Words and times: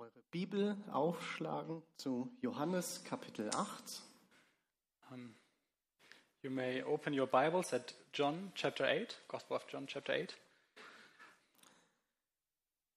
eure 0.00 0.22
Bibel 0.30 0.78
aufschlagen 0.92 1.82
zu 1.98 2.32
Johannes 2.40 3.04
Kapitel 3.04 3.50
8. 3.50 4.02
Um, 5.10 5.34
you 6.40 6.50
may 6.50 6.82
open 6.82 7.12
your 7.12 7.26
Bibles 7.26 7.74
at 7.74 7.94
John 8.14 8.50
chapter 8.54 8.86
8, 8.86 9.14
Gospel 9.28 9.58
of 9.58 9.66
John 9.68 9.86
chapter 9.86 10.14
8. 10.14 10.34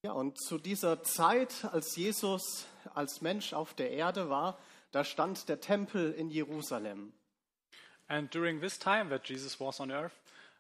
Ja, 0.04 0.14
und 0.14 0.40
zu 0.40 0.58
dieser 0.58 1.04
Zeit, 1.04 1.66
als 1.66 1.94
Jesus 1.98 2.68
als 2.94 3.20
Mensch 3.20 3.52
auf 3.52 3.74
der 3.74 3.92
Erde 3.92 4.30
war, 4.30 4.58
da 4.92 5.04
stand 5.04 5.50
der 5.50 5.60
Tempel 5.60 6.14
in 6.14 6.30
Jerusalem. 6.30 7.12
And 8.08 8.34
during 8.34 8.62
this 8.62 8.80
time 8.80 9.10
that 9.10 9.28
Jesus 9.28 9.60
was 9.60 9.82
on 9.82 9.92
earth, 9.92 10.14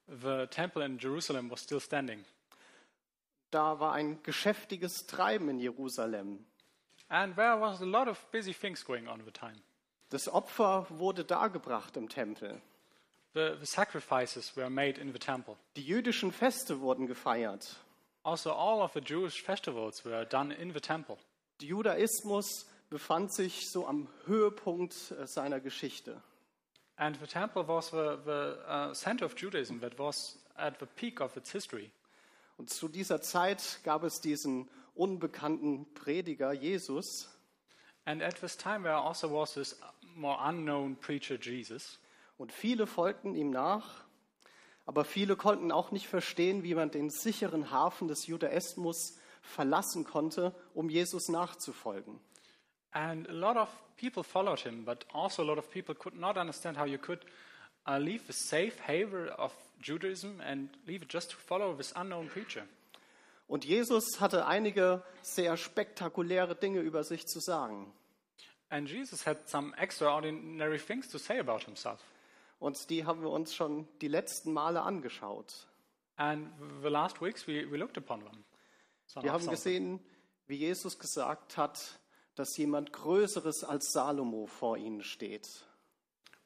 the 0.07 0.47
temple 0.47 0.83
in 0.83 0.97
Jerusalem 0.97 1.49
was 1.49 1.61
still 1.61 1.79
standing. 1.79 2.25
Da 3.53 3.79
war 3.79 3.93
ein 3.93 4.23
geschäftiges 4.23 5.05
Treiben 5.05 5.47
in 5.47 5.59
Jerusalem. 5.59 6.43
And 7.09 7.35
there 7.35 7.61
was 7.61 7.81
a 7.83 7.85
lot 7.85 8.07
of 8.07 8.19
busy 8.31 8.51
things 8.51 8.83
going 8.83 9.07
on 9.07 9.19
at 9.19 9.25
the 9.27 9.31
time. 9.31 9.61
Das 10.09 10.27
Opfer 10.27 10.87
wurde 10.89 11.23
dargebracht 11.23 11.95
im 11.95 12.09
Tempel. 12.09 12.59
The, 13.35 13.55
the 13.59 13.65
sacrifices 13.65 14.55
were 14.57 14.71
made 14.71 14.99
in 14.99 15.13
the 15.13 15.19
temple. 15.19 15.55
Die 15.75 15.83
jüdischen 15.83 16.31
Feste 16.31 16.81
wurden 16.81 17.05
gefeiert. 17.05 17.75
Also, 18.23 18.53
all 18.53 18.81
of 18.81 18.93
the 18.93 19.01
Jewish 19.01 19.43
festivals 19.43 20.03
were 20.03 20.25
done 20.25 20.51
in 20.51 20.73
the 20.73 20.79
temple. 20.79 21.17
Der 21.61 21.67
Judaismus 21.67 22.65
befand 22.89 23.35
sich 23.35 23.69
so 23.69 23.85
am 23.85 24.07
Höhepunkt 24.25 25.11
äh, 25.11 25.27
seiner 25.27 25.59
Geschichte. 25.59 26.23
And 26.95 27.19
the 27.19 27.27
temple 27.27 27.67
was 27.67 27.91
the, 27.91 28.17
the 28.25 28.57
uh, 28.67 28.93
center 28.95 29.25
of 29.25 29.35
Judaism 29.35 29.79
that 29.81 29.99
was 29.99 30.39
at 30.55 30.79
the 30.79 30.87
peak 30.87 31.21
of 31.21 31.37
its 31.37 31.51
history. 31.51 31.91
Und 32.57 32.69
zu 32.69 32.87
dieser 32.87 33.21
Zeit 33.21 33.79
gab 33.83 34.03
es 34.03 34.21
diesen 34.21 34.69
unbekannten 34.95 35.91
Prediger 35.93 36.53
Jesus. 36.53 37.29
And 38.05 38.21
at 38.21 38.39
this 38.41 38.57
time, 38.57 38.83
there 38.83 38.97
also 38.97 39.31
was 39.31 39.53
this 39.53 39.79
more 40.15 40.37
unknown 40.47 40.97
preacher, 40.97 41.39
Jesus. 41.39 41.99
Und 42.37 42.51
viele 42.51 42.87
folgten 42.87 43.35
ihm 43.35 43.49
nach, 43.49 44.03
aber 44.85 45.05
viele 45.05 45.35
konnten 45.35 45.71
auch 45.71 45.91
nicht 45.91 46.07
verstehen, 46.07 46.63
wie 46.63 46.75
man 46.75 46.91
den 46.91 47.09
sicheren 47.09 47.71
Hafen 47.71 48.07
des 48.07 48.27
Judaismus 48.27 49.17
verlassen 49.41 50.03
konnte, 50.03 50.53
um 50.73 50.89
Jesus 50.89 51.29
nachzufolgen. 51.29 52.19
And 52.91 53.27
a 53.27 53.33
lot 53.33 53.57
of 53.57 53.69
people 53.97 54.23
followed 54.23 54.59
him, 54.59 54.85
but 54.85 55.05
also 55.13 55.41
a 55.41 55.45
lot 55.45 55.57
of 55.57 55.69
people 55.71 55.95
could 55.95 56.15
not 56.15 56.37
understand 56.37 56.77
how 56.77 56.85
you 56.85 56.97
could 56.97 57.25
uh, 57.87 57.97
leave 57.97 58.25
the 58.27 58.33
safe 58.33 58.79
haven 58.85 59.29
of 59.29 59.51
Judaism 59.83 60.41
and 60.41 60.69
leave 60.85 61.03
it 61.03 61.11
just 61.11 61.31
to 61.31 61.37
follow 61.37 61.75
this 61.75 61.91
unknown 61.93 62.27
preacher. 62.29 62.63
Und 63.47 63.65
Jesus 63.65 64.19
hatte 64.19 64.45
einige 64.45 65.03
sehr 65.21 65.57
spektakuläre 65.57 66.55
Dinge 66.55 66.79
über 66.79 67.03
sich 67.03 67.27
zu 67.27 67.39
sagen. 67.39 67.93
And 68.69 68.89
Jesus 68.89 69.27
had 69.27 69.47
some 69.47 69.75
extraordinary 69.77 70.79
things 70.79 71.07
to 71.09 71.17
say 71.17 71.37
about 71.37 71.59
himself. 71.65 71.99
Und 72.59 72.89
die 72.89 73.05
haben 73.05 73.21
wir 73.21 73.29
uns 73.29 73.53
schon 73.53 73.87
die 73.99 74.07
letzten 74.07 74.53
Male 74.53 74.81
angeschaut. 74.81 75.67
And 76.15 76.49
the 76.81 76.87
last 76.89 77.21
weeks 77.21 77.47
we, 77.47 77.69
we 77.69 77.77
looked 77.77 77.97
upon 77.97 78.21
them. 78.23 78.43
Wir 79.21 79.31
haben 79.31 79.47
gesehen, 79.47 79.99
wie 80.47 80.55
Jesus 80.55 80.97
gesagt 80.97 81.57
hat, 81.57 81.99
dass 82.35 82.57
jemand 82.57 82.93
Größeres 82.93 83.63
als 83.63 83.91
Salomo 83.91 84.47
vor 84.47 84.77
ihnen 84.77 85.03
steht. 85.03 85.47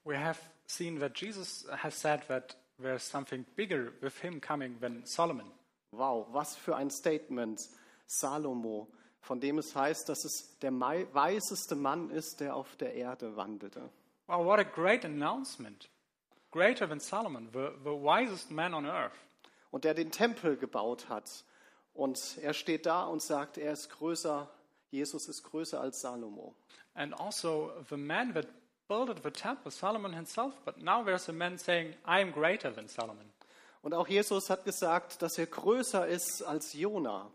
We 0.03 0.17
have 0.17 0.39
seen 0.65 0.99
that 0.99 1.17
Jesus 1.19 1.65
has 1.69 1.99
said 1.99 2.27
that 2.27 2.58
there's 2.81 3.03
something 3.03 3.45
bigger 3.56 3.94
with 4.02 4.17
him 4.20 4.39
coming 4.39 4.78
than 4.80 5.06
Solomon. 5.06 5.47
Wow, 5.92 6.28
was 6.31 6.56
für 6.56 6.75
ein 6.75 6.89
Statement. 6.89 7.59
Salomo, 8.08 8.88
von 9.20 9.39
dem 9.39 9.58
es 9.58 9.75
heißt, 9.75 10.08
dass 10.08 10.23
es 10.23 10.58
der 10.61 10.72
weiseste 10.72 11.75
Mann 11.75 12.09
ist, 12.09 12.39
der 12.39 12.55
auf 12.55 12.75
der 12.78 12.94
Erde 12.94 13.36
wandelte. 13.36 13.89
Wow, 14.28 14.45
what 14.45 14.59
a 14.59 14.64
great 14.64 15.03
announcement. 15.03 15.89
Greater 16.52 16.88
than 16.88 16.99
Solomon, 16.99 17.49
the, 17.52 17.71
the 17.83 17.92
wisest 17.92 18.49
man 18.49 18.73
on 18.73 18.86
earth. 18.86 19.17
Und 19.71 19.83
der 19.83 19.94
den 19.94 20.11
Tempel 20.11 20.55
gebaut 20.55 21.09
hat. 21.09 21.44
Und 21.94 22.38
er 22.42 22.54
steht 22.54 22.86
da 22.86 23.05
und 23.05 23.21
sagt, 23.21 23.58
er 23.58 23.73
ist 23.73 23.89
größer, 23.89 24.49
Jesus 24.92 25.27
ist 25.27 25.44
größer 25.44 25.82
als 25.82 25.99
Salomo. 25.99 26.55
And 26.94 27.20
also 27.20 27.71
the 27.89 27.98
man 27.98 28.33
that 28.33 28.48
built 28.87 29.23
the 29.23 29.31
temple, 29.31 29.71
Solomon 29.71 30.14
himself. 30.14 30.53
But 30.65 30.81
now 30.81 31.03
there's 31.03 31.30
a 31.30 31.33
man 31.33 31.58
saying, 31.58 31.93
I 32.05 32.21
am 32.21 32.31
greater 32.31 32.71
than 32.71 32.87
Solomon. 32.87 33.25
Und 33.81 33.93
auch 33.93 34.08
Jesus 34.08 34.49
hat 34.49 34.65
gesagt, 34.65 35.21
dass 35.21 35.37
er 35.37 35.45
größer 35.45 36.08
ist 36.08 36.42
als 36.42 36.73
Jona, 36.73 37.30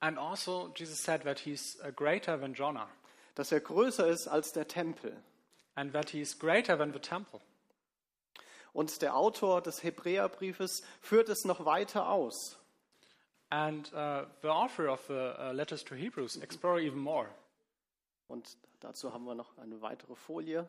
And 0.00 0.18
also 0.18 0.72
Jesus 0.76 1.02
said 1.02 1.22
that 1.24 1.40
he's 1.40 1.78
uh, 1.82 1.90
greater 1.90 2.36
than 2.38 2.54
Jonah. 2.54 2.88
dass 3.34 3.52
er 3.52 3.60
größer 3.60 4.06
ist 4.06 4.28
als 4.28 4.52
der 4.52 4.68
Tempel. 4.68 5.16
And 5.74 5.92
that 5.92 6.10
he's 6.10 6.38
greater 6.38 6.76
than 6.76 6.92
the 6.92 6.98
temple. 6.98 7.40
Und 8.72 9.00
der 9.00 9.16
Autor 9.16 9.62
des 9.62 9.82
Hebräerbriefes 9.82 10.82
führt 11.00 11.28
es 11.28 11.44
noch 11.44 11.64
weiter 11.64 12.08
aus. 12.08 12.58
And 13.48 13.90
uh, 13.94 14.26
the 14.42 14.48
author 14.48 14.88
of 14.88 15.00
the 15.06 15.34
uh, 15.38 15.52
letters 15.52 15.84
to 15.84 15.94
Hebrews 15.94 16.36
explore 16.36 16.80
even 16.80 16.98
more. 16.98 17.28
Und 18.28 18.56
dazu 18.80 19.12
haben 19.12 19.24
wir 19.24 19.34
noch 19.34 19.56
eine 19.58 19.80
weitere 19.82 20.14
Folie. 20.14 20.68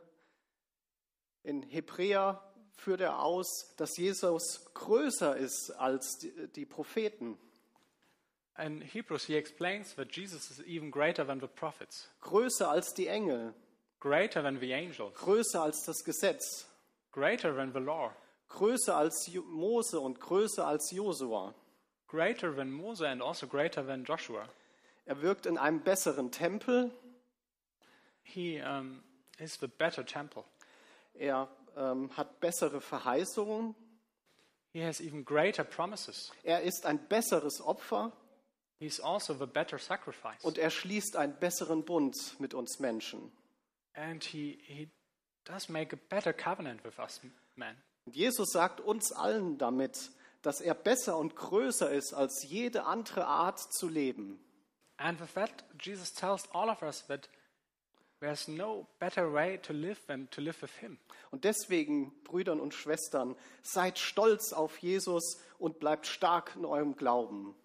In 1.43 1.63
Hebräer 1.63 2.43
führt 2.75 3.01
er 3.01 3.21
aus, 3.21 3.73
dass 3.77 3.97
Jesus 3.97 4.69
größer 4.73 5.37
ist 5.37 5.71
als 5.71 6.17
die, 6.19 6.47
die 6.49 6.65
Propheten, 6.65 7.37
In 8.59 8.81
Hebrews, 8.81 9.25
he 9.25 9.35
explains 9.35 9.93
that 9.95 10.11
Jesus 10.11 10.49
is 10.49 10.59
even 10.65 10.89
greater 10.89 11.23
than 11.23 11.39
the 11.39 11.47
prophets, 11.47 12.09
größer 12.21 12.67
als 12.67 12.91
die 12.95 13.05
Engel, 13.05 13.53
greater 13.99 14.41
than 14.41 14.59
the 14.59 14.73
angels, 14.73 15.13
größer 15.13 15.61
als 15.61 15.83
das 15.83 16.03
Gesetz, 16.03 16.65
greater 17.11 17.55
than 17.55 17.71
the 17.71 17.79
law, 17.79 18.11
größer 18.49 18.97
als 18.97 19.29
Mose 19.51 19.99
und 19.99 20.19
größer 20.19 20.65
als 20.65 20.89
Josua. 20.89 21.53
greater 22.07 22.51
than 22.51 22.71
Moses, 22.71 23.05
and 23.05 23.21
also 23.21 23.45
greater 23.45 23.83
than 23.83 24.03
Joshua. 24.03 24.47
Er 25.05 25.21
wirkt 25.21 25.45
in 25.45 25.57
einem 25.57 25.81
besseren 25.81 26.31
Tempel, 26.31 26.91
He 28.33 28.61
um, 28.61 29.01
is 29.39 29.57
the 29.59 29.67
better 29.67 30.05
temple. 30.05 30.43
er 31.13 31.47
ähm, 31.75 32.15
hat 32.15 32.39
bessere 32.39 32.81
Verheißungen, 32.81 33.75
He 34.73 34.83
has 34.83 34.99
even 34.99 35.25
greater 35.25 35.63
promises. 35.63 36.31
er 36.43 36.61
ist 36.61 36.85
ein 36.85 37.07
besseres 37.07 37.61
Opfer 37.61 38.11
He's 38.79 38.99
also 38.99 39.33
the 39.33 39.47
better 39.47 39.79
sacrifice. 39.79 40.43
und 40.43 40.57
er 40.57 40.69
schließt 40.69 41.15
einen 41.15 41.39
besseren 41.39 41.83
Bund 41.83 42.39
mit 42.39 42.53
uns 42.53 42.79
Menschen. 42.79 43.31
And 43.93 44.23
he, 44.23 44.59
he 44.67 44.89
does 45.45 45.69
make 45.69 45.95
a 45.95 45.99
better 46.09 46.33
covenant 46.33 46.83
with 46.83 46.99
us 46.99 47.21
men. 47.55 47.75
Und 48.05 48.15
Jesus 48.15 48.51
sagt 48.51 48.79
uns 48.79 49.11
allen 49.11 49.57
damit, 49.57 50.11
dass 50.43 50.61
er 50.61 50.75
besser 50.75 51.17
und 51.17 51.35
größer 51.35 51.89
ist 51.91 52.13
als 52.13 52.43
jede 52.43 52.85
andere 52.85 53.25
Art 53.25 53.59
zu 53.59 53.87
leben. 53.89 54.39
And 54.97 55.19
with 55.19 55.33
that, 55.33 55.51
Jesus 55.79 56.13
tells 56.13 56.47
all 56.53 56.69
of 56.69 56.81
us 56.83 57.05
that 57.07 57.27
there's 58.19 58.47
no 58.47 58.87
better 58.99 59.31
way 59.31 59.57
to 59.63 59.73
live 59.73 59.99
than 60.07 60.29
to 60.31 60.41
live 60.41 60.61
with 60.61 60.75
him. 60.79 60.97
Und 61.31 61.43
deswegen, 61.43 62.11
Brüdern 62.23 62.59
und 62.59 62.73
Schwestern, 62.73 63.35
seid 63.61 63.99
stolz 63.99 64.53
auf 64.53 64.77
Jesus 64.79 65.39
und 65.59 65.79
bleibt 65.79 66.07
stark 66.07 66.55
in 66.55 66.65
eurem 66.65 66.95
Glauben. 66.95 67.55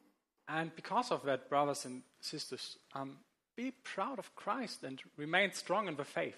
And 0.47 0.75
because 0.75 1.13
of 1.13 1.23
that, 1.23 1.49
brothers 1.49 1.87
and 1.87 2.03
sisters, 2.21 2.79
um, 2.95 3.19
be 3.57 3.73
proud 3.85 4.19
of 4.19 4.35
Christ 4.35 4.85
and 4.85 5.03
remain 5.17 5.53
strong 5.53 5.89
in 5.89 5.97
the 5.97 6.05
faith. 6.05 6.37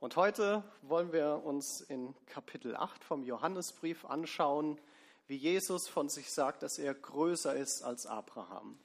Und 0.00 0.14
heute 0.14 0.62
wollen 0.82 1.12
wir 1.12 1.42
uns 1.44 1.80
in 1.80 2.14
Kapitel 2.26 2.76
8 2.76 3.02
vom 3.02 3.24
Johannesbrief 3.24 4.04
anschauen, 4.04 4.80
wie 5.26 5.36
Jesus 5.36 5.88
von 5.88 6.08
sich 6.08 6.30
sagt, 6.30 6.62
dass 6.62 6.78
er 6.78 6.94
größer 6.94 7.54
ist 7.56 7.82
als 7.82 8.06
Abraham. 8.06 8.78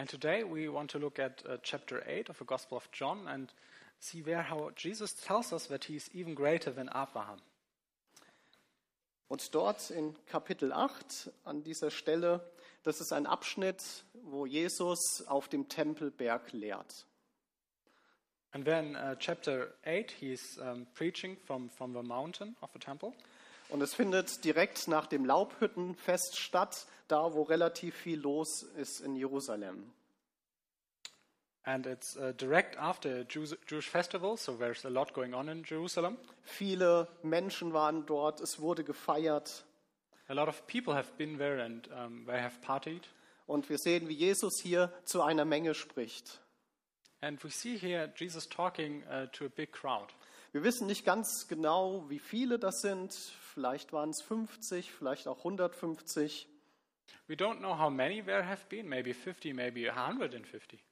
And 0.00 0.08
today 0.08 0.44
we 0.44 0.66
want 0.70 0.88
to 0.92 0.98
look 0.98 1.18
at 1.18 1.42
uh, 1.46 1.58
chapter 1.62 2.02
8 2.06 2.30
of 2.30 2.38
the 2.38 2.46
Gospel 2.46 2.78
of 2.78 2.90
John 2.90 3.28
and 3.28 3.52
see 3.98 4.22
there 4.22 4.40
how 4.40 4.70
Jesus 4.74 5.12
tells 5.12 5.52
us 5.52 5.66
that 5.66 5.84
he 5.84 5.96
is 5.96 6.08
even 6.14 6.34
greater 6.34 6.70
than 6.70 6.88
Abraham. 6.88 7.36
Und 9.28 9.54
dort 9.54 9.90
in 9.90 10.14
Kapitel 10.24 10.72
8 10.72 11.30
an 11.44 11.62
dieser 11.62 11.90
Stelle, 11.90 12.40
das 12.82 13.02
ist 13.02 13.12
ein 13.12 13.26
Abschnitt, 13.26 14.06
wo 14.24 14.46
Jesus 14.46 15.22
auf 15.26 15.48
dem 15.48 15.68
Tempelberg 15.68 16.50
lehrt. 16.54 17.04
And 18.52 18.64
then 18.64 18.96
uh, 18.96 19.16
chapter 19.18 19.74
8, 19.84 20.12
he's 20.12 20.58
um, 20.62 20.86
preaching 20.94 21.36
from, 21.36 21.68
from 21.68 21.92
the 21.92 22.02
mountain 22.02 22.56
of 22.62 22.72
the 22.72 22.78
temple. 22.78 23.12
Und 23.70 23.82
es 23.82 23.94
findet 23.94 24.44
direkt 24.44 24.88
nach 24.88 25.06
dem 25.06 25.24
Laubhüttenfest 25.24 26.38
statt, 26.38 26.86
da 27.08 27.34
wo 27.34 27.42
relativ 27.42 27.94
viel 27.94 28.20
los 28.20 28.62
ist 28.76 29.00
in 29.00 29.16
Jerusalem. 29.16 29.92
And 31.62 31.86
it's 31.86 32.16
uh, 32.16 32.32
direct 32.32 32.78
after 32.78 33.24
Jews, 33.28 33.54
Jewish 33.68 33.88
festival, 33.88 34.36
so 34.36 34.56
there's 34.56 34.84
a 34.84 34.88
lot 34.88 35.12
going 35.12 35.34
on 35.34 35.48
in 35.48 35.62
Jerusalem. 35.62 36.16
Viele 36.42 37.06
Menschen 37.22 37.72
waren 37.72 38.06
dort, 38.06 38.40
es 38.40 38.60
wurde 38.60 38.82
gefeiert. 38.82 39.64
A 40.28 40.32
lot 40.32 40.48
of 40.48 40.66
people 40.66 40.94
have 40.94 41.12
been 41.18 41.38
there 41.38 41.62
and 41.62 41.88
um, 41.92 42.24
they 42.26 42.40
have 42.40 42.60
partied. 42.62 43.02
Und 43.46 43.68
wir 43.68 43.78
sehen, 43.78 44.08
wie 44.08 44.14
Jesus 44.14 44.60
hier 44.62 44.92
zu 45.04 45.22
einer 45.22 45.44
Menge 45.44 45.74
spricht. 45.74 46.40
And 47.20 47.42
we 47.44 47.50
see 47.50 47.76
here 47.76 48.10
Jesus 48.16 48.48
talking 48.48 49.02
uh, 49.04 49.26
to 49.32 49.44
a 49.44 49.48
big 49.48 49.70
crowd. 49.70 50.08
Wir 50.52 50.64
wissen 50.64 50.88
nicht 50.88 51.04
ganz 51.04 51.46
genau, 51.46 52.10
wie 52.10 52.18
viele 52.18 52.58
das 52.58 52.80
sind. 52.80 53.12
Vielleicht 53.12 53.92
waren 53.92 54.10
es 54.10 54.20
50, 54.20 54.90
vielleicht 54.90 55.28
auch 55.28 55.38
150. 55.38 56.48
We 57.28 57.34
don't 57.34 57.58
know 57.58 57.78
how 57.78 57.88
many 57.88 58.20
there 58.20 58.44
have 58.44 58.66
been, 58.68 58.88
maybe 58.88 59.14
50, 59.14 59.54
maybe 59.54 59.92
150. 59.92 60.84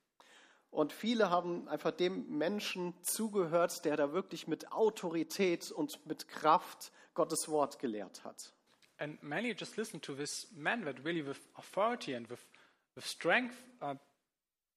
Und 0.71 0.93
viele 0.93 1.31
haben 1.31 1.67
einfach 1.67 1.91
dem 1.91 2.39
Menschen 2.39 2.95
zugehört, 3.03 3.85
der 3.85 3.97
da 3.97 4.13
wirklich 4.13 4.47
mit 4.47 4.71
Autorität 4.71 5.73
und 5.73 6.07
mit 6.07 6.29
Kraft 6.29 6.93
Gottes 7.15 7.49
Wort 7.49 7.81
gelehrt 7.81 8.23
hat. 8.23 8.53
And 8.99 9.21
many 9.25 9.57
just 9.59 9.77
listened 9.77 10.05
to 10.05 10.15
this 10.15 10.49
man 10.53 10.85
that 10.85 11.05
really, 11.05 11.27
with 11.27 11.49
authority 11.57 12.15
and 12.15 12.31
with, 12.31 12.47
with 12.95 13.05
strength, 13.05 13.57
uh, 13.81 13.97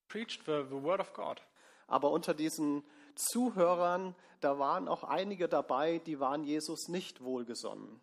preached 0.08 0.46
the, 0.46 0.66
the 0.70 0.82
word 0.82 1.00
of 1.00 1.14
God. 1.14 1.40
Aber 1.86 2.12
unter 2.12 2.34
diesen 2.34 2.84
Zuhörern, 3.16 4.16
da 4.40 4.60
waren 4.60 4.88
auch 4.88 5.04
einige 5.04 5.48
dabei, 5.48 6.00
die 6.00 6.20
waren 6.20 6.44
Jesus 6.44 6.88
nicht 6.88 7.24
wohlgesonnen. 7.24 8.00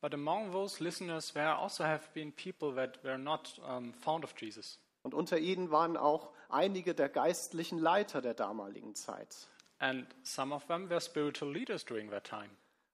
But 0.00 0.12
among 0.12 0.52
those 0.52 0.82
listeners, 0.82 1.32
there 1.32 1.56
also 1.56 1.84
have 1.84 2.10
been 2.12 2.30
people 2.32 2.74
that 2.74 3.02
were 3.02 3.16
not 3.16 3.58
um, 3.66 3.94
fond 3.94 4.24
of 4.24 4.34
Jesus. 4.38 4.78
Und 5.02 5.14
unter 5.14 5.38
ihnen 5.38 5.70
waren 5.70 5.96
auch 5.96 6.30
einige 6.48 6.94
der 6.94 7.08
geistlichen 7.08 7.78
Leiter 7.78 8.20
der 8.20 8.34
damaligen 8.34 8.94
Zeit. 8.94 9.48
And 9.78 10.06
some 10.22 10.54
of 10.54 10.66
them 10.66 10.88
were 10.90 11.00
spiritual 11.00 11.52
leaders 11.52 11.84
during 11.84 12.10
that 12.10 12.24
time. 12.24 12.50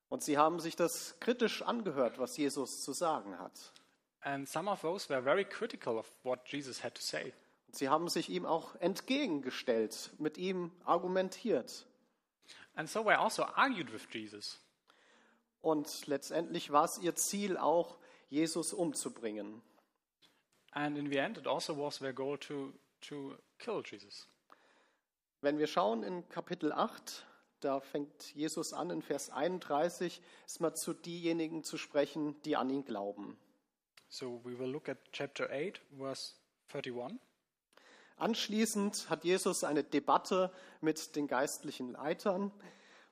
Und 0.09 0.25
sie 0.25 0.39
haben 0.39 0.59
sich 0.61 0.77
das 0.77 1.19
kritisch 1.21 1.63
angehört, 1.63 2.19
was 2.19 2.37
Jesus 2.37 2.83
zu 2.83 2.93
sagen 2.93 3.39
hat. 3.39 3.73
And 4.23 4.49
some 4.49 4.71
of 4.71 4.81
those 4.81 5.09
were 5.09 5.23
very 5.23 5.45
critical 5.45 5.99
of 5.99 6.07
what 6.25 6.41
Jesus 6.47 6.83
had 6.83 6.95
to 6.95 7.03
say. 7.03 7.33
Sie 7.73 7.89
haben 7.89 8.09
sich 8.09 8.29
ihm 8.29 8.47
auch 8.47 8.75
entgegengestellt, 8.77 10.11
mit 10.19 10.39
ihm 10.39 10.73
argumentiert. 10.85 11.87
And 12.75 12.89
so 12.89 13.03
they 13.05 13.15
also 13.15 13.45
argued 13.45 13.93
with 13.93 14.07
Jesus. 14.13 14.61
Und 15.61 16.07
letztendlich 16.07 16.71
war 16.71 16.85
es 16.85 16.99
ihr 16.99 17.15
Ziel 17.15 17.57
auch, 17.57 17.99
Jesus 18.29 18.73
umzubringen. 18.73 19.61
And 20.73 20.97
in 20.97 21.11
the 21.11 21.19
end, 21.19 21.37
it 21.37 21.47
also 21.47 21.77
was 21.77 21.99
their 21.99 22.13
goal 22.13 22.39
to, 22.39 22.73
to 23.03 23.37
kill 23.59 23.83
Jesus. 23.85 24.29
Wenn 25.41 25.59
wir 25.59 25.67
schauen 25.67 26.03
in 26.03 26.29
Kapitel 26.29 26.73
8, 26.73 27.27
da 27.61 27.81
fängt 27.81 28.35
Jesus 28.35 28.73
an 28.73 28.91
in 28.91 29.03
Vers 29.03 29.31
31, 29.31 30.23
erstmal 30.43 30.75
zu 30.77 30.95
diejenigen 30.95 31.65
zu 31.65 31.77
sprechen, 31.77 32.41
die 32.43 32.57
an 32.57 32.71
ihn 32.71 32.85
glauben. 32.85 33.39
So 34.09 34.41
we 34.45 34.59
will 34.59 34.71
look 34.71 34.89
at 34.89 34.99
chapter 35.13 35.51
8, 35.51 35.81
verse 35.97 36.35
31. 36.73 37.19
Anschließend 38.21 39.09
hat 39.09 39.25
Jesus 39.25 39.65
eine 39.65 39.83
Debatte 39.83 40.53
mit 40.81 41.17
den 41.17 41.27
geistlichen 41.27 41.93
Leitern, 41.93 42.53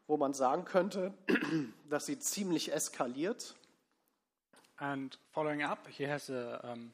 wo 0.06 0.16
man 0.16 0.34
sagen 0.34 0.64
könnte, 0.64 1.14
dass 1.88 2.06
sie 2.06 2.18
ziemlich 2.18 2.72
eskaliert. 2.72 3.54
And 4.76 5.18
following 5.32 5.62
up, 5.62 5.88
he 5.88 6.06
has 6.06 6.30
a 6.30 6.72
um, 6.72 6.92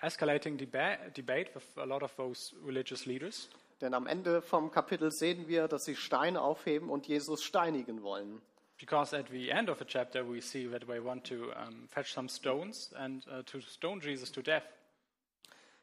escalating 0.00 0.56
deba- 0.56 1.10
debate 1.10 1.54
with 1.54 1.62
a 1.76 1.84
lot 1.84 2.02
of 2.02 2.14
those 2.16 2.54
religious 2.64 3.04
leaders. 3.04 3.50
Denn 3.80 3.94
am 3.94 4.06
Ende 4.06 4.42
vom 4.42 4.70
Kapitel 4.70 5.10
sehen 5.10 5.46
wir, 5.46 5.68
dass 5.68 5.84
sie 5.84 5.96
Steine 5.96 6.40
aufheben 6.40 6.88
und 6.88 7.06
Jesus 7.06 7.44
steinigen 7.44 8.02
wollen. 8.02 8.40
Because 8.78 9.14
at 9.14 9.28
the 9.28 9.50
end 9.50 9.68
of 9.68 9.78
the 9.78 9.84
chapter, 9.84 10.26
we 10.26 10.40
see 10.40 10.66
that 10.66 10.86
they 10.86 11.04
want 11.04 11.26
to 11.26 11.52
um, 11.52 11.86
fetch 11.88 12.12
some 12.12 12.28
stones 12.28 12.92
and 12.94 13.26
uh, 13.28 13.42
to 13.42 13.60
stone 13.60 14.00
Jesus 14.00 14.32
to 14.32 14.40
death. 14.40 14.64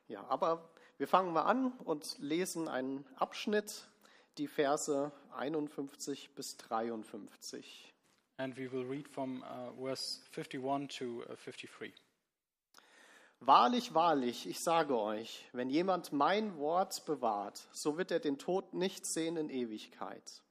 Ja, 0.07 0.25
aber 0.29 0.67
wir 0.97 1.07
fangen 1.07 1.31
mal 1.31 1.43
an 1.43 1.71
und 1.83 2.17
lesen 2.19 2.67
einen 2.67 3.05
Abschnitt, 3.15 3.87
die 4.37 4.47
Verse 4.47 5.11
51 5.35 6.31
bis 6.35 6.57
53. 6.57 7.93
And 8.37 8.57
we 8.57 8.71
will 8.71 8.85
read 8.85 9.07
from 9.07 9.43
uh, 9.43 9.71
verse 9.79 10.19
51 10.31 10.87
to 10.87 11.23
uh, 11.23 11.35
53. 11.35 11.93
Wahrlich, 13.39 13.93
wahrlich, 13.93 14.47
ich 14.47 14.59
sage 14.59 14.97
euch, 14.99 15.47
wenn 15.53 15.69
jemand 15.69 16.11
mein 16.11 16.57
Wort 16.57 17.05
bewahrt, 17.05 17.67
so 17.71 17.97
wird 17.97 18.09
er 18.09 18.19
den 18.19 18.39
Tod 18.39 18.73
nicht 18.73 19.05
sehen 19.05 19.37
in 19.37 19.49
Ewigkeit. 19.49 20.41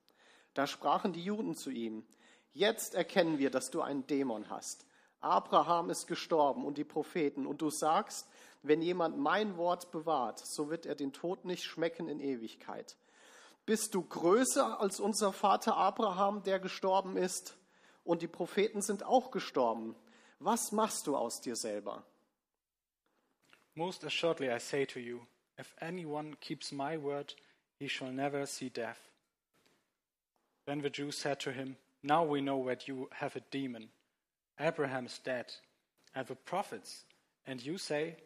Da 0.54 0.69
sprachen 0.69 1.12
die 1.12 1.25
Juden 1.25 1.56
zu 1.56 1.70
ihm, 1.70 2.06
jetzt 2.52 2.94
erkennen 2.94 3.38
wir, 3.38 3.50
dass 3.50 3.72
du 3.72 3.82
einen 3.82 4.06
Dämon 4.06 4.48
hast. 4.48 4.87
Abraham 5.20 5.90
ist 5.90 6.06
gestorben 6.06 6.64
und 6.64 6.78
die 6.78 6.84
Propheten, 6.84 7.46
und 7.46 7.60
du 7.60 7.70
sagst, 7.70 8.28
wenn 8.69 8.83
jemand 8.83 9.19
mein 9.19 9.57
Wort 9.57 9.91
bewahrt, 9.91 10.41
so 10.45 10.71
wird 10.71 10.87
er 10.87 10.95
den 10.95 11.13
Tod 11.13 11.45
nicht 11.45 11.65
schmecken 11.65 12.09
in 12.09 12.21
Ewigkeit. 12.21 12.97
Bist 13.65 13.95
du 13.95 14.03
größer 14.03 14.81
als 14.81 15.01
unser 15.01 15.33
Vater 15.33 15.77
Abraham, 15.77 16.43
der 16.45 16.61
gestorben 16.61 17.17
ist? 17.17 17.57
Und 18.05 18.23
die 18.23 18.29
Propheten 18.29 18.81
sind 18.81 19.03
auch 19.03 19.33
gestorben. 19.33 19.97
Was 20.39 20.71
machst 20.71 21.07
du 21.07 21.17
aus 21.17 21.41
dir 21.41 21.57
selber? 21.57 22.05
Most 23.75 24.05
assuredly, 24.05 24.49
I 24.49 24.59
say 24.59 24.87
to 24.87 25.01
you, 25.01 25.27
if 25.59 25.75
anyone 25.81 26.37
keeps 26.37 26.73
my 26.73 26.97
word, 26.97 27.35
he 27.79 27.89
shall 27.89 28.13
never 28.13 28.47
see 28.47 28.71
death. 28.71 29.11
Then 30.67 30.81
the 30.83 30.91
Jews 30.91 31.19
said 31.19 31.41
to 31.41 31.51
him, 31.51 31.77
Now 32.03 32.25
we 32.25 32.41
know 32.41 32.67
that 32.69 32.87
you 32.89 33.09
have 33.13 33.37
a 33.37 33.43
demon. 33.51 33.91
Abraham 34.59 35.07
is 35.07 35.19
dead, 35.19 35.53
and 36.15 36.27
the 36.27 36.37
prophets, 36.37 37.05
and 37.47 37.61
you 37.61 37.79
say, 37.79 38.17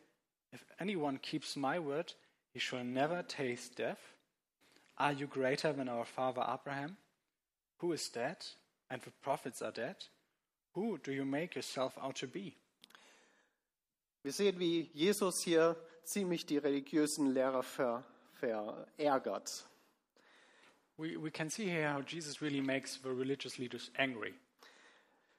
If 0.53 0.65
anyone 0.81 1.19
keeps 1.19 1.57
my 1.57 1.79
word, 1.79 2.13
he 2.53 2.59
shall 2.59 2.85
never 2.85 3.23
taste 3.23 3.77
death. 3.77 4.01
Are 4.99 5.13
you 5.13 5.27
greater 5.27 5.73
than 5.73 5.89
our 5.89 6.05
father 6.05 6.43
Abraham, 6.43 6.97
who 7.79 7.93
is 7.93 8.09
dead, 8.09 8.37
and 8.91 9.01
the 9.03 9.13
prophets 9.23 9.63
are 9.63 9.71
dead? 9.71 9.97
Who 10.75 10.99
do 10.99 11.13
you 11.13 11.25
make 11.25 11.55
yourself 11.55 11.97
out 11.99 12.17
to 12.17 12.27
be? 12.27 12.55
Wir 14.23 14.33
sehen, 14.33 14.59
wie 14.59 14.91
Jesus 14.93 15.43
hier 15.43 15.77
ziemlich 16.05 16.45
die 16.45 16.59
religiösen 16.59 17.33
Lehrer 17.33 17.63
ver, 17.63 18.05
verärgert. 18.39 19.65
We, 20.99 21.17
we 21.17 21.31
can 21.31 21.49
see 21.49 21.67
here 21.67 21.89
how 21.89 22.03
Jesus 22.03 22.43
really 22.43 22.61
makes 22.61 22.99
the 23.03 23.11
religious 23.11 23.57
leaders 23.59 23.91
angry. 23.97 24.35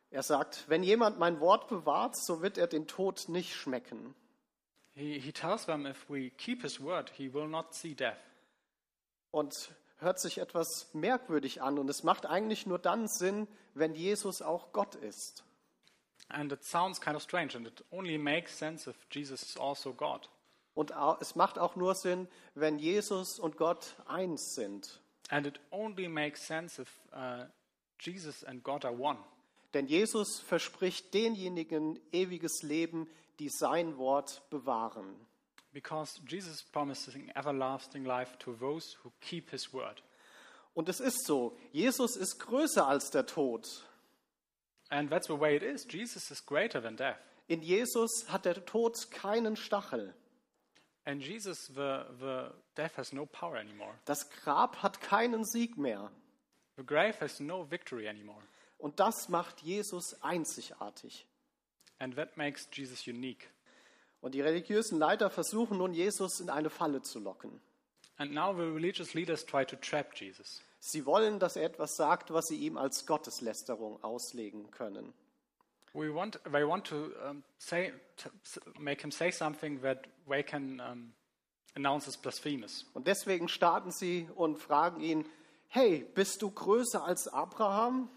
Er 0.09 0.23
sagt, 0.23 0.67
wenn 0.67 0.83
jemand 0.83 1.19
mein 1.19 1.39
Wort 1.39 1.67
bewahrt, 1.67 2.15
so 2.17 2.41
wird 2.41 2.57
er 2.57 2.67
den 2.67 2.87
Tod 2.87 3.29
nicht 3.29 3.53
schmecken. 3.53 4.15
He, 5.01 5.17
he 5.17 5.31
tells 5.31 5.65
them 5.65 5.87
if 5.87 6.07
we 6.09 6.29
keep 6.37 6.61
his 6.61 6.79
word, 6.79 7.09
he 7.17 7.27
will 7.27 7.47
not 7.47 7.73
see 7.73 7.95
death. 7.95 8.19
Und 9.31 9.71
hört 9.97 10.19
sich 10.19 10.37
etwas 10.37 10.93
merkwürdig 10.93 11.63
an. 11.63 11.79
Und 11.79 11.89
es 11.89 12.03
macht 12.03 12.27
eigentlich 12.27 12.67
nur 12.67 12.77
dann 12.77 13.07
Sinn, 13.07 13.47
wenn 13.73 13.95
Jesus 13.95 14.43
auch 14.43 14.71
Gott 14.73 14.93
ist. 14.95 15.43
And 16.29 16.51
it 16.51 16.63
sounds 16.63 17.01
kind 17.01 17.15
of 17.15 17.23
strange, 17.23 17.55
and 17.55 17.67
it 17.67 17.83
only 17.89 18.17
makes 18.17 18.57
sense 18.57 18.87
if 18.87 18.95
Jesus 19.09 19.41
is 19.41 19.57
also 19.57 19.91
God. 19.93 20.29
Und 20.75 20.93
es 21.19 21.35
macht 21.35 21.57
auch 21.57 21.75
nur 21.75 21.95
Sinn, 21.95 22.27
wenn 22.53 22.77
Jesus 22.77 23.39
und 23.39 23.57
Gott 23.57 23.95
eins 24.05 24.53
sind. 24.53 25.01
And 25.29 25.47
it 25.47 25.59
only 25.71 26.07
makes 26.07 26.45
sense 26.45 26.79
if 26.81 26.89
uh, 27.11 27.45
Jesus 27.99 28.43
and 28.43 28.63
God 28.63 28.85
are 28.85 28.97
one. 28.97 29.17
Denn 29.73 29.87
Jesus 29.87 30.39
verspricht 30.39 31.13
denjenigen 31.13 31.99
ewiges 32.11 32.61
Leben, 32.61 33.09
die 33.41 33.49
sein 33.49 33.97
Wort 33.97 34.47
bewahren. 34.51 35.15
Because 35.73 36.21
Jesus 36.27 36.61
promises 36.61 37.15
an 37.15 37.31
everlasting 37.35 38.05
life 38.05 38.37
to 38.39 38.53
those 38.53 38.97
who 39.03 39.11
keep 39.19 39.49
his 39.49 39.73
word. 39.73 40.03
Und 40.73 40.89
es 40.89 40.99
ist 40.99 41.25
so, 41.25 41.57
Jesus 41.71 42.15
ist 42.15 42.39
größer 42.39 42.85
als 42.85 43.09
der 43.09 43.25
Tod. 43.25 43.67
And 44.89 45.09
that's 45.09 45.27
the 45.27 45.39
way 45.39 45.55
it 45.55 45.63
is. 45.63 45.87
Jesus 45.89 46.29
is 46.29 46.45
greater 46.45 46.81
than 46.81 46.95
death. 46.95 47.17
In 47.47 47.61
Jesus 47.61 48.25
hat 48.29 48.45
der 48.45 48.63
Tod 48.65 49.09
keinen 49.11 49.55
Stachel. 49.55 50.13
And 51.05 51.21
Jesus, 51.23 51.57
the, 51.73 52.05
the 52.19 52.51
death 52.75 52.95
has 52.97 53.11
no 53.11 53.25
power 53.25 53.57
anymore. 53.57 53.95
Das 54.05 54.29
Grab 54.29 54.83
hat 54.83 55.01
keinen 55.01 55.45
Sieg 55.45 55.77
mehr. 55.77 56.11
The 56.77 56.83
grave 56.83 57.19
has 57.21 57.39
no 57.39 57.69
victory 57.69 58.07
anymore. 58.07 58.43
Und 58.77 58.99
das 58.99 59.29
macht 59.29 59.61
Jesus 59.61 60.15
einzigartig. 60.21 61.25
And 62.01 62.15
that 62.15 62.35
makes 62.35 62.67
Jesus 62.73 63.05
unique. 63.05 63.47
Und 64.21 64.33
die 64.33 64.41
religiösen 64.41 64.97
Leiter 64.97 65.29
versuchen 65.29 65.77
nun, 65.77 65.93
Jesus 65.93 66.39
in 66.39 66.49
eine 66.49 66.71
Falle 66.71 67.03
zu 67.03 67.19
locken. 67.19 67.61
And 68.17 68.33
now 68.33 68.53
the 68.53 68.63
religious 68.63 69.13
leaders 69.13 69.45
try 69.45 69.63
to 69.63 69.75
trap 69.75 70.15
Jesus. 70.15 70.61
Sie 70.79 71.05
wollen, 71.05 71.37
dass 71.37 71.55
er 71.55 71.63
etwas 71.63 71.95
sagt, 71.95 72.33
was 72.33 72.47
sie 72.47 72.57
ihm 72.57 72.75
als 72.77 73.05
Gotteslästerung 73.05 74.03
auslegen 74.03 74.71
können. 74.71 75.13
We 75.93 76.11
want, 76.11 76.39
they 76.51 76.65
want 76.67 76.87
to 76.87 77.11
um, 77.27 77.43
say, 77.59 77.93
to 78.17 78.31
make 78.79 79.01
him 79.01 79.11
say 79.11 79.29
something 79.29 79.81
that 79.81 80.07
they 80.27 80.41
can 80.41 80.79
um, 80.79 81.13
announce 81.75 82.07
as 82.07 82.17
blasphemous. 82.17 82.85
Und 82.95 83.05
deswegen 83.07 83.47
starten 83.47 83.91
sie 83.91 84.27
und 84.35 84.57
fragen 84.57 85.01
ihn, 85.01 85.25
hey, 85.67 86.03
bist 86.15 86.41
du 86.41 86.49
größer 86.49 87.03
als 87.03 87.27
Abraham? 87.27 88.09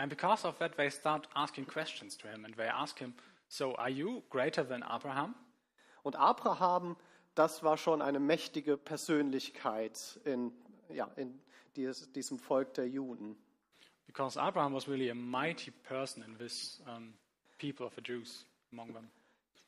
And 0.00 0.08
because 0.08 0.46
of 0.46 0.58
that, 0.60 0.78
they 0.78 0.88
start 0.88 1.28
asking 1.36 1.66
questions 1.66 2.16
to 2.16 2.28
him. 2.28 2.46
And 2.46 2.54
they 2.54 2.64
ask 2.64 2.98
him, 2.98 3.12
So, 3.48 3.74
are 3.74 3.90
you 3.90 4.22
greater 4.30 4.64
than 4.64 4.82
Abraham? 4.82 5.34
Und 6.02 6.16
Abraham, 6.16 6.96
das 7.34 7.62
war 7.62 7.76
schon 7.76 8.00
eine 8.00 8.18
mächtige 8.18 8.78
Persönlichkeit 8.78 10.18
in, 10.24 10.52
ja, 10.88 11.06
in 11.16 11.38
dies, 11.76 12.10
diesem 12.12 12.38
Volk 12.38 12.72
der 12.74 12.88
Juden. 12.88 13.36
Because 14.06 14.40
Abraham 14.40 14.72
was 14.72 14.88
really 14.88 15.10
a 15.10 15.14
mighty 15.14 15.70
person 15.70 16.22
in 16.22 16.34
this 16.38 16.80
um, 16.86 17.12
people 17.58 17.84
of 17.84 17.94
the 17.94 18.02
Jews 18.02 18.46
among 18.72 18.94
them. 18.94 19.10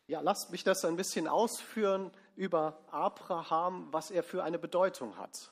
Ja, 0.06 0.22
lasst 0.22 0.50
mich 0.50 0.64
das 0.64 0.82
ein 0.86 0.96
bisschen 0.96 1.28
ausführen 1.28 2.10
über 2.36 2.78
Abraham, 2.90 3.92
was 3.92 4.10
er 4.10 4.22
für 4.22 4.42
eine 4.42 4.58
Bedeutung 4.58 5.18
hat. 5.18 5.50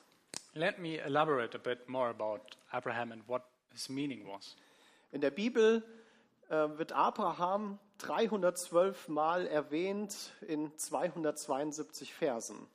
Let 0.53 0.79
me 0.79 0.97
elaborate 0.97 1.55
a 1.55 1.59
bit 1.59 1.87
more 1.87 2.09
about 2.09 2.57
Abraham 2.71 3.11
and 3.11 3.27
what 3.27 3.43
his 3.71 3.87
meaning 3.87 4.25
was. 4.25 4.55
In 5.11 5.21
der 5.21 5.31
Bibel 5.31 5.83
äh, 6.49 6.55
wird 6.77 6.91
Abraham 6.91 7.79
312 7.99 9.07
Mal 9.09 9.47
erwähnt 9.47 10.33
in 10.47 10.75
272 10.77 12.13
Versen. 12.13 12.67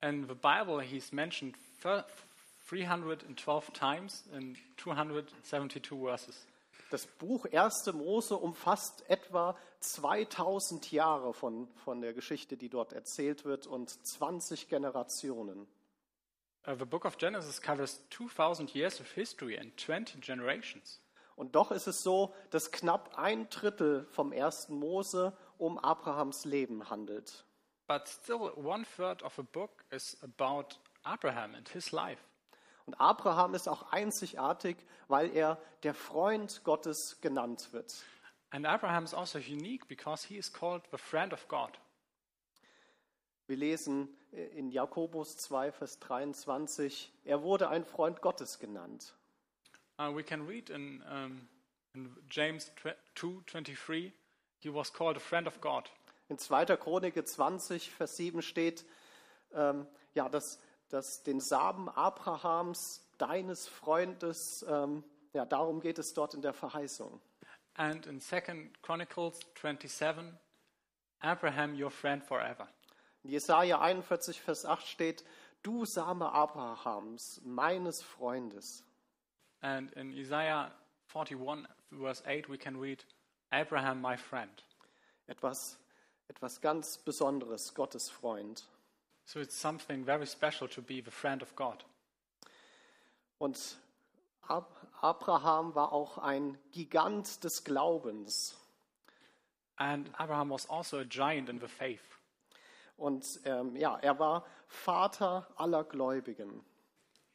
In 0.00 0.28
the 0.28 0.34
Bible, 0.34 0.80
he's 0.80 1.12
mentioned 1.12 1.56
thir- 1.82 2.04
312 2.68 3.72
times 3.72 4.24
in 4.32 4.56
272 4.76 5.98
verses. 5.98 6.46
Das 6.90 7.06
Buch 7.06 7.46
1. 7.52 7.92
Mose 7.92 8.36
umfasst 8.36 9.08
etwa 9.10 9.56
2000 9.80 10.90
Jahre 10.92 11.34
von, 11.34 11.68
von 11.84 12.00
der 12.00 12.14
Geschichte, 12.14 12.56
die 12.56 12.68
dort 12.68 12.92
erzählt 12.92 13.44
wird, 13.44 13.66
und 13.66 13.90
20 14.06 14.68
Generationen. 14.68 15.66
Uh, 16.66 16.74
the 16.78 16.84
book 16.84 17.04
of 17.04 17.16
Genesis 17.18 17.60
covers 17.60 18.00
2,000 18.10 18.74
years 18.74 19.00
of 19.00 19.10
history 19.12 19.58
and 19.58 19.76
20 19.78 20.20
generations. 20.20 21.00
Und 21.38 21.54
doch 21.54 21.70
ist 21.70 21.86
es 21.86 22.02
so, 22.02 22.34
dass 22.50 22.72
knapp 22.72 23.16
ein 23.16 23.48
Drittel 23.48 24.06
vom 24.10 24.32
1. 24.32 24.70
Mose 24.70 25.32
um 25.56 25.78
Abrahams 25.78 26.44
Leben 26.44 26.90
handelt. 26.90 27.44
But 27.86 28.08
still, 28.08 28.50
one 28.56 28.84
third 28.96 29.22
of 29.22 29.36
the 29.36 29.44
book 29.44 29.84
is 29.90 30.18
about 30.20 30.80
Abraham 31.04 31.54
and 31.54 31.68
his 31.68 31.92
life. 31.92 32.20
Und 32.86 33.00
Abraham 33.00 33.54
ist 33.54 33.68
auch 33.68 33.92
einzigartig, 33.92 34.84
weil 35.06 35.30
er 35.34 35.58
der 35.84 35.94
Freund 35.94 36.64
Gottes 36.64 37.20
genannt 37.20 37.72
wird. 37.72 37.94
And 38.50 38.66
Abraham 38.66 39.04
is 39.04 39.14
also 39.14 39.38
unique 39.38 39.86
because 39.86 40.26
he 40.26 40.38
is 40.38 40.52
called 40.52 40.82
the 40.90 40.98
friend 40.98 41.32
of 41.32 41.46
God. 41.46 41.78
Wir 43.46 43.56
lesen 43.56 44.08
in 44.32 44.70
Jakobus 44.70 45.36
2, 45.36 45.70
Vers 45.70 46.00
23, 46.00 47.12
er 47.24 47.42
wurde 47.42 47.68
ein 47.68 47.84
Freund 47.84 48.22
Gottes 48.22 48.58
genannt. 48.58 49.14
Uh, 49.98 50.12
we 50.12 50.22
can 50.22 50.46
read 50.46 50.70
in, 50.70 51.02
um, 51.10 51.48
in 51.94 52.14
James 52.28 52.70
2:23, 53.16 54.12
he 54.60 54.68
was 54.68 54.92
called 54.92 55.16
a 55.16 55.20
friend 55.20 55.46
of 55.48 55.60
God. 55.60 55.90
In 56.28 56.38
2. 56.38 56.76
Chronik 56.76 57.26
20, 57.26 57.90
Vers 57.90 58.16
7 58.16 58.42
steht, 58.42 58.84
ähm, 59.52 59.86
ja, 60.14 60.28
dass, 60.28 60.60
dass 60.88 61.22
den 61.24 61.40
Samen 61.40 61.88
Abrahams, 61.88 63.02
deines 63.18 63.66
Freundes, 63.66 64.64
ähm, 64.68 65.02
ja, 65.32 65.44
darum 65.44 65.80
geht 65.80 65.98
es 65.98 66.14
dort 66.14 66.34
in 66.34 66.42
der 66.42 66.52
Verheißung. 66.52 67.20
And 67.74 68.06
in 68.06 68.20
2 68.20 68.70
Chronicles 68.82 69.40
27, 69.60 70.32
Abraham, 71.20 71.74
your 71.74 71.90
friend 71.90 72.22
forever. 72.22 72.68
In 73.24 73.30
Jesaja 73.30 73.80
41, 73.80 74.40
Vers 74.40 74.64
8 74.64 74.86
steht, 74.86 75.24
du 75.62 75.84
Same 75.84 76.30
Abrahams, 76.30 77.40
meines 77.44 78.02
Freundes. 78.02 78.84
And 79.62 79.92
in 79.94 80.12
Isaiah 80.12 80.70
41, 81.08 81.66
verse 81.92 82.22
8, 82.26 82.48
we 82.48 82.58
can 82.58 82.76
read, 82.76 83.04
Abraham, 83.52 84.00
my 84.00 84.16
friend. 84.16 84.50
Etwas, 85.28 85.76
etwas 86.28 86.60
ganz 86.60 86.98
Besonderes, 86.98 87.74
Gottes 87.74 88.08
Freund. 88.08 88.62
So 89.24 89.40
it's 89.40 89.54
something 89.54 90.04
very 90.04 90.26
special 90.26 90.68
to 90.68 90.82
be 90.82 91.00
the 91.00 91.10
friend 91.10 91.42
of 91.42 91.54
God. 91.56 91.84
Und 93.38 93.78
Ab 94.48 94.74
Abraham 95.02 95.74
war 95.74 95.92
auch 95.92 96.16
ein 96.16 96.56
Gigant 96.72 97.44
des 97.44 97.64
Glaubens. 97.64 98.56
And 99.76 100.10
Abraham 100.18 100.50
was 100.50 100.68
also 100.70 101.00
a 101.00 101.04
giant 101.04 101.50
in 101.50 101.60
the 101.60 101.68
faith. 101.68 102.18
Und 102.96 103.40
ähm, 103.44 103.76
ja, 103.76 103.98
er 103.98 104.18
war 104.18 104.44
Vater 104.66 105.46
aller 105.56 105.84
Gläubigen. 105.84 106.64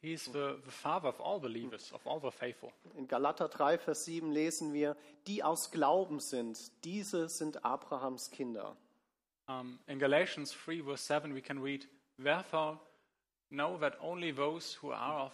He's 0.04 0.26
the, 0.26 0.58
the 0.62 0.70
father 0.70 1.08
of 1.08 1.18
all 1.18 1.40
believers, 1.40 1.90
of 1.94 2.06
all 2.06 2.20
the 2.20 2.30
faithful. 2.30 2.70
In 2.98 3.08
Galater 3.08 3.48
3, 3.48 3.78
Vers 3.78 4.04
7 4.04 4.32
lesen 4.32 4.74
wir, 4.74 4.98
die 5.26 5.42
aus 5.42 5.70
Glauben 5.70 6.20
sind, 6.20 6.58
diese 6.84 7.30
sind 7.30 7.64
Abrahams 7.64 8.30
Kinder. 8.30 8.76
Um, 9.48 9.78
in 9.86 9.98
Galatians 9.98 10.54
3, 10.66 10.82
verse 10.82 11.06
7, 11.06 11.34
we 11.34 11.40
can 11.40 11.62
read, 11.62 11.88
Therefore, 12.18 12.78
know 13.48 13.78
that 13.78 13.94
only 14.02 14.30
those 14.30 14.76
who 14.82 14.92
are 14.92 15.24
of 15.24 15.32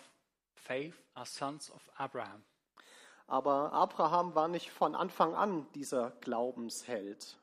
faith 0.54 0.94
are 1.16 1.26
sons 1.26 1.68
of 1.70 1.82
Abraham. 1.98 2.44
Aber 3.26 3.72
Abraham 3.72 4.36
war 4.36 4.46
nicht 4.46 4.70
von 4.70 4.94
Anfang 4.94 5.34
an 5.34 5.66
dieser 5.74 6.12
Glaubensheld. 6.20 7.36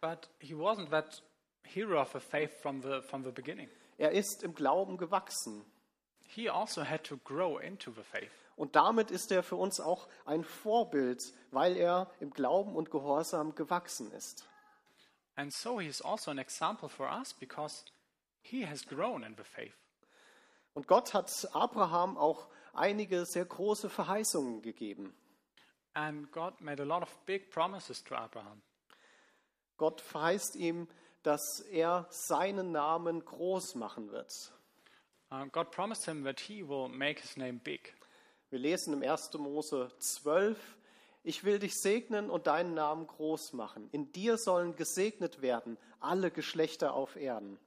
But 0.00 0.28
he 0.38 0.54
wasn't 0.54 0.90
that 0.90 1.20
hero 1.64 2.00
of 2.00 2.12
the 2.12 2.20
faith 2.20 2.52
from 2.62 2.80
the, 2.80 3.02
from 3.02 3.24
the 3.24 3.32
beginning. 3.32 3.68
Er 3.98 4.12
ist 4.12 4.44
im 4.44 4.54
Glauben 4.54 4.98
gewachsen. 4.98 5.64
He 6.34 6.50
also 6.50 6.82
had 6.82 7.04
to 7.04 7.18
grow 7.18 7.58
into 7.58 7.92
the 7.92 8.02
faith. 8.02 8.30
Und 8.56 8.76
damit 8.76 9.10
ist 9.10 9.30
er 9.30 9.42
für 9.42 9.56
uns 9.56 9.80
auch 9.80 10.08
ein 10.24 10.44
Vorbild, 10.44 11.22
weil 11.50 11.76
er 11.76 12.10
im 12.20 12.30
Glauben 12.30 12.74
und 12.74 12.90
Gehorsam 12.90 13.54
gewachsen 13.54 14.10
ist. 14.12 14.48
And 15.36 15.52
so 15.52 15.80
he 15.80 15.88
is 15.88 16.00
also 16.02 16.30
an 16.30 16.38
example 16.38 16.88
for 16.88 17.08
us 17.08 17.34
because 17.34 17.84
he 18.42 18.66
has 18.66 18.86
grown 18.86 19.22
in 19.24 19.36
the 19.36 19.44
faith. 19.44 19.74
Und 20.72 20.88
Gott 20.88 21.14
hat 21.14 21.30
Abraham 21.52 22.16
auch 22.16 22.48
einige 22.72 23.26
sehr 23.26 23.44
große 23.44 23.88
Verheißungen 23.88 24.62
gegeben. 24.62 25.14
And 25.92 26.30
God 26.32 26.60
made 26.60 26.82
a 26.82 26.86
lot 26.86 27.02
of 27.02 27.16
big 27.26 27.50
promises 27.50 28.02
to 28.02 28.16
Abraham. 28.16 28.62
Gott 29.76 30.00
verheißt 30.00 30.56
ihm, 30.56 30.88
dass 31.22 31.60
er 31.70 32.06
seinen 32.10 32.72
Namen 32.72 33.24
groß 33.24 33.76
machen 33.76 34.10
wird. 34.10 34.53
God 35.52 35.70
promised 35.70 36.06
him 36.06 36.24
that 36.24 36.40
he 36.40 36.62
will 36.62 36.88
make 36.88 37.20
his 37.20 37.36
name 37.36 37.58
big. 37.58 37.94
Wir 38.50 38.58
lesen 38.58 38.92
im 38.92 39.02
1. 39.02 39.32
Mose 39.34 39.90
12, 39.98 40.58
ich 41.22 41.44
will 41.44 41.58
dich 41.58 41.74
segnen 41.74 42.30
und 42.30 42.46
deinen 42.46 42.74
Namen 42.74 43.06
groß 43.06 43.52
machen. 43.54 43.88
In 43.90 44.12
dir 44.12 44.36
sollen 44.36 44.76
gesegnet 44.76 45.42
werden 45.42 45.78
alle 46.00 46.30
Geschlechter 46.30 46.94
auf 46.94 47.16
Erden. 47.16 47.58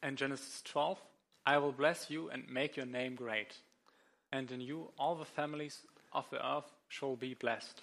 In 0.00 0.16
Genesis 0.16 0.62
12, 0.64 0.98
I 1.46 1.60
will 1.60 1.72
bless 1.72 2.08
you 2.08 2.28
and 2.28 2.48
make 2.48 2.78
your 2.78 2.86
name 2.86 3.16
great. 3.16 3.62
And 4.30 4.50
in 4.50 4.60
you 4.60 4.92
all 4.96 5.16
the 5.16 5.24
families 5.24 5.86
of 6.12 6.26
the 6.30 6.38
earth 6.38 6.72
shall 6.88 7.16
be 7.16 7.34
blessed. 7.34 7.82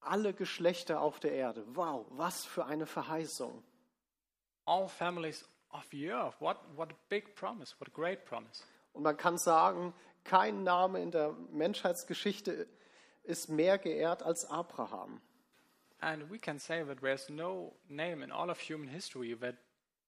Alle 0.00 0.32
Geschlechter 0.32 1.00
auf 1.00 1.18
der 1.18 1.32
Erde. 1.32 1.64
Wow, 1.74 2.06
was 2.10 2.44
für 2.44 2.66
eine 2.66 2.86
Verheißung. 2.86 3.64
All 4.64 4.88
families 4.88 5.44
of 5.70 5.84
the 5.90 6.10
earth. 6.10 6.34
What, 6.40 6.58
what 6.76 6.90
a 6.90 6.96
big 7.08 7.34
promise. 7.34 7.74
What 7.78 7.88
a 7.88 7.92
great 7.92 8.24
promise. 8.24 8.64
Und 8.92 9.02
man 9.02 9.16
kann 9.16 9.38
sagen, 9.38 9.94
kein 10.24 10.62
Name 10.64 11.00
in 11.00 11.10
der 11.10 11.34
Menschheitsgeschichte 11.52 12.66
ist 13.24 13.48
mehr 13.48 13.78
geehrt 13.78 14.22
als 14.22 14.44
Abraham. 14.46 15.20
And 16.00 16.30
we 16.30 16.38
can 16.38 16.58
say 16.58 16.84
that 16.84 17.00
there's 17.00 17.28
no 17.28 17.74
name 17.88 18.22
in 18.22 18.30
all 18.30 18.50
of 18.50 18.60
human 18.60 18.88
history 18.88 19.36
that, 19.40 19.56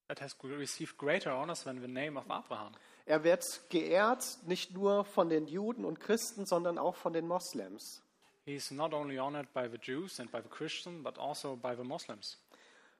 that 0.07 0.21
has 0.21 0.35
received 0.43 0.97
greater 0.97 1.31
honors 1.31 1.63
than 1.63 1.81
the 1.81 1.87
name 1.87 2.17
of 2.17 2.29
Abraham. 2.29 2.73
Er 3.05 3.23
wird 3.23 3.43
geehrt 3.69 4.37
nicht 4.45 4.71
nur 4.71 5.05
von 5.05 5.29
den 5.29 5.47
Juden 5.47 5.85
und 5.85 5.99
Christen, 5.99 6.45
sondern 6.45 6.77
auch 6.77 6.95
von 6.95 7.13
den 7.13 7.27
Moslems. 7.27 8.01
He's 8.45 8.71
not 8.71 8.93
only 8.93 9.19
honored 9.19 9.53
by 9.53 9.67
the 9.69 9.77
Jews 9.77 10.19
and 10.19 10.31
by 10.31 10.41
the 10.41 10.49
Christians, 10.49 11.03
but 11.03 11.17
also 11.17 11.55
by 11.55 11.75
the 11.75 11.83
Muslims. 11.83 12.37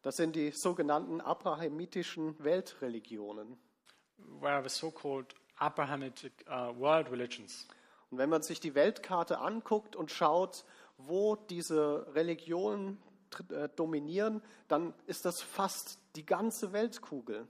Das 0.02 0.16
sind 0.18 0.36
die 0.36 0.52
sogenannten 0.52 1.22
abrahamitischen 1.22 2.44
Weltreligionen. 2.44 3.58
where 4.40 4.62
the 4.62 4.70
so-called 4.70 5.34
Abrahamic 5.60 6.14
uh, 6.48 6.74
world 6.78 7.12
religions. 7.12 7.68
Und 8.10 8.18
wenn 8.18 8.30
man 8.30 8.42
sich 8.42 8.60
die 8.60 8.76
Weltkarte 8.76 9.40
anguckt 9.40 9.96
und 9.96 10.12
schaut, 10.12 10.66
wo 10.98 11.36
diese 11.36 12.08
Religionen 12.14 13.02
äh, 13.50 13.70
dominieren, 13.76 14.42
dann 14.68 14.94
ist 15.08 15.26
das 15.26 15.42
fast 15.42 16.00
die 16.16 16.26
ganze 16.26 16.74
Weltkugel. 16.74 17.48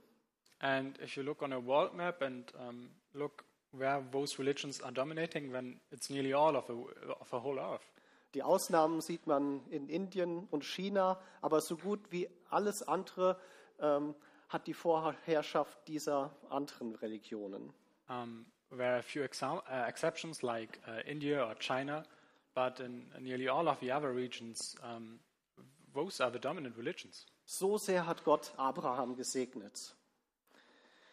And 0.60 0.98
if 1.00 1.16
you 1.16 1.22
look 1.22 1.42
on 1.42 1.52
a 1.52 1.64
world 1.64 1.94
map 1.94 2.22
and 2.22 2.52
um, 2.54 2.90
look 3.14 3.44
where 3.72 4.04
those 4.12 4.38
religions 4.38 4.80
are 4.80 4.92
dominating, 4.92 5.50
then 5.52 5.80
it's 5.90 6.08
nearly 6.08 6.34
all 6.34 6.56
of 6.56 6.66
the, 6.66 6.74
of 7.18 7.28
the 7.30 7.40
whole 7.40 7.58
earth. 7.58 7.91
Die 8.34 8.42
Ausnahmen 8.42 9.00
sieht 9.00 9.26
man 9.26 9.66
in 9.68 9.88
Indien 9.88 10.46
und 10.50 10.64
China, 10.64 11.20
aber 11.40 11.60
so 11.60 11.76
gut 11.76 12.00
wie 12.10 12.28
alles 12.48 12.82
andere 12.82 13.38
ähm, 13.78 14.14
hat 14.48 14.66
die 14.66 14.74
Vorherrschaft 14.74 15.86
dieser 15.88 16.34
anderen 16.48 16.94
Religionen. 16.94 17.72
Um, 18.08 18.46
there 18.70 18.90
are 18.90 18.98
a 18.98 19.02
few 19.02 19.22
exam- 19.22 19.62
uh, 19.70 19.86
exceptions 19.86 20.42
like 20.42 20.80
uh, 20.86 21.00
India 21.06 21.46
or 21.46 21.54
China, 21.58 22.04
but 22.54 22.80
in 22.80 23.10
nearly 23.20 23.48
all 23.48 23.68
of 23.68 23.78
the 23.80 23.92
other 23.92 24.14
regions, 24.14 24.76
um, 24.82 25.20
those 25.94 26.22
are 26.22 26.30
the 26.30 26.38
dominant 26.38 26.76
religions. 26.76 27.26
So 27.44 27.76
sehr 27.76 28.06
hat 28.06 28.24
Gott 28.24 28.52
Abraham 28.58 29.16
gesegnet. 29.16 29.94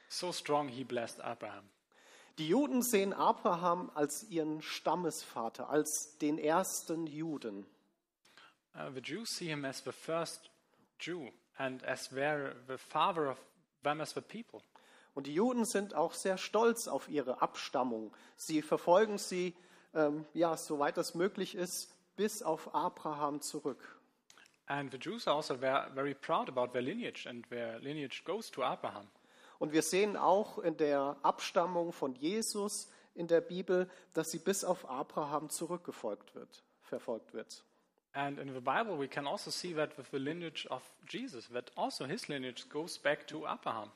So 0.10 0.32
strong 0.32 0.70
he 0.70 0.84
blessed 0.84 1.20
Abraham. 1.24 1.70
Die 2.40 2.48
Juden 2.48 2.82
sehen 2.82 3.12
Abraham 3.12 3.92
als 3.96 4.24
ihren 4.30 4.62
Stammesvater, 4.62 5.70
als 5.70 6.18
den 6.20 6.38
ersten 6.38 7.06
Juden. 7.06 7.66
Uh, 8.74 8.90
the 8.94 9.02
Jews 9.02 9.36
see 9.36 9.48
him 9.48 9.66
as 9.66 9.84
the 9.84 9.92
first 9.92 10.50
Jew 11.02 11.32
and 11.58 11.84
as 11.84 12.08
their, 12.08 12.56
the 12.70 12.78
father 12.78 13.30
of 13.30 13.38
them 13.84 14.00
as 14.00 14.14
the 14.14 14.22
people. 14.22 14.62
Und 15.16 15.28
die 15.28 15.34
Juden 15.34 15.66
sind 15.66 15.96
auch 15.96 16.14
sehr 16.14 16.38
stolz 16.38 16.88
auf 16.88 17.10
ihre 17.10 17.42
Abstammung. 17.42 18.16
Sie 18.38 18.62
verfolgen 18.62 19.18
sie, 19.18 19.54
ähm, 19.94 20.26
ja, 20.34 20.56
soweit 20.56 20.96
das 20.96 21.16
möglich 21.16 21.56
ist, 21.56 21.94
bis 22.16 22.42
auf 22.42 22.74
Abraham 22.74 23.42
zurück. 23.42 24.00
And 24.68 24.94
the 24.94 24.98
Jews 24.98 25.28
are 25.28 25.36
also 25.36 25.58
very, 25.58 25.92
very 25.94 26.14
proud 26.14 26.48
about 26.48 26.68
their 26.72 26.84
lineage, 26.84 27.28
and 27.28 27.46
their 27.50 27.80
lineage 27.80 28.24
goes 28.24 28.50
to 28.52 28.64
Abraham. 28.64 29.10
Und 29.60 29.74
wir 29.74 29.82
sehen 29.82 30.18
auch 30.18 30.58
in 30.58 30.78
der 30.78 31.18
Abstammung 31.22 31.92
von 31.92 32.16
Jesus 32.16 32.90
in 33.14 33.28
der 33.28 33.42
Bibel, 33.42 33.90
dass 34.14 34.32
sie 34.32 34.40
bis 34.40 34.64
auf 34.64 34.90
Abraham 34.90 35.50
zurückgefolgt 35.50 36.34
wird, 36.34 36.64
verfolgt 36.82 37.34
wird. 37.34 37.64
And 38.14 38.40
in 38.40 38.54
the 38.54 38.62
Bible, 38.62 38.98
we 38.98 39.08
can 39.08 39.28
also 39.28 39.52
see 39.52 39.74
that 39.76 39.96
with 39.98 40.08
the 40.12 40.18
lineage 40.18 40.66
of 40.72 40.82
Jesus, 41.08 41.48
that 41.50 41.72
also 41.76 42.06
his 42.06 42.28
lineage 42.28 42.68
goes 42.70 42.98
back 42.98 43.28
to 43.28 43.46
Abraham. 43.46 43.92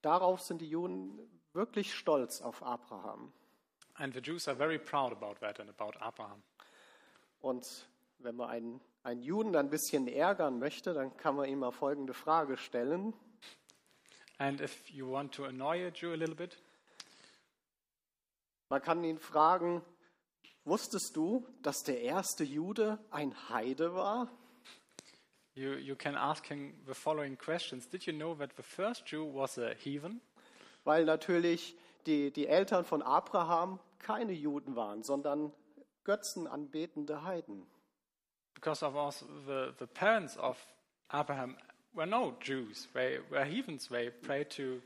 Darauf 0.00 0.40
sind 0.40 0.62
die 0.62 0.68
Juden 0.68 1.18
wirklich 1.52 1.94
stolz 1.94 2.40
auf 2.40 2.62
Abraham. 2.62 3.32
And 3.94 4.14
the 4.14 4.20
Jews 4.20 4.48
are 4.48 4.56
very 4.56 4.78
proud 4.78 5.12
about 5.12 5.40
that 5.40 5.60
and 5.60 5.68
about 5.68 5.98
Abraham. 6.00 6.42
Und 7.40 7.86
wenn 8.18 8.36
man 8.36 8.48
einen, 8.48 8.80
einen 9.02 9.22
Juden 9.22 9.54
ein 9.56 9.68
bisschen 9.68 10.08
ärgern 10.08 10.58
möchte, 10.58 10.94
dann 10.94 11.14
kann 11.16 11.36
man 11.36 11.48
ihm 11.48 11.58
mal 11.58 11.72
folgende 11.72 12.14
Frage 12.14 12.56
stellen. 12.56 13.12
And 14.40 14.60
if 14.60 14.90
you 14.90 15.06
want 15.06 15.32
to 15.32 15.44
annoy 15.44 15.86
a 15.86 15.90
Jew 15.90 16.14
a 16.14 16.16
little 16.16 16.34
bit, 16.34 16.56
Man 18.70 18.80
kann 18.80 19.02
ihn 19.02 19.18
fragen, 19.18 19.82
wusstest 20.64 21.16
du, 21.16 21.44
dass 21.62 21.82
der 21.82 22.02
erste 22.02 22.44
Jude 22.44 22.98
ein 23.10 23.34
Heide 23.48 23.94
war? 23.94 24.28
you, 25.54 25.72
you 25.72 25.96
can 25.96 26.16
ask 26.16 26.46
him 26.46 26.72
the 26.86 26.94
following 26.94 27.36
questions. 27.36 27.88
Did 27.88 28.06
you 28.06 28.12
know 28.12 28.34
that 28.36 28.56
the 28.56 28.62
first 28.62 29.04
Jew 29.06 29.24
was 29.24 29.58
a 29.58 29.74
heathen? 29.74 30.20
Weil 30.84 31.04
natürlich 31.04 31.76
die, 32.06 32.30
die 32.30 32.46
Eltern 32.46 32.84
von 32.84 33.02
Abraham 33.02 33.78
keine 33.98 34.32
Juden 34.32 34.76
waren, 34.76 35.02
sondern 35.02 35.52
götzenanbetende 36.04 37.24
Heiden. 37.24 37.66
Because 38.54 38.84
of 38.84 38.94
us, 38.94 39.24
the, 39.46 39.72
the 39.78 39.86
parents 39.86 40.36
of 40.38 40.56
Abraham 41.08 41.56
were 41.92 42.06
no 42.06 42.36
Jews. 42.40 42.88
They 42.92 43.20
were 43.30 43.44
heathens. 43.44 43.88
They 43.88 44.10
prayed 44.10 44.50
to, 44.50 44.80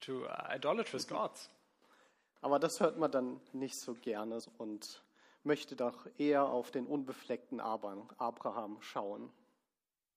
to 0.00 0.26
uh, 0.26 0.54
idolatrous 0.54 1.06
gods. 1.06 1.50
Aber 2.42 2.58
das 2.58 2.80
hört 2.80 2.98
man 2.98 3.10
dann 3.10 3.40
nicht 3.52 3.78
so 3.78 3.94
gerne 3.94 4.38
und 4.58 5.02
möchte 5.42 5.76
doch 5.76 6.06
eher 6.18 6.44
auf 6.44 6.70
den 6.70 6.86
unbefleckten 6.86 7.60
Abra- 7.60 8.08
Abraham 8.18 8.80
schauen. 8.80 9.30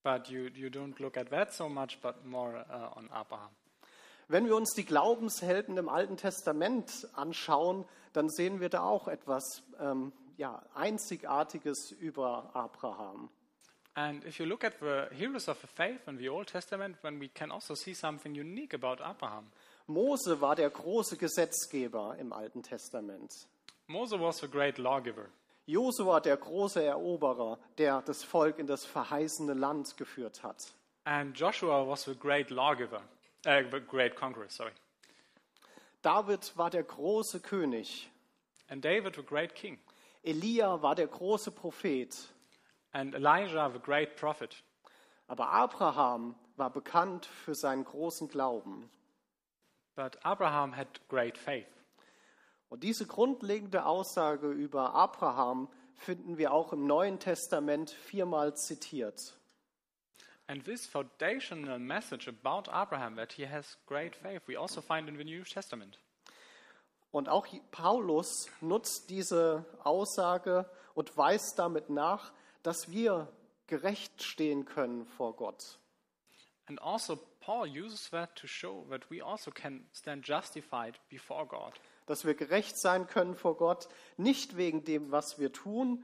But 0.04 0.28
you, 0.28 0.48
you 0.54 0.68
don't 0.68 1.02
look 1.02 1.18
at 1.18 1.30
that 1.30 1.54
so 1.54 1.70
much, 1.70 2.00
but 2.02 2.26
more 2.26 2.66
uh, 2.70 2.98
on 2.98 3.10
Abraham. 3.12 3.52
Wenn 4.28 4.46
wir 4.46 4.56
uns 4.56 4.74
die 4.74 4.86
Glaubenshelden 4.86 5.78
im 5.78 5.90
Alten 5.90 6.18
Testament 6.18 7.08
anschauen, 7.14 7.86
dann 8.14 8.30
sehen 8.30 8.62
wir 8.62 8.70
da 8.70 8.84
auch 8.84 9.08
etwas 9.08 9.64
ähm, 9.80 10.14
ja, 10.38 10.64
Einzigartiges 10.74 11.92
über 11.92 12.56
Abraham. 12.56 13.30
And 13.96 14.24
if 14.26 14.40
you 14.40 14.46
look 14.46 14.64
at 14.64 14.80
the 14.80 15.08
heroes 15.12 15.48
of 15.48 15.62
the 15.62 15.68
faith 15.68 16.08
in 16.08 16.18
the 16.18 16.30
Old 16.30 16.48
Testament, 16.48 16.98
then 17.04 17.20
we 17.20 17.28
can 17.28 17.52
also 17.52 17.76
see 17.76 17.94
something 17.94 18.34
unique 18.34 18.74
about 18.74 19.00
Abraham. 19.02 19.46
Mose 19.88 20.40
war 20.40 20.56
der 20.56 20.70
große 20.70 21.18
Gesetzgeber 21.18 22.16
im 22.20 22.34
Alten 22.34 22.64
Testament. 22.64 23.48
Moses 23.88 24.20
was 24.20 24.44
a 24.44 24.48
great 24.48 24.78
lawgiver. 24.78 25.30
Josua 25.66 26.20
der 26.20 26.38
große 26.38 26.84
Eroberer, 26.84 27.58
der 27.78 28.02
das 28.02 28.24
Volk 28.24 28.60
in 28.60 28.68
das 28.68 28.86
verheißene 28.86 29.54
Land 29.54 29.96
geführt 29.98 30.44
hat. 30.44 30.74
And 31.06 31.38
Joshua 31.38 31.88
was 31.88 32.08
a 32.08 32.14
great 32.14 32.50
lawgiver, 32.50 33.02
uh, 33.46 33.62
the 33.72 33.80
great 33.80 34.16
conqueror, 34.16 34.50
sorry. 34.50 34.72
David 36.02 36.52
war 36.58 36.70
der 36.70 36.84
große 36.84 37.40
König. 37.40 38.10
And 38.70 38.84
David, 38.84 39.16
the 39.16 39.24
great 39.24 39.56
king. 39.56 39.78
Elia 40.24 40.82
war 40.82 40.96
der 40.96 41.08
große 41.08 41.52
Prophet. 41.52 42.14
And 42.94 43.14
Elijah, 43.16 43.70
the 43.74 43.80
great 43.80 44.16
prophet. 44.16 44.64
Aber 45.28 45.50
Abraham 45.50 46.36
war 46.58 46.70
bekannt 46.70 47.26
für 47.26 47.56
seinen 47.56 47.84
großen 47.84 48.28
Glauben. 48.28 48.90
But 49.96 50.24
Abraham 50.26 50.76
had 50.76 51.08
great 51.10 51.38
faith. 51.38 51.68
Und 52.70 52.84
diese 52.84 53.06
grundlegende 53.06 53.86
Aussage 53.86 54.50
über 54.50 54.94
Abraham 54.94 55.70
finden 55.96 56.38
wir 56.38 56.54
auch 56.54 56.74
im 56.74 56.88
Neuen 56.88 57.20
Testament 57.20 57.92
viermal 57.92 58.56
zitiert. 58.56 59.38
And 60.48 60.64
this 60.66 60.86
foundational 60.86 61.80
message 61.80 62.28
about 62.28 62.70
Abraham, 62.70 63.16
that 63.16 63.34
he 63.34 63.48
has 63.48 63.78
great 63.86 64.16
faith, 64.16 64.42
we 64.48 64.58
also 64.58 64.82
find 64.82 65.08
in 65.08 65.18
the 65.18 65.24
New 65.24 65.44
Testament. 65.44 66.00
Und 67.12 67.30
auch 67.30 67.48
Paulus 67.72 68.48
nutzt 68.60 69.10
diese 69.10 69.66
Aussage 69.84 70.70
und 70.96 71.16
weist 71.16 71.58
damit 71.60 71.90
nach, 71.90 72.34
dass 72.64 72.92
wir 72.92 73.32
gerecht 73.68 74.24
stehen 74.24 74.66
können 74.66 75.06
vor 75.06 75.36
Gott. 75.36 75.80
And 76.66 76.82
also, 76.82 77.18
Paul 77.42 77.68
uses 77.68 78.10
that 78.12 78.36
to 78.38 78.48
show 78.48 78.86
that 78.90 79.10
we 79.12 79.22
also 79.22 79.52
can 79.52 79.86
stand 79.94 80.26
justified 80.26 81.00
before 81.10 81.46
God. 81.46 81.74
Dass 82.06 82.26
wir 82.26 82.36
gerecht 82.36 82.78
sein 82.78 83.08
können 83.08 83.36
vor 83.36 83.58
Gott, 83.58 83.90
nicht 84.18 84.56
wegen 84.56 84.84
dem, 84.84 85.12
was 85.12 85.40
wir 85.40 85.52
tun 85.52 86.04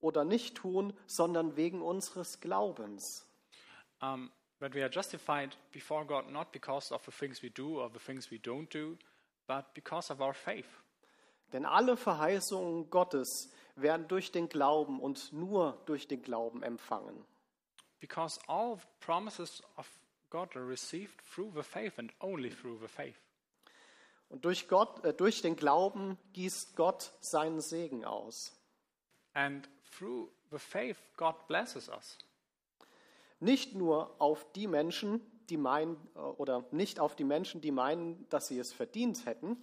oder 0.00 0.24
nicht 0.24 0.56
tun, 0.56 0.92
sondern 1.06 1.56
wegen 1.56 1.82
unseres 1.82 2.40
Glaubens. 2.40 3.28
Um, 4.00 4.32
that 4.58 4.74
we 4.74 4.82
are 4.82 4.90
justified 4.90 5.56
before 5.72 6.04
God 6.04 6.30
not 6.30 6.50
because 6.52 6.92
of 6.92 7.04
the 7.04 7.12
things 7.12 7.42
we 7.42 7.50
do 7.50 7.80
or 7.80 7.90
the 7.92 8.00
things 8.00 8.30
we 8.30 8.38
don't 8.38 8.72
do, 8.72 8.96
but 9.46 9.72
because 9.74 10.12
of 10.12 10.20
our 10.20 10.34
faith. 10.34 10.68
Denn 11.52 11.66
alle 11.66 11.96
Verheißungen 11.96 12.90
Gottes 12.90 13.50
werden 13.74 14.08
durch 14.08 14.32
den 14.32 14.48
Glauben 14.48 15.00
und 15.00 15.32
nur 15.32 15.80
durch 15.86 16.08
den 16.08 16.22
Glauben 16.22 16.62
empfangen. 16.62 17.24
Because 18.00 18.40
all 18.48 18.78
promises 19.00 19.62
of 19.76 19.88
God 20.30 20.56
are 20.56 20.66
received 20.66 21.20
through 21.32 21.52
the 21.54 21.62
faith 21.62 21.98
and 21.98 22.12
only 22.20 22.50
through 22.50 22.78
the 22.80 22.88
faith. 22.88 23.20
Und 24.28 24.44
durch, 24.44 24.66
Gott, 24.66 25.04
äh, 25.04 25.12
durch 25.12 25.42
den 25.42 25.56
Glauben 25.56 26.18
gießt 26.32 26.74
Gott 26.74 27.12
seinen 27.20 27.60
Segen 27.60 28.04
aus. 28.04 28.58
And 29.34 29.68
through 29.96 30.30
the 30.50 30.58
faith, 30.58 30.96
God 31.16 31.46
blesses 31.48 31.88
us. 31.88 32.18
Nicht 33.40 33.74
nur 33.74 34.14
auf 34.20 34.50
die 34.52 34.66
Menschen, 34.66 35.20
die 35.50 35.56
meinen, 35.58 35.96
äh, 36.14 36.18
oder 36.18 36.64
nicht 36.70 36.98
auf 36.98 37.14
die 37.14 37.24
Menschen, 37.24 37.60
die 37.60 37.72
meinen, 37.72 38.26
dass 38.30 38.48
sie 38.48 38.58
es 38.58 38.72
verdient 38.72 39.26
hätten, 39.26 39.56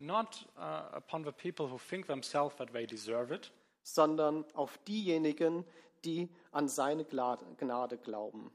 Not 0.00 0.44
uh, 0.56 0.82
upon 0.92 1.22
the 1.22 1.32
people 1.32 1.68
who 1.68 1.78
think 1.78 2.06
themselves 2.06 2.56
that 2.56 2.72
they 2.72 2.86
deserve 2.86 3.30
it, 3.30 3.52
sondern 3.82 4.44
auf 4.54 4.78
diejenigen, 4.88 5.64
die 6.04 6.28
an 6.52 6.68
seine 6.68 7.04
Gnade 7.04 7.98
glauben. 7.98 8.50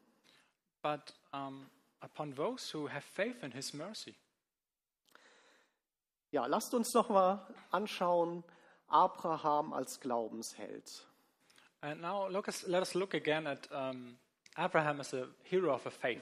but 0.85 1.13
um, 1.33 1.65
upon 2.03 2.31
those 2.35 2.69
who 2.69 2.85
have 2.85 3.03
faith 3.03 3.43
in 3.43 3.49
His 3.51 3.73
mercy. 3.73 4.13
Ja, 6.31 6.45
lasst 6.45 6.75
uns 6.75 6.93
noch 6.93 7.09
mal 7.09 7.39
anschauen 7.71 8.43
Abraham 8.87 9.73
als 9.73 9.99
Glaubensheld. 9.99 11.03
And 11.81 12.01
now 12.01 12.27
look 12.27 12.47
us, 12.47 12.67
let 12.67 12.83
us 12.83 12.93
look 12.93 13.15
again 13.15 13.47
at 13.47 13.67
um, 13.71 14.17
Abraham 14.55 14.99
as 14.99 15.13
a 15.13 15.27
hero 15.43 15.73
of 15.73 15.87
a 15.87 15.89
faith. 15.89 16.21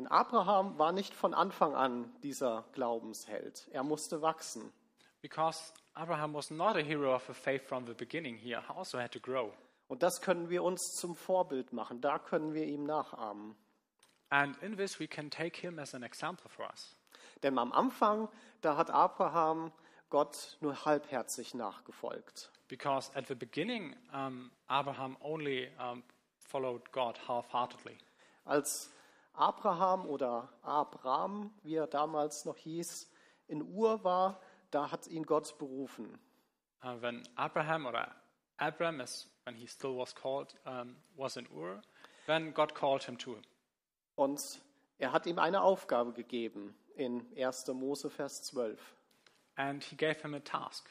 Denn 0.00 0.06
Abraham 0.06 0.78
war 0.78 0.92
nicht 0.92 1.12
von 1.12 1.34
Anfang 1.34 1.74
an 1.74 2.10
dieser 2.22 2.64
Glaubensheld. 2.72 3.68
Er 3.70 3.82
musste 3.82 4.22
wachsen. 4.22 4.72
Because 5.20 5.74
Abraham 5.92 6.32
was 6.32 6.50
not 6.50 6.74
a 6.74 6.80
hero 6.80 7.14
of 7.14 7.28
a 7.28 7.34
faith 7.34 7.68
from 7.68 7.84
the 7.84 7.92
beginning, 7.92 8.38
he 8.38 8.56
also 8.56 8.98
had 8.98 9.12
to 9.12 9.20
grow. 9.20 9.52
Und 9.88 10.02
das 10.02 10.22
können 10.22 10.48
wir 10.48 10.62
uns 10.62 10.94
zum 10.98 11.14
Vorbild 11.14 11.74
machen. 11.74 12.00
Da 12.00 12.18
können 12.18 12.54
wir 12.54 12.64
ihm 12.64 12.84
nachahmen. 12.84 13.54
And 14.30 14.56
in 14.62 14.74
this, 14.74 14.98
we 14.98 15.06
can 15.06 15.28
take 15.28 15.60
him 15.60 15.78
as 15.78 15.94
an 15.94 16.02
example 16.02 16.48
for 16.48 16.64
us. 16.70 16.96
Denn 17.42 17.58
am 17.58 17.70
Anfang, 17.70 18.30
da 18.62 18.78
hat 18.78 18.88
Abraham 18.88 19.70
Gott 20.08 20.56
nur 20.62 20.82
halbherzig 20.86 21.52
nachgefolgt. 21.52 22.50
Because 22.68 23.14
at 23.14 23.26
the 23.26 23.34
beginning, 23.34 23.94
um, 24.14 24.50
Abraham 24.66 25.18
only 25.20 25.68
um, 25.78 26.02
followed 26.38 26.90
God 26.90 27.20
half 27.28 27.52
heartedly. 27.52 27.98
Als 28.46 28.90
Abraham 29.32 30.06
oder 30.06 30.48
Abraham, 30.62 31.52
wie 31.62 31.76
er 31.76 31.86
damals 31.86 32.44
noch 32.44 32.56
hieß, 32.56 33.10
in 33.46 33.62
Ur 33.62 34.04
war, 34.04 34.40
da 34.70 34.90
hat 34.90 35.06
ihn 35.06 35.24
Gott 35.24 35.56
berufen. 35.58 36.18
Uh, 36.82 37.00
when 37.00 37.22
Abraham, 37.36 37.86
or 37.86 38.08
Abram, 38.56 39.00
as 39.00 39.28
when 39.44 39.54
he 39.54 39.66
still 39.66 39.96
was 39.96 40.14
called, 40.14 40.54
um, 40.64 40.96
was 41.16 41.36
in 41.36 41.46
Ur, 41.50 41.82
Then 42.26 42.54
God 42.54 42.74
called 42.74 43.02
him 43.04 43.18
to 43.18 43.34
him. 43.34 43.42
Und 44.14 44.40
er 44.98 45.12
hat 45.12 45.26
ihm 45.26 45.38
eine 45.38 45.62
Aufgabe 45.62 46.12
gegeben 46.12 46.76
in 46.94 47.26
1. 47.36 47.66
Mose, 47.68 48.10
Vers 48.10 48.42
12. 48.44 48.78
And 49.56 49.82
he 49.82 49.96
gave 49.96 50.20
him 50.22 50.34
a 50.34 50.40
task. 50.40 50.88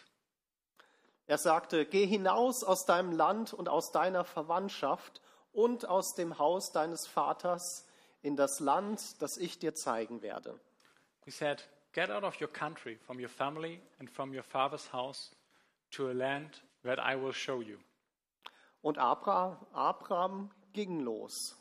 Er 1.28 1.38
sagte, 1.38 1.86
geh 1.86 2.06
hinaus 2.06 2.64
aus 2.64 2.86
deinem 2.86 3.12
Land 3.12 3.54
und 3.54 3.70
aus 3.70 3.92
deiner 3.92 4.26
Verwandtschaft 4.26 5.22
und 5.54 5.88
aus 5.88 6.16
dem 6.16 6.40
Haus 6.40 6.72
deines 6.72 7.08
Vaters 7.08 7.88
in 8.22 8.36
das 8.36 8.60
Land, 8.60 9.22
das 9.22 9.38
ich 9.38 9.60
dir 9.60 9.74
zeigen 9.74 10.22
werde. 10.22 10.60
He 11.26 11.32
said, 11.32 11.64
Get 11.94 12.12
out 12.12 12.24
of 12.24 12.40
your 12.40 12.48
country, 12.48 12.98
from 12.98 13.20
your 13.20 13.30
family, 13.30 13.82
and 14.00 14.10
from 14.10 14.34
your 14.34 14.44
father's 14.44 14.94
house 14.94 15.32
to 15.92 16.10
a 16.10 16.14
land 16.14 16.62
that 16.84 17.00
I 17.00 17.16
will 17.16 17.34
show 17.34 17.62
you. 17.62 17.80
Und 18.82 18.98
Abraham, 18.98 19.58
Abraham 19.74 20.52
ging 20.74 21.00
los. 21.00 21.56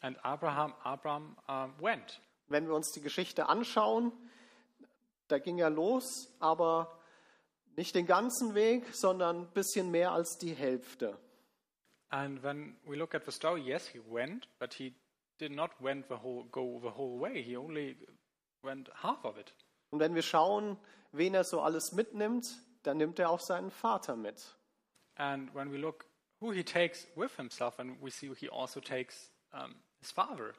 And 0.00 0.16
Abraham, 0.24 0.74
Abraham 0.82 1.36
um, 1.48 1.74
went. 1.80 2.20
Wenn 2.48 2.66
wir 2.66 2.74
uns 2.74 2.90
die 2.90 3.00
Geschichte 3.00 3.48
anschauen, 3.48 4.12
da 5.28 5.38
ging 5.38 5.58
er 5.58 5.70
los, 5.70 6.28
aber 6.40 6.98
nicht 7.76 7.94
den 7.94 8.06
ganzen 8.06 8.54
Weg, 8.54 8.94
sondern 8.94 9.42
ein 9.42 9.52
bisschen 9.52 9.90
mehr 9.90 10.12
als 10.12 10.36
die 10.38 10.52
Hälfte. 10.52 11.16
And 12.10 12.42
when 12.42 12.76
we 12.84 12.96
look 12.96 13.14
at 13.14 13.24
the 13.24 13.32
story, 13.32 13.62
yes, 13.62 13.86
he 13.86 14.00
went, 14.00 14.48
but 14.58 14.74
he 14.74 14.94
did 15.42 15.50
not 15.52 15.72
went 15.80 16.08
the 16.08 16.16
whole, 16.22 16.44
go 16.52 16.78
the 16.80 16.90
whole 16.90 17.18
way. 17.18 17.42
He 17.42 17.56
only 17.56 17.96
went 18.62 18.88
half 18.94 19.24
of 19.24 19.36
it. 19.36 19.52
Und 19.90 19.98
wenn 19.98 20.14
wir 20.14 20.22
schauen, 20.22 20.78
wen 21.10 21.34
er 21.34 21.44
so 21.44 21.60
alles 21.60 21.92
mitnimmt, 21.92 22.62
dann 22.84 22.96
nimmt 22.96 23.18
er 23.18 23.28
auch 23.28 23.40
seinen 23.40 23.70
Vater 23.70 24.16
mit. 24.16 24.56
And 25.16 25.52
when 25.54 25.72
we 25.72 25.76
look 25.76 26.06
who 26.40 26.52
he 26.52 26.62
takes 26.62 27.06
with 27.16 27.36
himself, 27.36 27.78
and 27.78 28.00
we 28.00 28.10
see 28.10 28.32
he 28.34 28.48
also 28.48 28.80
takes 28.80 29.30
um, 29.52 29.74
his 30.00 30.12
father. 30.12 30.54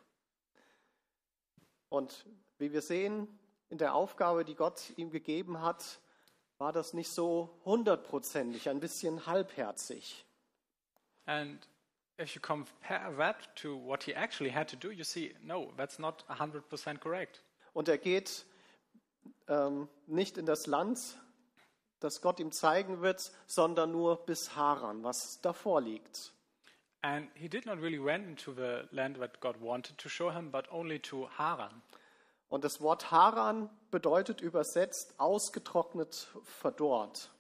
Und 1.90 2.26
wie 2.60 2.74
wir 2.74 2.82
sehen, 2.82 3.28
in 3.70 3.78
der 3.78 3.96
Aufgabe, 3.96 4.44
die 4.44 4.56
Gott 4.56 4.92
ihm 4.98 5.10
gegeben 5.10 5.62
hat, 5.62 6.00
war 6.58 6.72
das 6.72 6.94
nicht 6.94 7.10
so 7.10 7.60
hundertprozentig, 7.66 8.70
ein 8.70 8.80
bisschen 8.80 9.26
halbherzig. 9.26 10.26
And 11.26 11.68
if 12.18 12.36
you 12.36 12.42
compare 12.42 13.12
that 13.18 13.56
to 13.56 13.76
what 13.76 14.04
he 14.04 14.14
actually 14.14 14.52
had 14.52 14.68
to 14.70 14.76
do, 14.76 14.92
you 14.92 15.04
see, 15.04 15.34
no, 15.44 15.72
that's 15.78 16.00
not 16.00 16.24
100% 16.30 17.00
correct. 17.00 17.42
Und 17.74 17.90
er 17.90 17.98
geht 17.98 18.46
ähm, 19.48 19.88
nicht 20.08 20.38
in 20.38 20.46
das 20.46 20.68
Land, 20.68 21.00
das 22.00 22.22
Gott 22.22 22.40
ihm 22.40 22.52
zeigen 22.52 23.02
wird, 23.02 23.32
sondern 23.48 23.92
nur 23.92 24.26
bis 24.26 24.56
Haran, 24.56 25.04
was 25.04 25.40
davor 25.42 25.82
liegt. 25.82 26.34
And 27.02 27.30
he 27.36 27.50
did 27.50 27.66
not 27.66 27.82
really 27.82 28.02
went 28.04 28.26
into 28.28 28.54
the 28.54 28.88
land 28.92 29.18
that 29.20 29.42
God 29.42 29.60
wanted 29.60 29.98
to 29.98 30.08
show 30.08 30.32
him, 30.32 30.52
but 30.52 30.72
only 30.72 31.00
to 31.00 31.28
Haran. 31.38 31.82
Und 32.48 32.64
das 32.64 32.80
Wort 32.82 33.12
Haran 33.12 33.70
bedeutet 33.90 34.40
übersetzt 34.40 35.20
ausgetrocknet, 35.20 36.28
verdorrt. 36.44 37.32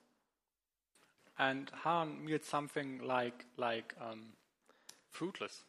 And 1.35 1.71
Haran 1.83 2.23
means 2.23 2.49
something 2.49 2.99
like, 2.99 3.45
like 3.55 3.95
um, 4.01 4.33
fruitless. 5.13 5.65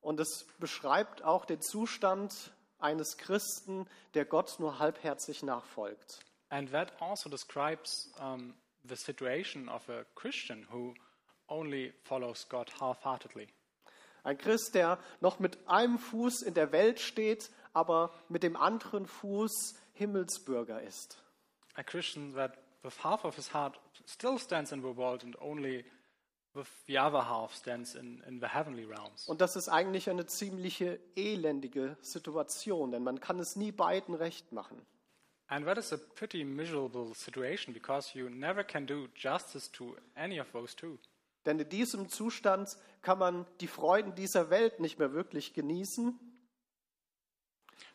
Und 0.00 0.18
es 0.18 0.46
beschreibt 0.58 1.22
auch 1.22 1.44
den 1.44 1.60
Zustand 1.60 2.52
eines 2.78 3.18
Christen, 3.18 3.86
der 4.14 4.24
Gott 4.24 4.58
nur 4.58 4.78
halbherzig 4.78 5.42
nachfolgt. 5.42 6.20
And 6.48 6.70
that 6.72 7.00
also 7.00 7.28
describes 7.28 8.10
um, 8.18 8.54
the 8.82 8.96
situation 8.96 9.68
of 9.68 9.88
a 9.88 10.04
Christian 10.14 10.66
who 10.70 10.94
only 11.48 11.92
follows 12.02 12.48
God 12.48 12.70
half 12.80 13.04
heartedly. 13.04 13.48
Ein 14.22 14.36
Christ, 14.36 14.74
der 14.74 14.98
noch 15.20 15.38
mit 15.38 15.58
einem 15.66 15.98
Fuß 15.98 16.42
in 16.42 16.54
der 16.54 16.72
Welt 16.72 17.00
steht, 17.00 17.50
aber 17.72 18.12
mit 18.28 18.42
dem 18.42 18.56
anderen 18.56 19.06
Fuß 19.06 19.74
Himmelsbürger 19.94 20.82
ist. 20.82 21.22
A 21.74 21.82
Christian 21.82 22.34
that 22.34 22.58
with 22.82 23.04
half 23.04 23.24
of 23.24 23.36
his 23.36 23.52
heart 23.52 23.78
still 24.06 24.38
stands 24.38 24.72
in 24.72 24.80
the 24.82 24.96
world 24.96 25.22
and 25.22 25.40
only 25.40 25.84
Und 29.26 29.40
das 29.40 29.56
ist 29.56 29.68
eigentlich 29.68 30.10
eine 30.10 30.26
ziemliche 30.26 30.98
elendige 31.16 31.96
Situation, 32.00 32.90
denn 32.90 33.04
man 33.04 33.20
kann 33.20 33.38
es 33.38 33.56
nie 33.56 33.72
beiden 33.72 34.14
recht 34.14 34.52
machen. 34.52 34.80
And 35.46 35.66
that 35.66 35.78
is 35.78 35.92
a 35.92 35.96
pretty 35.96 36.44
miserable 36.44 37.12
situation 37.14 37.74
because 37.74 38.16
you 38.16 38.28
never 38.28 38.62
can 38.62 38.86
do 38.86 39.08
justice 39.16 39.70
to 39.72 39.96
any 40.14 40.40
of 40.40 40.50
those 40.52 40.76
two. 40.76 40.98
Denn 41.44 41.58
in 41.58 41.68
diesem 41.68 42.08
Zustand 42.08 42.76
kann 43.02 43.18
man 43.18 43.46
die 43.60 43.66
Freuden 43.66 44.14
dieser 44.14 44.50
Welt 44.50 44.78
nicht 44.78 44.98
mehr 44.98 45.12
wirklich 45.12 45.52
genießen 45.54 46.18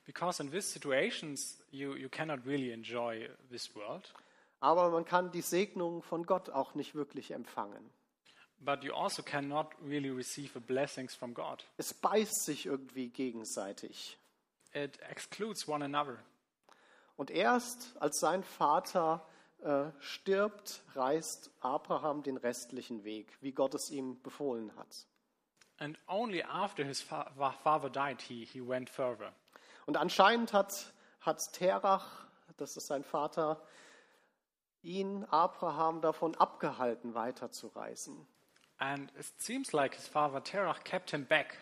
Because 0.05 0.39
in 0.39 0.51
these 0.51 0.67
situations, 0.67 1.57
you, 1.71 1.95
you 1.95 2.09
cannot 2.09 2.45
really 2.45 2.71
enjoy 2.71 3.27
this 3.49 3.75
world, 3.75 4.13
aber 4.59 4.91
man 4.91 5.03
kann 5.03 5.31
die 5.31 5.41
Segnungen 5.41 6.03
von 6.03 6.25
Gott 6.25 6.49
auch 6.51 6.75
nicht 6.75 6.93
wirklich 6.93 7.31
empfangen. 7.31 7.89
But 8.59 8.83
you 8.83 8.93
also 8.93 9.21
cannot 9.23 9.73
really 9.81 10.09
receive 10.09 10.51
the 10.53 10.59
blessings 10.59 11.13
from 11.15 11.33
God. 11.33 11.63
Es 11.77 11.93
beißt 11.93 12.45
sich 12.45 12.65
irgendwie 12.65 13.09
gegenseitig. 13.09 14.17
It 14.73 14.99
excludes 15.09 15.67
one 15.67 15.83
another. 15.83 16.17
Und 17.15 17.31
erst 17.31 17.95
als 17.99 18.19
sein 18.19 18.43
Vater 18.43 19.25
äh, 19.61 19.85
stirbt, 19.99 20.83
reist 20.95 21.49
Abraham 21.61 22.23
den 22.23 22.37
restlichen 22.37 23.03
Weg, 23.03 23.37
wie 23.41 23.51
Gott 23.51 23.73
es 23.73 23.89
ihm 23.89 24.21
befohlen 24.21 24.75
hat. 24.75 25.07
And 25.77 25.97
only 26.07 26.43
after 26.43 26.83
his 26.83 27.01
fa- 27.01 27.31
father 27.63 27.89
died, 27.89 28.21
he, 28.21 28.45
he 28.45 28.61
went 28.65 28.89
further. 28.89 29.33
Und 29.85 29.97
anscheinend 29.97 30.53
hat, 30.53 30.93
hat 31.21 31.39
Terach, 31.53 32.25
das 32.57 32.77
ist 32.77 32.87
sein 32.87 33.03
Vater, 33.03 33.61
ihn, 34.81 35.25
Abraham, 35.25 36.01
davon 36.01 36.35
abgehalten, 36.35 37.13
weiterzureisen. 37.13 38.27
And 38.77 39.11
it 39.17 39.25
seems 39.37 39.71
like 39.73 39.95
his 39.95 40.07
father 40.07 40.43
Terach 40.43 40.83
kept 40.83 41.11
him 41.11 41.25
back. 41.25 41.57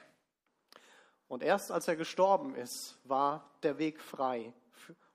Und 1.27 1.43
erst 1.43 1.71
als 1.71 1.87
er 1.87 1.95
gestorben 1.95 2.55
ist, 2.55 2.97
war 3.05 3.49
der 3.63 3.77
Weg 3.77 4.01
frei, 4.01 4.53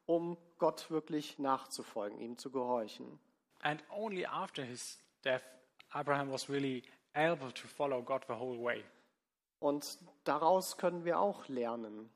um 0.07 0.37
Gott 0.59 0.91
wirklich 0.91 1.39
nachzufolgen, 1.39 2.19
ihm 2.21 2.39
zu 2.39 2.51
gehorchen. 2.51 3.19
And 3.61 3.83
only 3.91 4.25
after 4.27 4.63
his 4.63 4.99
death, 5.25 5.43
Abraham 5.91 6.31
was 6.31 6.49
really 6.49 6.83
able 7.15 7.53
to 7.53 7.67
follow 7.67 8.03
God 8.03 8.25
the 8.29 8.35
whole 8.35 8.63
way. 8.63 8.85
Und 9.61 9.99
daraus 10.25 10.77
können 10.77 11.05
wir 11.05 11.19
auch 11.19 11.49
lernen. 11.49 12.11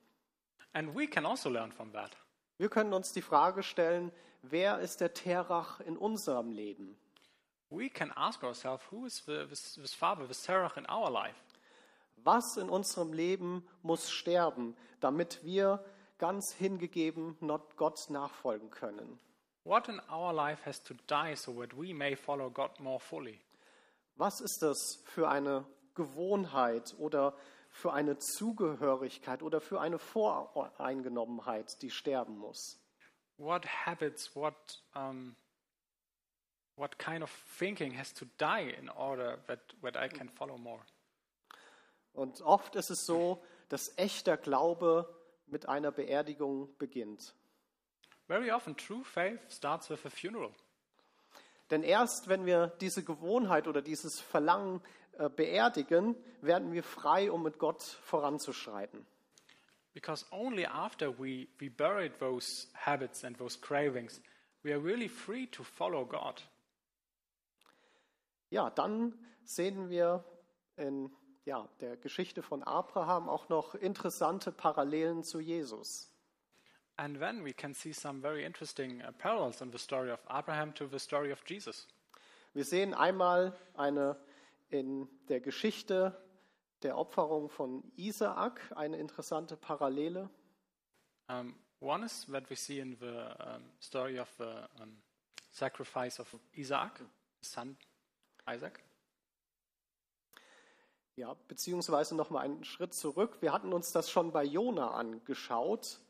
And 0.72 0.94
we 0.94 1.06
can 1.06 1.26
also 1.26 1.50
learn 1.50 1.72
from 1.72 1.92
that. 1.92 2.16
Wir 2.58 2.68
können 2.68 2.92
uns 2.92 3.12
die 3.12 3.22
Frage 3.22 3.62
stellen, 3.62 4.12
wer 4.42 4.78
ist 4.78 5.00
der 5.00 5.12
Terach 5.12 5.80
in 5.80 5.96
unserem 5.96 6.50
Leben? 6.50 6.96
We 7.72 7.88
can 7.88 8.12
ask 8.16 8.44
ourselves 8.44 8.82
who 8.90 9.06
is 9.06 9.22
the, 9.24 9.46
this, 9.48 9.76
this 9.76 9.94
father, 9.94 10.26
this 10.26 10.46
Terach 10.46 10.76
in 10.76 10.84
our 10.90 11.10
life? 11.10 11.42
Was 12.22 12.58
in 12.58 12.68
unserem 12.68 13.14
Leben 13.14 13.66
muss 13.82 14.10
sterben, 14.10 14.76
damit 15.00 15.40
wir 15.42 15.82
ganz 16.18 16.52
hingegeben 16.52 17.34
Gott 17.76 18.10
nachfolgen 18.10 18.70
können? 18.70 19.18
What 19.64 19.88
in 19.88 20.00
our 20.10 20.34
life 20.34 20.66
has 20.66 20.82
to 20.82 20.94
die 21.06 21.34
so 21.34 21.52
that 21.62 21.74
we 21.74 21.94
may 21.94 22.14
follow 22.14 22.50
God 22.50 22.78
more 22.78 23.00
fully? 23.00 23.40
Was 24.16 24.42
ist 24.42 24.60
das 24.60 25.02
für 25.06 25.30
eine 25.30 25.64
Gewohnheit 25.94 26.94
oder 26.98 27.34
für 27.70 27.94
eine 27.94 28.18
Zugehörigkeit 28.18 29.42
oder 29.42 29.62
für 29.62 29.80
eine 29.80 29.98
Voreingenommenheit, 29.98 31.80
die 31.80 31.90
sterben 31.90 32.36
muss? 32.36 32.78
What 33.38 33.64
habits, 33.86 34.36
what, 34.36 34.82
um, 34.94 35.36
what 36.76 36.98
kind 36.98 37.22
of 37.22 37.30
thinking 37.58 37.92
has 37.92 38.12
to 38.14 38.26
die 38.38 38.74
in 38.78 38.88
order 38.88 39.38
that, 39.46 39.60
that 39.82 39.96
I 39.96 40.08
can 40.08 40.28
follow 40.28 40.58
more? 40.58 40.80
Und 42.14 42.42
oft 42.42 42.76
ist 42.76 42.90
es 42.90 43.06
so, 43.06 43.42
dass 43.68 43.96
echter 43.96 44.36
Glaube 44.36 45.08
mit 45.46 45.68
einer 45.68 45.90
Beerdigung 45.90 46.68
beginnt. 46.78 47.34
Very 48.28 48.50
often, 48.50 48.76
true 48.76 49.04
faith 49.04 49.40
starts 49.50 49.90
with 49.90 50.04
a 50.04 50.10
funeral. 50.10 50.52
Denn 51.70 51.82
erst 51.82 52.28
wenn 52.28 52.44
wir 52.44 52.68
diese 52.80 53.02
Gewohnheit 53.02 53.66
oder 53.66 53.80
dieses 53.80 54.20
Verlangen 54.20 54.82
äh, 55.18 55.28
beerdigen, 55.28 56.16
werden 56.42 56.72
wir 56.72 56.82
frei, 56.82 57.30
um 57.30 57.42
mit 57.42 57.58
Gott 57.58 57.82
voranzuschreiten. 57.82 59.06
Because 59.94 60.24
only 60.30 60.66
after 60.66 61.18
we, 61.18 61.48
we 61.58 61.70
buried 61.70 62.18
those 62.18 62.68
habits 62.74 63.24
and 63.24 63.38
those 63.38 63.58
cravings, 63.58 64.20
we 64.62 64.72
are 64.72 64.82
really 64.82 65.08
free 65.08 65.46
to 65.48 65.62
follow 65.62 66.04
God. 66.04 66.42
Ja, 68.52 68.68
dann 68.68 69.18
sehen 69.44 69.88
wir 69.88 70.22
in 70.76 71.10
ja, 71.46 71.66
der 71.80 71.96
Geschichte 71.96 72.42
von 72.42 72.62
Abraham 72.62 73.30
auch 73.30 73.48
noch 73.48 73.74
interessante 73.74 74.52
Parallelen 74.52 75.24
zu 75.24 75.40
Jesus. 75.40 76.12
And 76.96 77.18
then 77.18 77.46
we 77.46 77.54
can 77.54 77.72
see 77.72 77.94
some 77.94 78.20
very 78.20 78.44
interesting 78.44 79.00
uh, 79.00 79.10
parallels 79.12 79.62
in 79.62 79.72
the 79.72 79.78
story 79.78 80.10
of 80.10 80.20
Abraham 80.26 80.74
to 80.74 80.86
the 80.86 80.98
story 80.98 81.32
of 81.32 81.42
Jesus. 81.46 81.88
Wir 82.52 82.66
sehen 82.66 82.92
einmal 82.92 83.58
eine 83.72 84.20
in 84.68 85.08
der 85.30 85.40
Geschichte 85.40 86.14
der 86.82 86.98
Opferung 86.98 87.48
von 87.48 87.82
Isaak 87.96 88.60
eine 88.76 88.98
interessante 88.98 89.56
Parallele. 89.56 90.28
Um, 91.30 91.54
one 91.80 92.04
is 92.04 92.26
that 92.30 92.50
we 92.50 92.56
see 92.56 92.80
in 92.80 92.98
the 93.00 93.34
um, 93.40 93.72
story 93.80 94.20
of 94.20 94.28
the 94.36 94.68
um, 94.78 95.00
sacrifice 95.50 96.20
of 96.20 96.28
Isaac, 96.54 97.00
his 97.38 97.50
son 97.50 97.78
Isaac. 98.48 98.80
Ja, 101.16 101.36
beziehungsweise 101.46 102.16
noch 102.16 102.30
mal 102.30 102.40
einen 102.40 102.64
Schritt 102.64 102.94
zurück. 102.94 103.38
Wir 103.40 103.52
hatten 103.52 103.72
uns 103.72 103.92
das 103.92 104.10
schon 104.10 104.32
bei 104.32 104.44
Jona 104.44 104.92
angeschaut, 104.92 106.00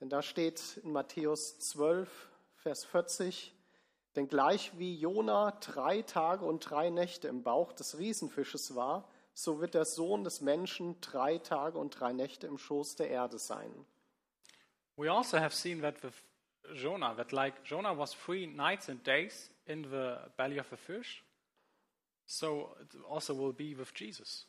denn 0.00 0.08
da 0.08 0.22
steht 0.22 0.76
in 0.78 0.92
Matthäus 0.92 1.58
12, 1.58 2.28
Vers 2.56 2.84
40, 2.84 3.52
denn 4.14 4.28
gleich 4.28 4.78
wie 4.78 4.96
Jona 4.96 5.50
drei 5.60 6.02
Tage 6.02 6.44
und 6.44 6.60
drei 6.70 6.90
Nächte 6.90 7.26
im 7.26 7.42
Bauch 7.42 7.72
des 7.72 7.98
Riesenfisches 7.98 8.76
war, 8.76 9.08
so 9.32 9.60
wird 9.60 9.74
der 9.74 9.84
Sohn 9.84 10.22
des 10.22 10.40
Menschen 10.40 11.00
drei 11.00 11.38
Tage 11.38 11.76
und 11.76 11.98
drei 11.98 12.12
Nächte 12.12 12.46
im 12.46 12.56
Schoß 12.56 12.94
der 12.94 13.10
Erde 13.10 13.38
sein. 13.38 13.84
We 14.96 15.10
also 15.10 15.38
have 15.38 15.54
seen 15.54 15.80
that 15.82 16.00
with 16.04 16.14
Jonah, 16.72 17.14
that 17.16 17.32
like 17.32 17.64
Jonah 17.64 17.98
was 17.98 18.14
three 18.14 18.46
nights 18.46 18.88
and 18.88 19.04
days 19.04 19.50
in 19.66 19.82
the 19.82 20.18
belly 20.36 20.60
of 20.60 20.72
a 20.72 20.76
fish, 20.76 21.23
so 22.26 22.76
it 22.80 22.96
also 23.08 23.36
will 23.36 23.52
be 23.52 23.76
with 23.76 23.92
Jesus. 23.94 24.46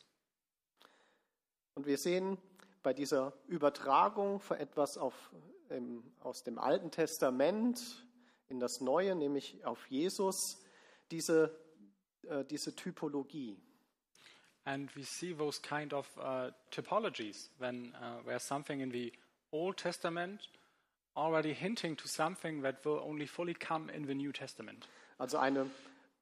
Und 1.74 1.86
wir 1.86 1.98
sehen 1.98 2.38
bei 2.82 2.94
dieser 2.94 3.32
Übertragung 3.48 4.40
von 4.40 4.56
etwas 4.58 4.96
auf, 4.96 5.30
ähm, 5.70 6.02
aus 6.20 6.42
dem 6.42 6.58
Alten 6.58 6.90
Testament 6.90 8.06
in 8.48 8.60
das 8.60 8.80
Neue, 8.80 9.14
nämlich 9.14 9.64
auf 9.64 9.86
Jesus, 9.88 10.62
diese, 11.10 11.58
äh, 12.22 12.44
diese 12.44 12.74
Typologie. 12.74 13.58
And 14.64 14.94
we 14.96 15.04
see 15.04 15.32
those 15.32 15.60
kind 15.60 15.92
of 15.92 16.08
uh, 16.16 16.50
typologies 16.70 17.50
when 17.58 17.94
uh, 17.94 18.24
where 18.24 18.40
something 18.40 18.80
in 18.80 18.90
the 18.90 19.12
Old 19.52 19.76
Testament 19.76 20.48
already 21.16 21.54
hinting 21.54 21.96
to 21.96 22.08
something 22.08 22.62
that 22.62 22.84
will 22.84 23.00
only 23.00 23.26
fully 23.26 23.54
come 23.54 23.88
in 23.88 24.06
the 24.06 24.14
New 24.14 24.32
Testament. 24.32 24.88
Also 25.18 25.38
eine 25.38 25.70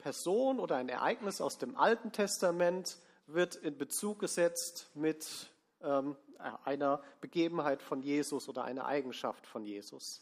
Person 0.05 0.61
oder 0.61 0.77
ein 0.77 0.91
Ereignis 0.91 1.41
aus 1.41 1.57
dem 1.57 1.79
Alten 1.79 2.13
Testament 2.13 2.99
wird 3.27 3.57
in 3.57 3.79
Bezug 3.79 4.19
gesetzt 4.19 4.91
mit 4.93 5.49
ähm, 5.81 6.15
einer 6.63 7.03
Begebenheit 7.23 7.81
von 7.81 8.03
Jesus 8.03 8.47
oder 8.51 8.65
einer 8.65 8.85
Eigenschaft 8.85 9.47
von 9.47 9.65
Jesus. 9.65 10.21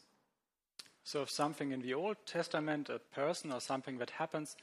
So 1.02 1.20
if 1.20 1.30
something 1.30 1.72
in 1.72 1.82
the 1.82 1.96
Old 1.96 2.24
Testament, 2.26 2.90
a 2.90 3.00
person 3.00 3.50
or 3.50 3.58
something 3.58 3.98
that 3.98 4.20
happens, 4.20 4.56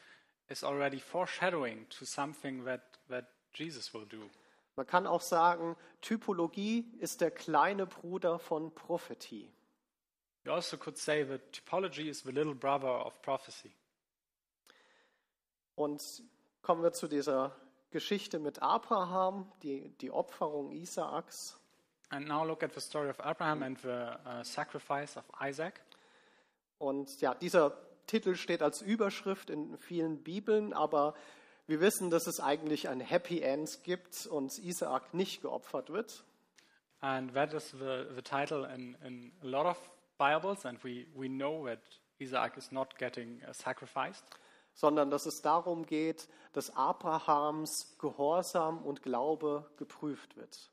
is 0.48 0.64
already 0.64 1.02
foreshadowing 1.02 1.86
to 1.90 2.06
something 2.06 2.64
that, 2.64 2.82
that 3.10 3.26
Jesus 3.54 3.94
will 3.94 4.06
do. 4.06 4.30
Man 4.78 4.88
kann 4.88 5.06
auch 5.06 5.22
sagen, 5.22 5.76
Typologie 6.00 6.86
ist 7.02 7.20
der 7.20 7.32
kleine 7.32 7.88
Bruder 7.88 8.40
von 8.40 8.74
Prophetie. 8.74 9.52
You 10.46 10.54
also 10.54 10.78
could 10.78 10.98
say 10.98 11.26
that 11.26 11.42
typology 11.52 12.08
is 12.08 12.24
the 12.24 12.32
little 12.32 12.56
brother 12.56 12.88
of 13.06 13.22
prophecy. 13.22 13.74
Und 15.80 16.04
kommen 16.62 16.84
wir 16.84 16.92
zu 16.92 17.08
dieser 17.08 17.56
Geschichte 17.92 18.38
mit 18.38 18.62
Abraham, 18.62 19.50
die, 19.64 19.88
die 20.00 20.12
Opferung 20.12 20.72
Isaaks. 20.74 21.58
And 22.10 22.28
now 22.28 22.44
look 22.44 22.64
at 22.64 22.74
the 22.74 22.82
story 22.82 23.10
of 23.10 23.18
Abraham 23.22 23.64
and 23.64 23.80
the 23.80 23.88
uh, 23.88 24.44
sacrifice 24.44 25.16
of 25.16 25.24
Isaac. 25.42 25.80
Und 26.80 27.22
ja, 27.22 27.34
dieser 27.34 27.78
Titel 28.08 28.36
steht 28.36 28.62
als 28.62 28.82
Überschrift 28.82 29.50
in 29.50 29.78
vielen 29.78 30.22
Bibeln, 30.22 30.74
aber 30.74 31.14
wir 31.66 31.80
wissen, 31.80 32.10
dass 32.10 32.28
es 32.28 32.42
eigentlich 32.42 32.90
ein 32.90 33.00
Happy 33.00 33.40
End 33.40 33.82
gibt 33.84 34.26
und 34.26 34.60
Isaak 34.60 35.14
nicht 35.14 35.42
geopfert 35.42 35.92
wird. 35.92 36.26
And 37.00 37.34
that 37.36 37.54
is 37.54 37.72
the, 37.72 38.06
the 38.18 38.22
title 38.22 38.66
in, 38.66 38.96
in 38.96 39.32
a 39.44 39.46
lot 39.46 39.66
of 39.66 39.78
Bibles, 40.18 40.66
and 40.66 40.84
we, 40.84 41.08
we 41.16 41.30
know 41.30 41.66
that 41.68 41.80
Isaac 42.20 42.58
is 42.58 42.70
not 42.74 42.98
getting 42.98 43.42
uh, 43.48 43.54
sacrificed. 43.54 44.26
Sondern 44.80 45.10
dass 45.10 45.26
es 45.26 45.42
darum 45.42 45.86
geht, 45.86 46.30
dass 46.54 46.74
Abrahams 46.74 47.98
Gehorsam 48.00 48.82
und 48.82 49.04
Glaube 49.04 49.70
geprüft 49.76 50.38
wird. 50.38 50.72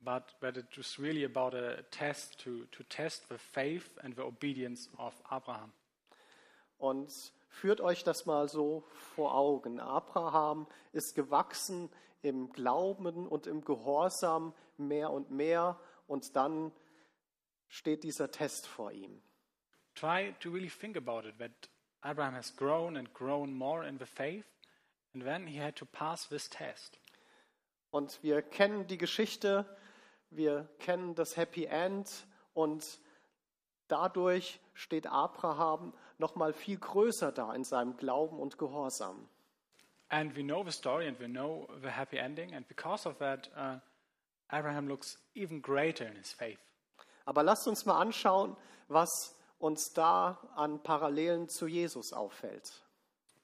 but 0.00 0.34
that 0.40 0.56
it 0.56 0.66
was 0.76 0.98
really 0.98 1.24
about 1.24 1.54
a 1.54 1.82
test 1.90 2.38
to, 2.38 2.66
to 2.70 2.84
test 2.84 3.26
the 3.30 3.38
faith 3.38 3.98
and 4.02 4.14
the 4.14 4.22
obedience 4.22 4.88
of 4.98 5.14
Abraham. 5.30 5.72
Und 6.76 7.10
führt 7.48 7.80
euch 7.80 8.04
das 8.04 8.26
mal 8.26 8.48
so 8.48 8.84
vor 9.16 9.34
Augen. 9.34 9.80
Abraham 9.80 10.66
ist 10.92 11.14
gewachsen 11.14 11.90
im 12.20 12.52
Glauben 12.52 13.26
und 13.26 13.46
im 13.46 13.64
Gehorsam 13.64 14.52
mehr 14.76 15.10
und 15.10 15.30
mehr 15.30 15.80
und 16.06 16.36
dann 16.36 16.70
steht 17.66 18.04
dieser 18.04 18.30
Test 18.30 18.66
vor 18.66 18.92
ihm. 18.92 19.22
Try 19.94 20.34
to 20.38 20.50
really 20.50 20.68
think 20.70 20.96
about 20.98 21.26
it 21.26 21.38
that 21.38 21.68
Abraham 22.04 22.34
has 22.34 22.54
grown 22.54 22.96
and 22.96 23.12
grown 23.12 23.52
more 23.52 23.84
in 23.84 23.98
the 23.98 24.06
faith, 24.06 24.46
and 25.14 25.22
then 25.22 25.46
he 25.46 25.58
had 25.58 25.76
to 25.76 25.84
pass 25.84 26.28
this 26.28 26.48
test. 26.48 26.98
Und 27.90 28.22
wir 28.22 28.42
kennen 28.42 28.86
die 28.86 28.98
Geschichte, 28.98 29.64
wir 30.30 30.68
kennen 30.78 31.14
das 31.14 31.36
Happy 31.36 31.64
End 31.64 32.26
und 32.54 32.98
dadurch 33.88 34.60
steht 34.74 35.06
Abraham 35.06 35.94
noch 36.18 36.36
mal 36.36 36.52
viel 36.52 36.78
größer 36.78 37.32
da 37.32 37.54
in 37.54 37.64
seinem 37.64 37.96
Glauben 37.96 38.38
und 38.38 38.58
Gehorsam. 38.58 39.28
And 40.10 40.36
we 40.36 40.42
know 40.42 40.64
the 40.64 40.72
story 40.72 41.06
and 41.06 41.18
we 41.20 41.28
know 41.28 41.68
the 41.82 41.90
happy 41.90 42.18
ending, 42.18 42.54
and 42.54 42.66
because 42.66 43.06
of 43.06 43.18
that, 43.18 43.50
uh, 43.56 43.78
Abraham 44.50 44.88
looks 44.88 45.18
even 45.34 45.60
greater 45.60 46.06
in 46.06 46.16
his 46.16 46.32
faith. 46.32 46.58
Aber 47.26 47.42
lasst 47.42 47.68
uns 47.68 47.84
mal 47.84 48.00
anschauen, 48.00 48.56
was 48.88 49.34
uns 49.58 49.92
da 49.92 50.38
an 50.54 50.82
Parallelen 50.82 51.48
zu 51.48 51.66
Jesus 51.66 52.12
auffällt. 52.12 52.82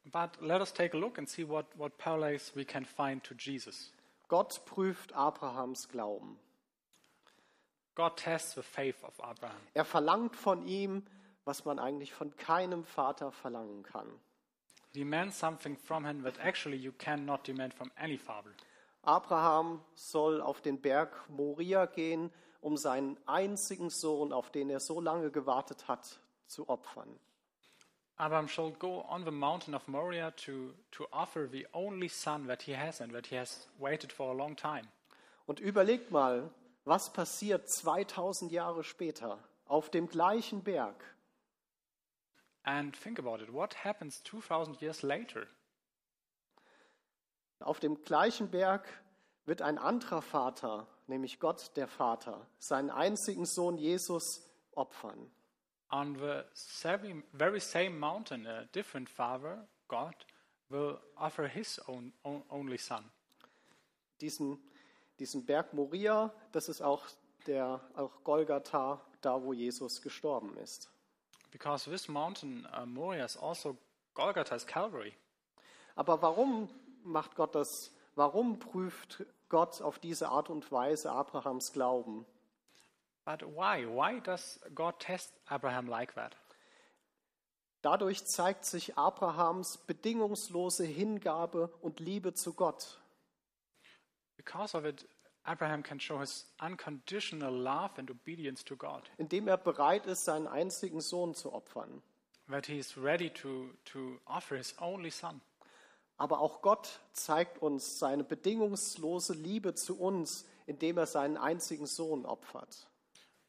But 0.06 0.40
let 0.40 0.60
us 0.60 0.72
take 0.72 0.96
a 0.96 1.00
look 1.00 1.18
and 1.18 1.28
see 1.28 1.48
what, 1.48 1.66
what 1.76 1.96
parallels 1.96 2.52
we 2.54 2.64
can 2.64 2.84
find 2.84 3.22
to 3.24 3.34
Jesus. 3.34 3.92
Gott 4.28 4.64
prüft 4.66 5.12
Abrahams 5.14 5.88
Glauben. 5.88 6.38
God 7.94 8.16
tests 8.16 8.54
the 8.54 8.62
faith 8.62 9.02
of 9.04 9.18
Abraham. 9.20 9.60
Er 9.72 9.84
verlangt 9.84 10.36
von 10.36 10.66
ihm, 10.66 11.04
was 11.44 11.64
man 11.64 11.78
eigentlich 11.78 12.12
von 12.12 12.36
keinem 12.36 12.84
Vater 12.84 13.30
verlangen 13.30 13.82
kann. 13.82 14.08
Demand 14.94 15.34
something 15.34 15.76
from 15.76 16.04
him 16.04 16.22
that 16.22 16.38
actually 16.38 16.76
you 16.76 16.92
cannot 16.92 17.46
demand 17.46 17.74
from 17.74 17.90
any 17.96 18.18
father. 18.18 18.50
Abraham 19.02 19.80
soll 19.94 20.40
auf 20.40 20.60
den 20.60 20.80
Berg 20.80 21.12
Moria 21.28 21.86
gehen, 21.86 22.30
um 22.64 22.78
seinen 22.78 23.18
einzigen 23.26 23.90
Sohn, 23.90 24.32
auf 24.32 24.50
den 24.50 24.70
er 24.70 24.80
so 24.80 24.98
lange 24.98 25.30
gewartet 25.30 25.86
hat, 25.86 26.18
zu 26.46 26.66
opfern. 26.70 27.20
Abraham 28.16 28.48
shall 28.48 28.70
go 28.72 29.04
on 29.06 29.24
the 29.26 29.30
mountain 29.30 29.74
of 29.74 29.86
Moriah 29.86 30.30
to, 30.30 30.72
to 30.92 31.06
offer 31.10 31.46
the 31.46 31.66
only 31.74 32.08
son 32.08 32.46
that 32.46 32.62
he 32.62 32.74
has 32.74 33.02
and 33.02 33.12
that 33.12 33.26
he 33.26 33.36
has 33.36 33.68
waited 33.78 34.10
for 34.10 34.30
a 34.30 34.34
long 34.34 34.56
time. 34.56 34.88
Und 35.46 35.60
überlegt 35.60 36.10
mal, 36.10 36.50
was 36.86 37.12
passiert 37.12 37.68
2000 37.68 38.50
Jahre 38.50 38.82
später 38.82 39.38
auf 39.66 39.90
dem 39.90 40.08
gleichen 40.08 40.62
Berg? 40.62 40.96
And 42.62 42.98
think 42.98 43.18
about 43.18 43.42
it 43.42 43.52
what 43.52 43.84
happens 43.84 44.22
2000 44.22 44.80
years 44.80 45.02
later? 45.02 45.46
Auf 47.60 47.78
dem 47.78 48.02
gleichen 48.04 48.50
Berg 48.50 48.88
wird 49.46 49.62
ein 49.62 49.78
anderer 49.78 50.22
Vater, 50.22 50.86
nämlich 51.06 51.38
Gott 51.40 51.72
der 51.76 51.88
Vater, 51.88 52.46
seinen 52.58 52.90
einzigen 52.90 53.46
Sohn 53.46 53.76
Jesus 53.76 54.42
opfern. 54.72 55.30
On 55.90 56.16
the 56.16 57.22
very 57.32 57.60
same 57.60 57.90
mountain, 57.90 58.46
a 58.46 58.64
different 58.74 59.08
father, 59.08 59.68
God, 59.88 60.14
will 60.68 60.98
offer 61.16 61.46
his 61.46 61.80
own, 61.86 62.12
only 62.24 62.78
son. 62.78 63.04
Diesen, 64.20 64.58
diesen 65.18 65.44
Berg 65.44 65.72
Moria, 65.72 66.32
das 66.52 66.68
ist 66.68 66.80
auch 66.80 67.06
der 67.46 67.80
auch 67.94 68.24
Golgatha, 68.24 69.00
da 69.20 69.42
wo 69.42 69.52
Jesus 69.52 70.00
gestorben 70.00 70.56
ist. 70.58 70.90
Because 71.50 71.88
this 71.88 72.08
mountain, 72.08 72.66
uh, 72.76 72.84
Moriah, 72.84 73.24
is 73.24 73.36
also 73.36 73.76
Golgotha's 74.14 74.66
Calvary. 74.66 75.14
Aber 75.94 76.20
warum 76.20 76.68
macht 77.04 77.36
Gott 77.36 77.54
das? 77.54 77.93
Warum 78.14 78.58
prüft 78.58 79.24
Gott 79.48 79.82
auf 79.82 79.98
diese 79.98 80.28
Art 80.28 80.50
und 80.50 80.70
Weise 80.70 81.10
Abrahams 81.10 81.72
Glauben? 81.72 82.24
But 83.24 83.42
why? 83.42 83.86
Why 83.86 84.20
does 84.20 84.60
God 84.74 84.98
test 85.00 85.32
Abraham 85.46 85.86
like 85.86 86.14
that? 86.14 86.36
Dadurch 87.82 88.24
zeigt 88.24 88.64
sich 88.64 88.96
Abrahams 88.96 89.78
bedingungslose 89.78 90.84
Hingabe 90.84 91.68
und 91.82 92.00
Liebe 92.00 92.32
zu 92.32 92.54
Gott. 92.54 92.98
Because 94.36 94.76
of 94.76 94.84
it, 94.84 95.06
Abraham 95.42 95.82
can 95.82 96.00
show 96.00 96.18
his 96.20 96.46
unconditional 96.60 97.52
love 97.52 97.98
and 97.98 98.10
obedience 98.10 98.64
to 98.64 98.76
God. 98.76 99.10
indem 99.18 99.48
er 99.48 99.58
bereit 99.58 100.06
ist, 100.06 100.24
seinen 100.24 100.46
einzigen 100.46 101.00
Sohn 101.00 101.34
zu 101.34 101.52
opfern. 101.52 102.02
That 102.48 102.66
he 102.66 102.78
is 102.78 102.96
ready 102.96 103.30
to, 103.30 103.70
to 103.86 104.18
offer 104.24 104.56
his 104.56 104.74
only 104.80 105.10
son. 105.10 105.40
Aber 106.16 106.40
auch 106.40 106.62
Gott 106.62 107.00
zeigt 107.12 107.58
uns 107.58 107.98
seine 107.98 108.24
bedingungslose 108.24 109.34
Liebe 109.34 109.74
zu 109.74 109.98
uns, 109.98 110.46
indem 110.66 110.98
er 110.98 111.06
seinen 111.06 111.36
einzigen 111.36 111.86
Sohn 111.86 112.24
opfert. 112.24 112.86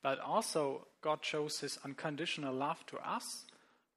But 0.01 0.19
also, 0.19 0.85
God 1.01 1.25
shows 1.25 1.59
his 1.59 1.77
unconditional 1.77 2.53
love 2.53 2.85
to 2.87 2.97
us 2.97 3.47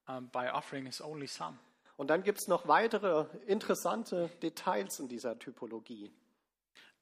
um, 0.08 0.28
by 0.30 0.48
offering 0.50 0.86
his 0.86 1.00
only 1.00 1.26
son. 1.26 1.58
Und 1.96 2.08
dann 2.08 2.22
gibt 2.22 2.38
es 2.38 2.48
noch 2.48 2.68
weitere 2.68 3.26
interessante 3.46 4.30
Details 4.40 5.00
in 5.00 5.08
dieser 5.08 5.38
Typologie. 5.38 6.10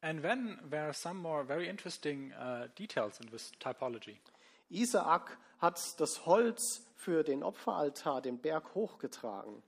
And 0.00 0.22
then 0.22 0.58
there 0.70 0.84
are 0.84 0.94
some 0.94 1.20
more 1.20 1.44
very 1.44 1.68
interesting 1.68 2.32
uh, 2.32 2.68
details 2.78 3.20
in 3.20 3.28
this 3.30 3.52
typology. 3.60 4.18
Isaak 4.70 5.38
hat 5.58 6.00
das 6.00 6.26
Holz 6.26 6.86
für 6.94 7.22
den 7.22 7.42
Opferaltar 7.42 8.20
den 8.20 8.38
Berg 8.38 8.74
hochgetragen. 8.74 9.62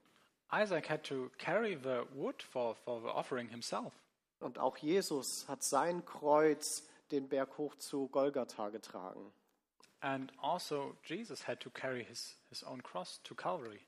Isaac 0.51 0.87
had 0.87 1.03
to 1.05 1.31
carry 1.37 1.75
the 1.75 2.05
wood 2.15 2.41
for, 2.41 2.75
for 2.83 3.01
the 3.01 3.09
offering 3.09 3.49
himself. 3.49 3.93
Und 4.39 4.57
auch 4.57 4.77
Jesus 4.77 5.45
hat 5.47 5.63
sein 5.63 6.05
Kreuz 6.05 6.83
den 7.11 7.27
Berg 7.27 7.57
hoch 7.57 7.75
zu 7.75 8.07
Golgatha 8.07 8.69
getragen. 8.69 9.31
And 10.01 10.31
also, 10.41 10.95
Jesus 11.03 11.45
had 11.47 11.59
to 11.59 11.69
carry 11.69 12.03
his, 12.03 12.35
his 12.49 12.63
own 12.63 12.81
cross 12.81 13.19
to 13.23 13.35
Calvary. 13.35 13.81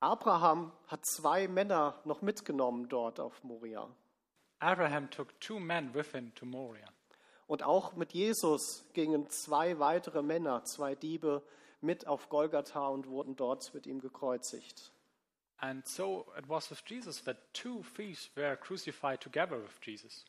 Abraham 0.00 0.72
hat 0.86 1.04
zwei 1.04 1.46
Männer 1.46 2.00
noch 2.04 2.22
mitgenommen 2.22 2.88
dort 2.88 3.20
auf 3.20 3.44
Moria. 3.44 3.86
Abraham 4.58 5.10
took 5.10 5.38
two 5.40 5.60
men 5.60 5.92
with 5.92 6.12
him 6.12 6.34
to 6.34 6.46
Moriah. 6.46 6.88
Und 7.46 7.62
auch 7.62 7.96
mit 7.96 8.12
Jesus 8.12 8.84
gingen 8.94 9.28
zwei 9.28 9.78
weitere 9.78 10.22
Männer, 10.22 10.64
zwei 10.64 10.94
Diebe, 10.94 11.42
mit 11.82 12.06
auf 12.06 12.28
Golgatha 12.28 12.88
und 12.88 13.08
wurden 13.08 13.36
dort 13.36 13.74
mit 13.74 13.86
ihm 13.86 14.00
gekreuzigt. 14.00 14.92
And 15.62 15.86
so 15.86 16.26
it 16.38 16.48
was 16.48 16.70
with 16.70 16.82
Jesus 16.86 17.22
that 17.24 17.52
two 17.52 17.82
thieves 17.94 18.30
were 18.34 18.56
crucified 18.56 19.20
together 19.20 19.60
with 19.62 19.78
Jesus. 19.82 20.24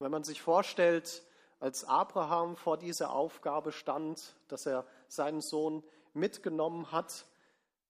Wenn 0.00 0.10
man 0.10 0.24
sich 0.24 0.40
vorstellt, 0.40 1.22
als 1.60 1.84
Abraham 1.84 2.56
vor 2.56 2.78
dieser 2.78 3.12
Aufgabe 3.12 3.70
stand, 3.70 4.34
dass 4.48 4.66
er 4.66 4.86
seinen 5.08 5.40
Sohn 5.40 5.84
mitgenommen 6.14 6.90
hat, 6.90 7.26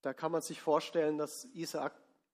da 0.01 0.13
kann 0.13 0.31
man 0.31 0.41
sich 0.41 0.61
vorstellen, 0.61 1.17
dass 1.17 1.45
Isaak 1.53 1.93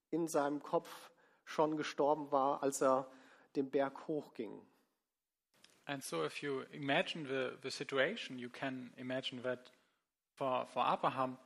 in 0.10 0.28
seinem 0.28 0.62
Kopf 0.64 1.12
schon 1.46 1.78
gestorben 1.78 2.32
war, 2.32 2.64
als 2.64 2.82
er 2.82 3.10
den 3.56 3.70
Berg 3.70 4.08
hochging. 4.08 4.62
And 5.86 6.04
so, 6.04 6.26
if 6.26 6.42
you 6.42 6.64
imagine 6.74 7.26
the, 7.26 7.58
the 7.62 7.72
situation, 7.72 8.38
you 8.38 8.50
can 8.50 8.92
imagine 8.98 9.42
that 9.44 9.72
for, 10.34 10.68
for 10.68 10.86
Abraham, 10.86 11.38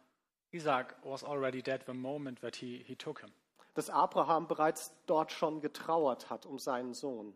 Isaac 0.54 0.96
was 1.04 1.24
already 1.24 1.62
dead 1.62 1.84
the 1.86 1.94
moment 1.94 2.42
that 2.42 2.56
he, 2.58 2.84
he 2.86 2.96
took 2.96 3.22
him. 3.22 3.32
Dass 3.74 3.90
Abraham 3.90 4.48
bereits 4.48 4.92
dort 5.06 5.32
schon 5.32 5.62
getrauert 5.62 6.30
hat 6.30 6.46
um 6.46 6.60
seinen 6.60 6.94
Sohn. 6.94 7.34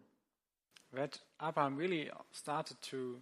That 0.93 1.21
Abraham 1.39 1.77
really 1.77 2.11
started 2.31 2.77
to, 2.89 3.21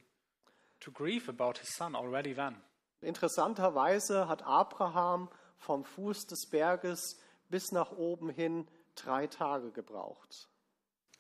to 0.79 0.91
grieve 0.91 1.29
about 1.29 1.59
his 1.59 1.69
son 1.75 1.95
already 1.95 2.33
then. 2.33 2.55
Interessanterweise 3.01 4.27
hat 4.27 4.41
Abraham 4.45 5.29
vom 5.57 5.83
Fuß 5.85 6.25
des 6.27 6.45
Berges 6.49 7.19
bis 7.49 7.71
nach 7.71 7.91
oben 7.91 8.29
hin 8.29 8.67
drei 8.95 9.27
Tage 9.27 9.71
gebraucht. 9.71 10.47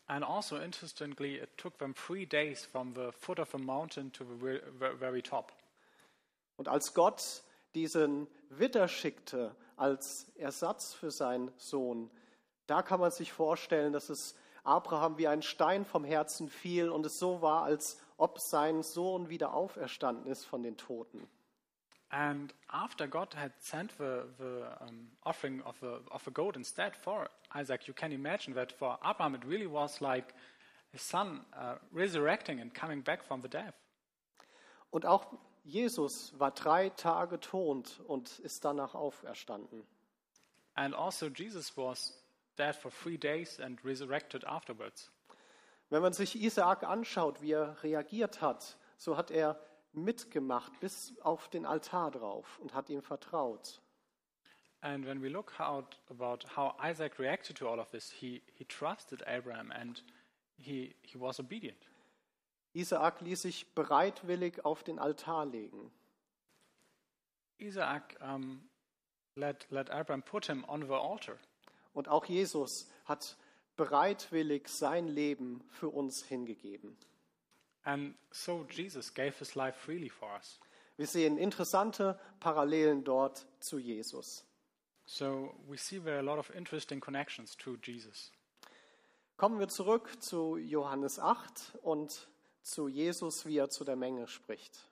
And 0.07 0.23
also, 0.25 0.57
interestingly, 0.57 1.35
it 1.37 1.57
took 1.57 1.77
them 1.77 1.93
three 1.95 2.25
days 2.25 2.65
from 2.65 2.93
the 2.93 3.11
foot 3.11 3.39
of 3.39 3.49
the 3.51 3.57
mountain 3.57 4.11
to 4.13 4.25
the 4.25 4.35
ve- 4.35 4.61
ve- 4.79 4.97
very 4.97 5.21
top. 5.21 5.53
Und 6.57 6.67
als 6.67 6.93
Gott 6.93 7.21
diesen 7.75 8.27
Witter 8.49 8.87
schickte 8.87 9.55
als 9.75 10.31
Ersatz 10.35 10.93
für 10.93 11.11
seinen 11.11 11.51
Sohn, 11.57 12.09
da 12.67 12.81
kann 12.81 12.99
man 12.99 13.11
sich 13.11 13.33
vorstellen, 13.33 13.93
dass 13.93 14.09
es 14.09 14.35
Abraham 14.63 15.17
wie 15.17 15.27
ein 15.27 15.41
Stein 15.41 15.85
vom 15.85 16.05
Herzen 16.05 16.49
fiel 16.49 16.89
und 16.89 17.05
es 17.05 17.19
so 17.19 17.41
war, 17.41 17.63
als 17.63 17.99
ob 18.17 18.39
sein 18.39 18.83
Sohn 18.83 19.29
wieder 19.29 19.53
auferstanden 19.53 20.31
ist 20.31 20.45
von 20.45 20.63
den 20.63 20.77
Toten. 20.77 21.27
And 22.09 22.53
after 22.67 23.07
God 23.07 23.35
had 23.35 23.51
sent 23.59 23.91
the, 23.97 24.21
the 24.37 24.63
um, 24.81 25.09
offering 25.23 25.61
of 25.63 25.81
a, 25.81 25.99
of 26.11 26.27
a 26.27 26.31
goat 26.31 26.55
instead 26.55 26.95
for 26.95 27.27
Isaac, 27.55 27.87
you 27.87 27.93
can 27.93 28.11
imagine 28.11 28.53
that 28.53 28.71
for 28.71 28.99
Abraham 29.03 29.33
it 29.33 29.43
really 29.45 29.65
was 29.65 29.99
like 29.99 30.31
his 30.91 31.01
son 31.01 31.43
uh, 31.53 31.77
resurrecting 31.91 32.61
and 32.61 32.71
coming 32.71 33.01
back 33.01 33.23
from 33.23 33.41
the 33.41 33.49
death. 33.49 33.73
Und 34.91 35.07
auch 35.07 35.25
Jesus 35.63 36.37
war 36.37 36.51
drei 36.51 36.89
Tage 36.89 37.39
tot 37.39 38.01
und 38.07 38.39
ist 38.39 38.65
danach 38.65 38.95
auferstanden. 38.95 39.85
And 40.75 40.93
also 40.93 41.27
Jesus 41.27 41.77
was 41.77 42.21
dead 42.57 42.75
for 42.75 42.91
three 42.91 43.17
days 43.17 43.59
and 43.59 43.83
resurrected 43.85 44.45
afterwards. 44.45 45.11
Wenn 45.89 46.01
man 46.01 46.13
sich 46.13 46.41
Isaak 46.41 46.83
anschaut, 46.83 47.41
wie 47.41 47.51
er 47.51 47.81
reagiert 47.83 48.41
hat, 48.41 48.77
so 48.97 49.15
hat 49.15 49.31
er 49.31 49.59
mitgemacht 49.93 50.79
bis 50.79 51.13
auf 51.21 51.47
den 51.49 51.65
Altar 51.65 52.11
drauf 52.11 52.59
und 52.59 52.73
hat 52.73 52.89
ihm 52.89 53.01
vertraut. 53.01 53.79
And 54.81 55.05
when 55.05 55.21
we 55.21 55.29
look 55.29 55.59
out 55.59 55.97
about 56.09 56.45
how 56.57 56.73
Isaac 56.83 57.17
reacted 57.19 57.57
to 57.57 57.69
all 57.69 57.79
of 57.79 57.91
this, 57.91 58.11
he, 58.11 58.41
he 58.53 58.65
trusted 58.65 59.23
Abraham 59.27 59.71
and 59.71 60.03
he, 60.57 60.95
he 61.03 61.17
was 61.17 61.39
obedient. 61.39 61.87
Isaak 62.73 63.21
ließ 63.21 63.43
sich 63.43 63.73
bereitwillig 63.73 64.65
auf 64.65 64.83
den 64.83 64.99
Altar 64.99 65.45
legen. 65.45 65.91
Isaac 67.59 68.17
um, 68.21 68.67
let, 69.35 69.67
let 69.69 69.89
Abraham 69.89 70.23
put 70.23 70.47
him 70.47 70.65
on 70.67 70.81
the 70.81 70.93
altar. 70.93 71.37
Und 71.93 72.07
auch 72.07 72.25
Jesus 72.25 72.89
hat 73.05 73.37
bereitwillig 73.77 74.67
sein 74.67 75.07
Leben 75.07 75.63
für 75.69 75.89
uns 75.89 76.23
hingegeben. 76.23 76.97
And 77.83 78.15
so 78.31 78.65
Jesus 78.69 79.13
gave 79.13 79.37
his 79.39 79.55
life 79.55 79.77
freely 79.77 80.09
for 80.09 80.29
us. 80.33 80.59
Wir 80.95 81.07
sehen 81.07 81.37
interessante 81.37 82.19
Parallelen 82.39 83.03
dort 83.03 83.45
zu 83.59 83.77
Jesus. 83.77 84.45
So 85.05 85.53
we 85.67 85.77
see 85.77 85.99
there 85.99 86.15
are 86.15 86.19
a 86.19 86.23
lot 86.23 86.39
of 86.39 86.49
interesting 86.55 86.99
connections 86.99 87.57
to 87.57 87.75
Jesus. 87.81 88.31
Kommen 89.37 89.59
wir 89.59 89.67
zurück 89.67 90.21
zu 90.21 90.57
Johannes 90.57 91.19
8 91.19 91.77
und 91.81 92.27
zu 92.63 92.87
Jesus, 92.87 93.45
wie 93.45 93.57
er 93.57 93.69
zu 93.69 93.83
der 93.83 93.95
Menge 93.95 94.27
spricht. 94.27 94.89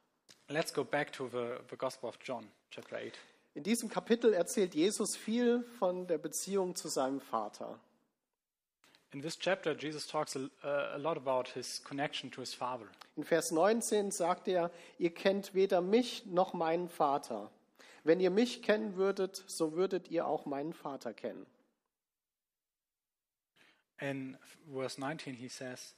Let's 0.47 0.73
go 0.73 0.83
back 0.83 1.11
to 1.13 1.27
the, 1.29 1.55
the 1.69 1.77
Gospel 1.77 2.09
of 2.09 2.17
John, 2.21 2.51
chapter 2.69 2.97
8. 2.97 3.17
In 3.53 3.63
diesem 3.63 3.89
Kapitel 3.89 4.33
erzählt 4.33 4.75
Jesus 4.75 5.15
viel 5.15 5.63
von 5.79 6.07
der 6.07 6.17
Beziehung 6.17 6.75
zu 6.75 6.87
seinem 6.89 7.19
Vater. 7.19 7.79
In 9.13 9.21
this 9.21 9.37
chapter, 9.37 9.75
Jesus 9.75 10.07
talks 10.07 10.37
a, 10.37 10.49
a 10.93 10.97
lot 10.97 11.17
about 11.17 11.51
his 11.53 11.83
connection 11.83 12.31
to 12.31 12.39
his 12.39 12.53
Father. 12.53 12.87
In 13.17 13.25
Vers 13.25 13.51
19 13.51 14.11
sagt 14.11 14.47
er, 14.47 14.71
ihr 14.99 15.13
kennt 15.13 15.53
weder 15.53 15.81
mich 15.81 16.25
noch 16.27 16.53
meinen 16.53 16.87
Vater. 16.87 17.51
Wenn 18.03 18.21
ihr 18.21 18.31
mich 18.31 18.63
kennen 18.63 18.95
würdet, 18.95 19.43
so 19.47 19.73
würdet 19.73 20.09
ihr 20.09 20.25
auch 20.25 20.45
meinen 20.45 20.73
Vater 20.73 21.13
kennen. 21.13 21.45
In 23.99 24.37
verse 24.73 24.99
19, 24.99 25.35
he 25.35 25.47
says, 25.47 25.93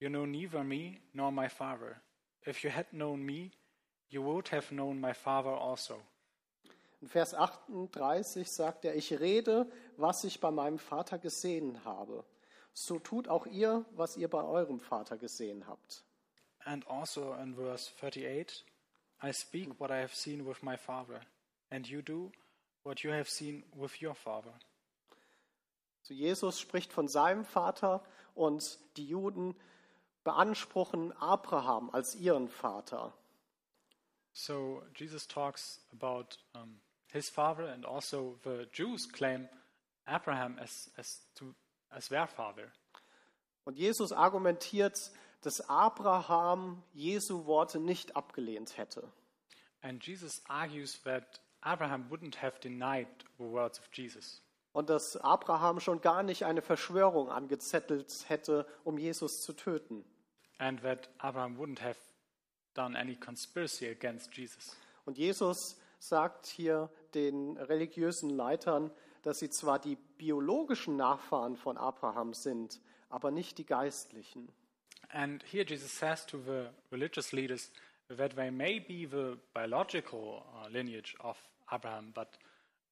You 0.00 0.08
know 0.08 0.26
neither 0.26 0.62
me 0.62 1.00
nor 1.12 1.32
my 1.32 1.48
Father. 1.48 2.00
If 2.46 2.62
you 2.62 2.70
had 2.70 2.92
known 2.92 3.24
me, 3.24 3.52
you 4.08 4.22
would 4.22 4.48
have 4.48 4.70
known 4.70 5.00
my 5.00 5.12
Father 5.12 5.50
also. 5.50 6.00
In 7.00 7.08
Vers 7.08 7.34
38 7.34 8.50
sagt 8.50 8.84
er, 8.84 8.96
ich 8.96 9.12
rede, 9.20 9.70
was 9.96 10.24
ich 10.24 10.40
bei 10.40 10.50
meinem 10.50 10.78
Vater 10.78 11.18
gesehen 11.18 11.84
habe. 11.84 12.24
So 12.72 12.98
tut 12.98 13.28
auch 13.28 13.46
ihr, 13.46 13.84
was 13.92 14.16
ihr 14.16 14.28
bei 14.28 14.42
eurem 14.42 14.80
Vater 14.80 15.16
gesehen 15.16 15.66
habt. 15.66 16.04
And 16.64 16.86
also 16.88 17.34
in 17.34 17.54
verse 17.54 17.90
38, 18.00 18.64
I 19.22 19.32
speak 19.32 19.80
what 19.80 19.90
I 19.90 20.00
have 20.00 20.14
seen 20.14 20.46
with 20.46 20.62
my 20.62 20.76
Father, 20.76 21.20
and 21.70 21.86
you 21.88 22.02
do 22.02 22.30
what 22.84 23.02
you 23.02 23.10
have 23.10 23.28
seen 23.28 23.64
with 23.74 24.00
your 24.02 24.14
Father. 24.14 24.52
So 26.02 26.14
Jesus 26.14 26.60
spricht 26.60 26.92
von 26.92 27.08
seinem 27.08 27.44
Vater 27.44 28.02
und 28.34 28.78
die 28.96 29.06
Juden 29.06 29.54
beanspruchen 30.28 31.12
Abraham 31.16 31.88
als 31.90 32.14
ihren 32.14 32.48
Vater. 32.48 33.14
So 34.34 34.82
Jesus 34.94 35.26
talks 35.26 35.80
about 35.90 36.36
um, 36.54 36.80
his 37.10 37.30
father, 37.30 37.72
and 37.72 37.86
also 37.86 38.38
the 38.44 38.68
Jews 38.70 39.10
claim 39.10 39.48
Abraham 40.04 40.58
as, 40.58 40.90
as, 40.98 41.26
to, 41.34 41.54
as 41.88 42.08
their 42.08 42.26
father. 42.26 42.70
Und 43.64 43.78
Jesus 43.78 44.12
argumentiert, 44.12 45.10
dass 45.40 45.62
Abraham 45.70 46.82
Jesu 46.92 47.46
Worte 47.46 47.80
nicht 47.80 48.14
abgelehnt 48.14 48.76
hätte. 48.76 49.10
And 49.80 50.04
Jesus 50.04 50.42
argues 50.46 51.00
that 51.04 51.40
Abraham 51.62 52.10
wouldn't 52.10 52.42
have 52.42 52.60
denied 52.60 53.08
the 53.38 53.44
words 53.44 53.78
of 53.78 53.88
Jesus. 53.94 54.42
Und 54.72 54.90
dass 54.90 55.16
Abraham 55.16 55.80
schon 55.80 56.02
gar 56.02 56.22
nicht 56.22 56.44
eine 56.44 56.60
Verschwörung 56.60 57.30
angezettelt 57.30 58.26
hätte, 58.28 58.66
um 58.84 58.98
Jesus 58.98 59.40
zu 59.40 59.54
töten. 59.54 60.04
And 60.58 60.80
that 60.82 61.08
Abraham 61.22 61.56
wouldn't 61.56 61.80
have 61.80 61.98
done 62.74 62.96
any 62.96 63.16
conspiracy 63.16 63.86
against 63.86 64.36
Jesus. 64.36 64.76
Und 65.04 65.18
Jesus 65.18 65.76
sagt 65.98 66.46
hier 66.46 66.90
den 67.14 67.56
religiösen 67.56 68.30
Leitern, 68.30 68.90
dass 69.22 69.38
sie 69.40 69.50
zwar 69.50 69.78
die 69.78 69.96
biologischen 70.16 70.96
Nachfahren 70.96 71.56
von 71.56 71.76
Abraham 71.76 72.34
sind, 72.34 72.80
aber 73.08 73.30
nicht 73.30 73.58
die 73.58 73.66
geistlichen. 73.66 74.48
And 75.10 75.42
here 75.44 75.64
Jesus 75.64 75.90
says 75.90 76.26
to 76.26 76.38
the 76.38 76.68
religious 76.92 77.32
leaders 77.32 77.70
that 78.08 78.36
they 78.36 78.50
may 78.50 78.78
be 78.78 79.06
the 79.06 79.38
biological 79.54 80.44
uh, 80.54 80.68
lineage 80.68 81.16
of 81.20 81.36
Abraham, 81.70 82.12
but 82.12 82.38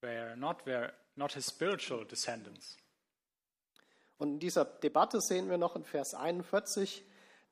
they 0.00 0.16
are 0.16 0.36
not, 0.36 0.64
their, 0.64 0.94
not 1.16 1.32
his 1.32 1.46
spiritual 1.46 2.04
descendants. 2.04 2.76
Und 4.18 4.28
in 4.34 4.38
dieser 4.38 4.64
Debatte 4.64 5.20
sehen 5.20 5.50
wir 5.50 5.58
noch 5.58 5.76
in 5.76 5.84
Vers 5.84 6.14
41, 6.14 7.04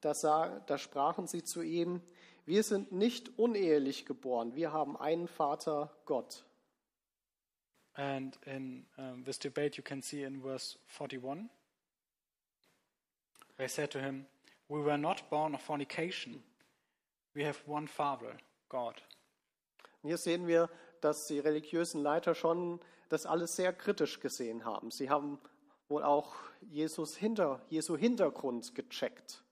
da, 0.04 0.14
sa- 0.14 0.60
da 0.66 0.78
sprachen 0.78 1.26
sie 1.26 1.42
zu 1.42 1.62
ihm, 1.62 2.00
wir 2.46 2.62
sind 2.62 2.92
nicht 2.92 3.38
unehelich 3.38 4.04
geboren, 4.04 4.54
wir 4.54 4.72
haben 4.72 4.96
einen 4.96 5.28
Vater, 5.28 5.90
Gott. 6.04 6.44
And 7.94 8.36
in 8.44 8.86
um, 8.98 9.24
this 9.24 9.38
debate, 9.38 9.76
you 9.76 9.82
can 9.84 10.02
see 10.02 10.24
in 10.24 10.42
verse 10.42 10.76
41, 10.88 11.48
they 13.56 13.68
said 13.68 13.90
to 13.92 14.00
him, 14.00 14.26
We 14.68 14.82
were 14.84 14.98
not 14.98 15.28
born 15.30 15.54
of 15.54 15.60
fornication. 15.60 16.42
We 17.34 17.44
have 17.46 17.60
one 17.66 17.86
Father, 17.86 18.36
God. 18.68 19.00
Und 20.02 20.08
hier 20.08 20.18
sehen 20.18 20.46
wir, 20.46 20.68
dass 21.00 21.26
die 21.28 21.38
religiösen 21.38 22.02
Leiter 22.02 22.34
schon 22.34 22.80
das 23.08 23.26
alles 23.26 23.54
sehr 23.54 23.72
kritisch 23.72 24.20
gesehen 24.20 24.64
haben. 24.64 24.90
Sie 24.90 25.08
haben 25.08 25.38
wohl 25.88 26.02
auch 26.02 26.34
Jesus 26.62 27.16
hinter, 27.16 27.60
Jesu 27.68 27.96
Hintergrund 27.96 28.74
gecheckt. 28.74 29.43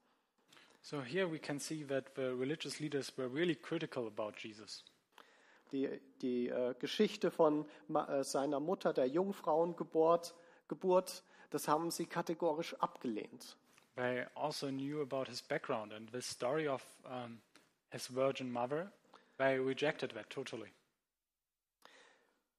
So 0.83 1.01
here 1.01 1.29
we 1.31 1.39
can 1.39 1.61
see 1.61 1.85
that 1.85 2.17
the 2.17 2.35
religious 2.35 2.81
leaders 2.81 3.13
were 3.17 3.29
really 3.29 3.55
critical 3.55 4.09
about 4.09 4.35
Jesus. 4.37 4.83
Die, 5.71 5.89
die 6.21 6.49
äh, 6.49 6.75
Geschichte 6.79 7.31
von 7.31 7.65
äh, 7.89 8.25
seiner 8.25 8.59
Mutter, 8.61 8.93
der 8.93 9.07
Jungfrauengeburt, 9.07 10.35
Geburt, 10.69 11.23
das 11.51 11.69
haben 11.69 11.91
sie 11.91 12.07
kategorisch 12.07 12.75
abgelehnt. 12.81 13.57
They 13.95 14.25
also 14.35 14.69
knew 14.69 15.03
about 15.03 15.29
his 15.29 15.41
background 15.41 15.93
and 15.93 16.11
the 16.11 16.21
story 16.21 16.67
of 16.67 16.83
um, 17.05 17.41
his 17.91 18.09
virgin 18.09 18.51
mother. 18.51 18.91
They 19.39 19.59
rejected 19.59 20.13
that 20.15 20.31
totally. 20.31 20.73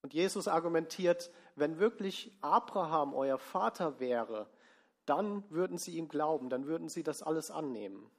Und 0.01 0.13
Jesus 0.13 0.47
argumentiert, 0.47 1.30
wenn 1.55 1.80
wirklich 1.80 2.32
Abraham 2.41 3.13
euer 3.13 3.38
Vater 3.38 3.99
wäre, 3.99 4.47
dann 5.05 5.49
würden 5.49 5.77
sie 5.77 5.97
ihm 5.97 6.07
glauben, 6.07 6.49
dann 6.49 6.65
würden 6.65 6.89
sie 6.89 7.03
das 7.03 7.21
alles 7.21 7.51
annehmen. 7.51 8.09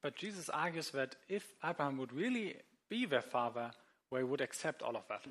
But 0.00 0.20
Jesus 0.20 0.48
argues 0.48 0.92
that 0.92 1.16
if 1.28 1.54
Abraham 1.60 1.98
would 1.98 2.12
really 2.12 2.56
be 2.88 3.06
their 3.06 3.22
father, 3.22 3.72
they 4.10 4.22
would 4.22 4.40
accept 4.40 4.82
all 4.82 4.96
of 4.96 5.06
that. 5.08 5.22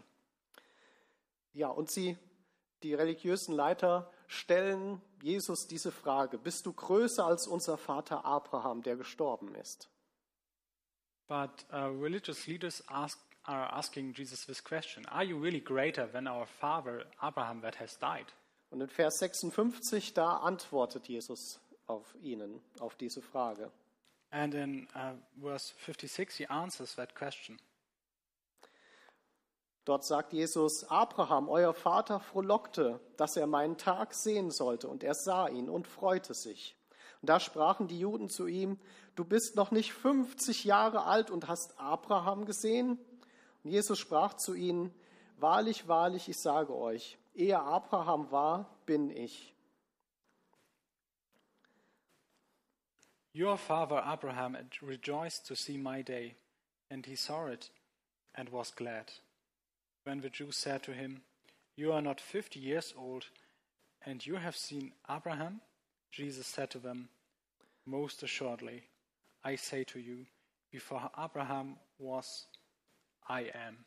Ja, 1.53 1.69
und 1.69 1.89
sie, 1.89 2.17
die 2.84 2.93
religiösen 2.93 3.53
Leiter, 3.55 4.11
stellen 4.28 5.01
Jesus 5.23 5.67
diese 5.67 5.91
Frage, 5.91 6.38
bist 6.38 6.65
du 6.65 6.73
größer 6.73 7.25
als 7.25 7.47
unser 7.47 7.78
Vater 7.78 8.25
Abraham, 8.25 8.84
der 8.84 8.95
gestorben 8.95 9.55
ist? 9.55 9.89
But 11.28 11.65
uh, 11.73 11.88
religious 11.88 12.45
leaders 12.47 12.84
ask, 12.88 13.19
are 13.43 13.71
asking 13.73 14.13
Jesus 14.13 14.45
this 14.45 14.63
question 14.63 15.05
Are 15.07 15.23
you 15.23 15.38
really 15.38 15.59
greater 15.59 16.07
than 16.07 16.28
our 16.28 16.45
father 16.45 17.05
Abraham 17.21 17.61
that 17.61 17.80
has 17.80 17.97
died? 17.97 18.32
Und 18.70 18.82
in 18.82 18.89
Vers 18.89 19.20
56, 19.20 20.13
da 20.13 20.38
antwortet 20.38 21.07
Jesus 21.07 21.59
auf 21.88 22.15
ihnen, 22.22 22.61
auf 22.80 22.95
diese 22.95 23.22
Frage. 23.22 23.72
And 24.30 24.53
in 24.53 24.88
uh, 24.93 25.15
verse 25.41 25.74
56, 25.86 26.38
he 26.38 26.47
answers 26.47 26.95
that 26.95 27.15
question. 27.15 27.57
Dort 29.86 30.03
sagt 30.03 30.34
Jesus, 30.34 30.84
Abraham, 30.89 31.47
euer 31.47 31.74
Vater, 31.74 32.20
frohlockte, 32.20 32.99
dass 33.15 33.38
er 33.38 33.47
meinen 33.47 33.78
Tag 33.78 34.13
sehen 34.13 34.51
sollte, 34.51 34.89
und 34.89 35.01
er 35.01 35.13
sah 35.13 35.47
ihn 35.47 35.70
und 35.70 35.88
freute 35.88 36.34
sich. 36.34 36.76
Und 37.22 37.30
da 37.30 37.39
sprachen 37.39 37.88
die 37.88 37.99
Juden 37.99 38.28
zu 38.28 38.47
ihm, 38.47 38.78
du 39.15 39.24
bist 39.24 39.55
noch 39.55 39.72
nicht 39.72 39.93
50 39.93 40.65
Jahre 40.65 41.05
alt 41.05 41.32
und 41.32 41.47
hast 41.47 41.80
Abraham 41.80 42.45
gesehen? 42.45 42.99
Und 43.63 43.72
Jesus 43.72 43.97
sprach 43.97 44.34
zu 44.34 44.53
ihnen, 44.53 44.93
wahrlich, 45.38 45.88
wahrlich, 45.88 46.28
ich 46.28 46.38
sage 46.38 46.76
euch, 46.76 47.18
ehe 47.38 47.54
Abraham 47.54 48.32
war, 48.32 48.66
bin 48.86 49.12
ich. 49.12 49.54
Your 53.34 53.58
father 53.58 54.02
Abraham 54.04 54.58
rejoiced 54.82 55.46
to 55.46 55.56
see 55.56 55.78
my 55.78 56.02
day, 56.02 56.36
and 56.90 57.06
he 57.06 57.16
saw 57.16 57.46
it 57.46 57.70
and 58.34 58.50
was 58.50 58.72
glad. 58.72 59.12
When 60.06 60.22
the 60.22 60.32
Jews 60.32 60.58
said 60.58 60.82
to 60.84 60.94
him, 60.94 61.22
You 61.76 61.94
are 61.94 62.02
not 62.02 62.20
fifty 62.20 62.60
years 62.60 62.96
old, 62.98 63.26
and 64.04 64.26
you 64.26 64.38
have 64.38 64.56
seen 64.56 64.94
Abraham? 65.08 65.62
Jesus 66.12 66.48
said 66.48 66.72
to 66.72 66.80
them, 66.80 67.10
Most 67.86 68.24
assuredly, 68.24 68.88
I 69.44 69.56
say 69.56 69.84
to 69.84 70.00
you, 70.00 70.26
before 70.72 71.12
Abraham 71.24 71.76
was, 72.00 72.48
I 73.30 73.42
am. 73.54 73.86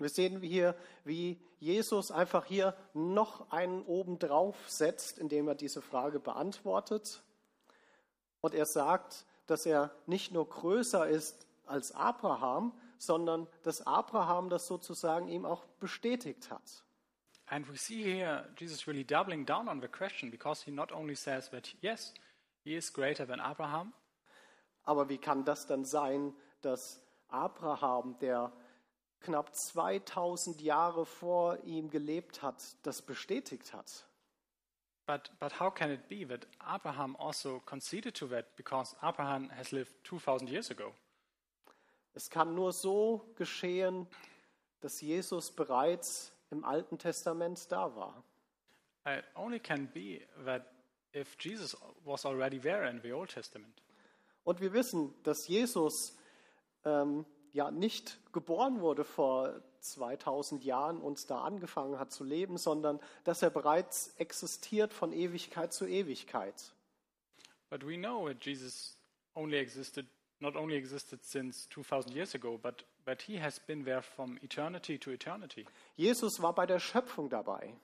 Und 0.00 0.04
wir 0.04 0.08
sehen 0.08 0.40
hier, 0.40 0.74
wie 1.04 1.38
Jesus 1.58 2.10
einfach 2.10 2.46
hier 2.46 2.74
noch 2.94 3.50
einen 3.50 3.82
oben 3.82 4.18
drauf 4.18 4.56
setzt, 4.66 5.18
indem 5.18 5.46
er 5.46 5.54
diese 5.54 5.82
Frage 5.82 6.18
beantwortet. 6.18 7.22
Und 8.40 8.54
er 8.54 8.64
sagt, 8.64 9.26
dass 9.46 9.66
er 9.66 9.90
nicht 10.06 10.32
nur 10.32 10.48
größer 10.48 11.06
ist 11.06 11.46
als 11.66 11.92
Abraham, 11.92 12.72
sondern 12.96 13.46
dass 13.62 13.86
Abraham 13.86 14.48
das 14.48 14.66
sozusagen 14.66 15.28
ihm 15.28 15.44
auch 15.44 15.66
bestätigt 15.80 16.50
hat. 16.50 16.82
And 17.44 17.70
we 17.70 17.76
see 17.76 18.02
here 18.02 18.48
Jesus 18.56 18.86
really 18.86 19.04
doubling 19.04 19.44
down 19.44 19.68
on 19.68 19.82
the 19.82 19.88
question 19.88 20.30
because 20.30 20.64
he 20.64 20.70
not 20.70 20.92
only 20.92 21.14
says 21.14 21.50
that, 21.50 21.74
yes, 21.82 22.14
he 22.64 22.74
is 22.74 22.90
greater 22.90 23.26
than 23.26 23.38
Abraham, 23.38 23.92
Aber 24.82 25.10
wie 25.10 25.18
kann 25.18 25.44
das 25.44 25.66
dann 25.66 25.84
sein, 25.84 26.34
dass 26.62 27.02
Abraham, 27.28 28.18
der 28.20 28.50
knapp 29.20 29.54
2000 29.54 30.60
Jahre 30.60 31.06
vor 31.06 31.58
ihm 31.64 31.90
gelebt 31.90 32.42
hat, 32.42 32.76
das 32.82 33.02
bestätigt 33.02 33.72
hat? 33.72 34.06
But, 35.06 35.30
but 35.40 35.58
how 35.58 35.70
can 35.70 35.90
it 35.90 36.08
be 36.08 36.24
that 36.26 36.46
Abraham 36.60 37.16
also 37.16 37.60
conceded 37.66 38.14
to 38.16 38.28
that 38.28 38.54
because 38.56 38.94
Abraham 39.02 39.50
has 39.50 39.72
lived 39.72 39.92
2,000 40.04 40.48
years 40.48 40.70
ago? 40.70 40.94
Es 42.14 42.30
kann 42.30 42.54
nur 42.54 42.72
so 42.72 43.24
geschehen, 43.36 44.06
dass 44.80 45.00
Jesus 45.00 45.50
bereits 45.50 46.32
im 46.50 46.64
Alten 46.64 46.98
Testament 46.98 47.70
da 47.70 47.94
war. 47.94 48.22
It 49.06 49.24
only 49.34 49.58
can 49.58 49.88
be 49.88 50.20
that 50.44 50.66
if 51.12 51.36
Jesus 51.38 51.76
was 52.04 52.24
already 52.24 52.58
there 52.58 52.88
in 52.88 53.00
the 53.02 53.12
Old 53.12 53.30
Testament. 53.30 53.82
Und 54.44 54.60
wir 54.60 54.72
wissen, 54.72 55.14
dass 55.22 55.48
Jesus 55.48 56.16
ähm, 56.84 57.24
ja 57.52 57.70
nicht 57.70 58.18
geboren 58.32 58.80
wurde 58.80 59.04
vor 59.04 59.62
2000 59.80 60.64
Jahren 60.64 61.00
und 61.00 61.30
da 61.30 61.42
angefangen 61.42 61.98
hat 61.98 62.12
zu 62.12 62.24
leben, 62.24 62.58
sondern 62.58 63.00
dass 63.24 63.42
er 63.42 63.50
bereits 63.50 64.14
existiert 64.18 64.92
von 64.92 65.12
Ewigkeit 65.12 65.72
zu 65.72 65.86
Ewigkeit. 65.86 66.72
But 67.70 67.86
we 67.86 67.96
know 67.96 68.28
that 68.28 68.44
Jesus 68.44 68.96
only 69.34 69.58
existed, 69.58 70.06
not 70.40 70.56
only 70.56 70.76
existed 70.76 71.24
since 71.24 71.68
2,000 71.68 72.12
years 72.12 72.34
ago, 72.34 72.58
but 72.58 72.84
that 73.04 73.22
he 73.22 73.40
has 73.40 73.60
been 73.60 73.84
there 73.84 74.02
from 74.02 74.38
eternity 74.42 74.98
to 74.98 75.10
eternity. 75.10 75.66
Jesus 75.96 76.40
war 76.40 76.54
bei 76.54 76.66
der 76.66 76.80
Schöpfung 76.80 77.28
dabei. 77.28 77.74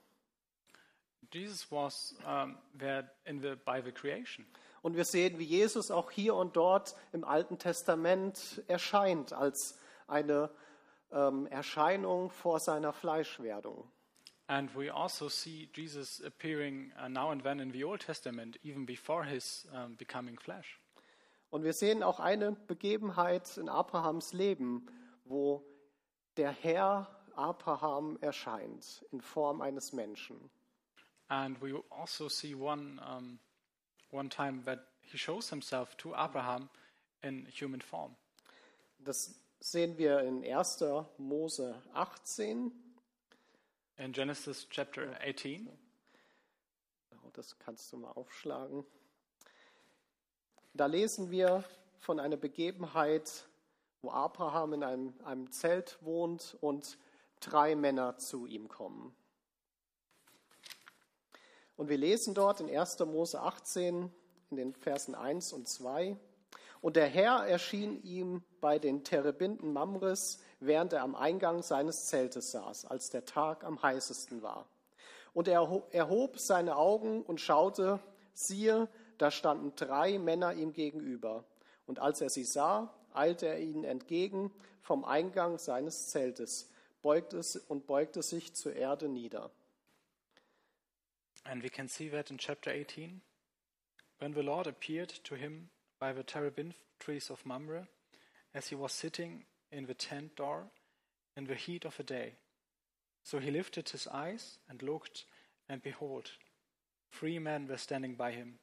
Jesus 1.33 1.69
was 1.71 2.15
um, 2.25 2.57
there 2.77 3.09
in 3.25 3.41
the, 3.41 3.55
by 3.65 3.81
the 3.81 3.91
creation. 3.91 4.45
Und 4.87 4.95
wir 4.95 5.03
sehen, 5.03 5.37
wie 5.37 5.43
Jesus 5.43 5.91
auch 5.91 6.11
hier 6.11 6.33
und 6.33 6.55
dort 6.55 6.95
im 7.11 7.25
Alten 7.25 7.59
Testament 7.59 8.63
erscheint 8.67 9.33
als 9.33 9.77
eine 10.07 10.49
ähm, 11.11 11.45
Erscheinung 11.47 12.29
vor 12.29 12.61
seiner 12.61 12.93
Fleischwerdung. 12.93 13.91
And 14.47 14.73
we 14.73 14.89
also 14.89 15.27
see 15.27 15.69
Jesus 15.75 16.23
appearing 16.23 16.93
uh, 17.03 17.09
now 17.09 17.31
and 17.31 17.43
then 17.43 17.59
in 17.59 17.73
the 17.73 17.83
Old 17.83 17.99
Testament, 17.99 18.57
even 18.63 18.85
before 18.85 19.25
his 19.25 19.67
um, 19.73 19.97
becoming 19.97 20.39
flesh. 20.39 20.79
Und 21.49 21.65
wir 21.65 21.73
sehen 21.73 22.01
auch 22.01 22.21
eine 22.21 22.53
Begebenheit 22.53 23.57
in 23.57 23.67
Abrahams 23.67 24.31
Leben, 24.31 24.85
wo 25.25 25.65
der 26.37 26.51
Herr 26.51 27.09
Abraham 27.35 28.17
erscheint 28.21 29.05
in 29.11 29.19
Form 29.19 29.59
eines 29.59 29.91
Menschen. 29.91 30.49
And 31.27 31.61
we 31.61 31.77
also 31.89 32.29
see 32.29 32.55
one, 32.55 33.01
um, 33.05 33.37
one 34.11 34.29
time 34.29 34.63
that 34.65 34.79
he 35.01 35.17
shows 35.17 35.49
himself 35.49 35.95
to 35.97 36.13
Abraham 36.15 36.69
in 37.21 37.47
human 37.51 37.81
form. 37.81 38.15
Das 38.99 39.39
sehen 39.59 39.97
wir 39.97 40.19
in 40.21 40.43
1. 40.43 40.83
Mose 41.17 41.75
18. 41.93 42.71
In 43.97 44.13
Genesis 44.13 44.67
chapter 44.69 45.19
18, 45.21 45.67
Oh, 47.27 47.29
Das 47.33 47.57
kannst 47.59 47.91
du 47.91 47.97
mal 47.97 48.11
aufschlagen. 48.11 48.85
Da 50.73 50.85
lesen 50.85 51.31
wir 51.31 51.63
von 51.97 52.19
einer 52.19 52.37
Begebenheit, 52.37 53.47
wo 54.01 54.11
Abraham 54.11 54.73
in 54.73 54.83
einem, 54.83 55.13
einem 55.25 55.51
Zelt 55.51 55.97
wohnt 56.01 56.55
und 56.61 56.97
drei 57.39 57.75
Männer 57.75 58.17
zu 58.17 58.45
ihm 58.45 58.67
kommen. 58.67 59.15
Und 61.77 61.89
wir 61.89 61.97
lesen 61.97 62.33
dort 62.33 62.59
in 62.59 62.69
1. 62.75 62.99
Mose 62.99 63.39
18 63.39 64.11
in 64.49 64.57
den 64.57 64.73
Versen 64.73 65.15
1 65.15 65.53
und 65.53 65.67
2. 65.67 66.17
Und 66.81 66.95
der 66.95 67.07
Herr 67.07 67.47
erschien 67.47 68.01
ihm 68.03 68.43
bei 68.61 68.79
den 68.79 69.03
Terebinden 69.03 69.73
Mamres, 69.73 70.39
während 70.59 70.93
er 70.93 71.03
am 71.03 71.15
Eingang 71.15 71.61
seines 71.61 72.07
Zeltes 72.07 72.51
saß, 72.51 72.85
als 72.85 73.09
der 73.09 73.25
Tag 73.25 73.63
am 73.63 73.81
heißesten 73.81 74.41
war. 74.41 74.67
Und 75.33 75.47
er 75.47 75.83
erhob 75.91 76.39
seine 76.39 76.77
Augen 76.77 77.21
und 77.21 77.39
schaute, 77.39 77.99
siehe, 78.33 78.87
da 79.19 79.29
standen 79.29 79.73
drei 79.75 80.17
Männer 80.17 80.53
ihm 80.53 80.73
gegenüber. 80.73 81.43
Und 81.85 81.99
als 81.99 82.21
er 82.21 82.29
sie 82.29 82.43
sah, 82.43 82.93
eilte 83.13 83.47
er 83.47 83.59
ihnen 83.59 83.83
entgegen 83.83 84.51
vom 84.81 85.05
Eingang 85.05 85.59
seines 85.59 86.07
Zeltes, 86.07 86.71
beugte 87.01 87.41
und 87.67 87.85
beugte 87.85 88.23
sich 88.23 88.55
zur 88.55 88.73
Erde 88.73 89.09
nieder. 89.09 89.51
And 91.49 91.63
we 91.63 91.69
can 91.69 91.87
see 91.87 92.09
that 92.09 92.29
in 92.29 92.37
chapter 92.37 92.69
18. 92.69 93.21
When 94.19 94.33
the 94.33 94.43
Lord 94.43 94.67
appeared 94.67 95.09
to 95.23 95.35
him 95.35 95.69
by 95.99 96.11
the 96.11 96.23
terebinth 96.23 96.75
trees 96.99 97.29
of 97.29 97.45
Mamre, 97.45 97.87
as 98.53 98.67
he 98.67 98.75
was 98.75 98.91
sitting 98.91 99.43
in 99.71 99.85
the 99.85 99.93
tent 99.93 100.35
door 100.35 100.63
in 101.35 101.45
the 101.45 101.55
heat 101.55 101.85
of 101.85 101.95
the 101.97 102.03
day. 102.03 102.33
So 103.23 103.39
he 103.39 103.51
lifted 103.51 103.89
his 103.89 104.07
eyes 104.07 104.57
and 104.69 104.81
looked, 104.81 105.25
and 105.69 105.81
behold, 105.83 106.31
three 107.11 107.39
men 107.39 107.67
were 107.67 107.77
standing 107.77 108.15
by 108.15 108.31
him. 108.31 108.55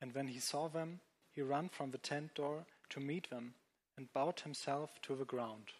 And 0.00 0.14
when 0.14 0.28
he 0.28 0.40
saw 0.40 0.68
them, 0.68 1.00
he 1.30 1.42
ran 1.42 1.68
from 1.68 1.90
the 1.90 1.98
tent 1.98 2.34
door 2.34 2.64
to 2.90 3.00
meet 3.00 3.30
them 3.30 3.54
and 3.96 4.12
bowed 4.12 4.40
himself 4.40 5.00
to 5.02 5.14
the 5.14 5.24
ground. 5.24 5.72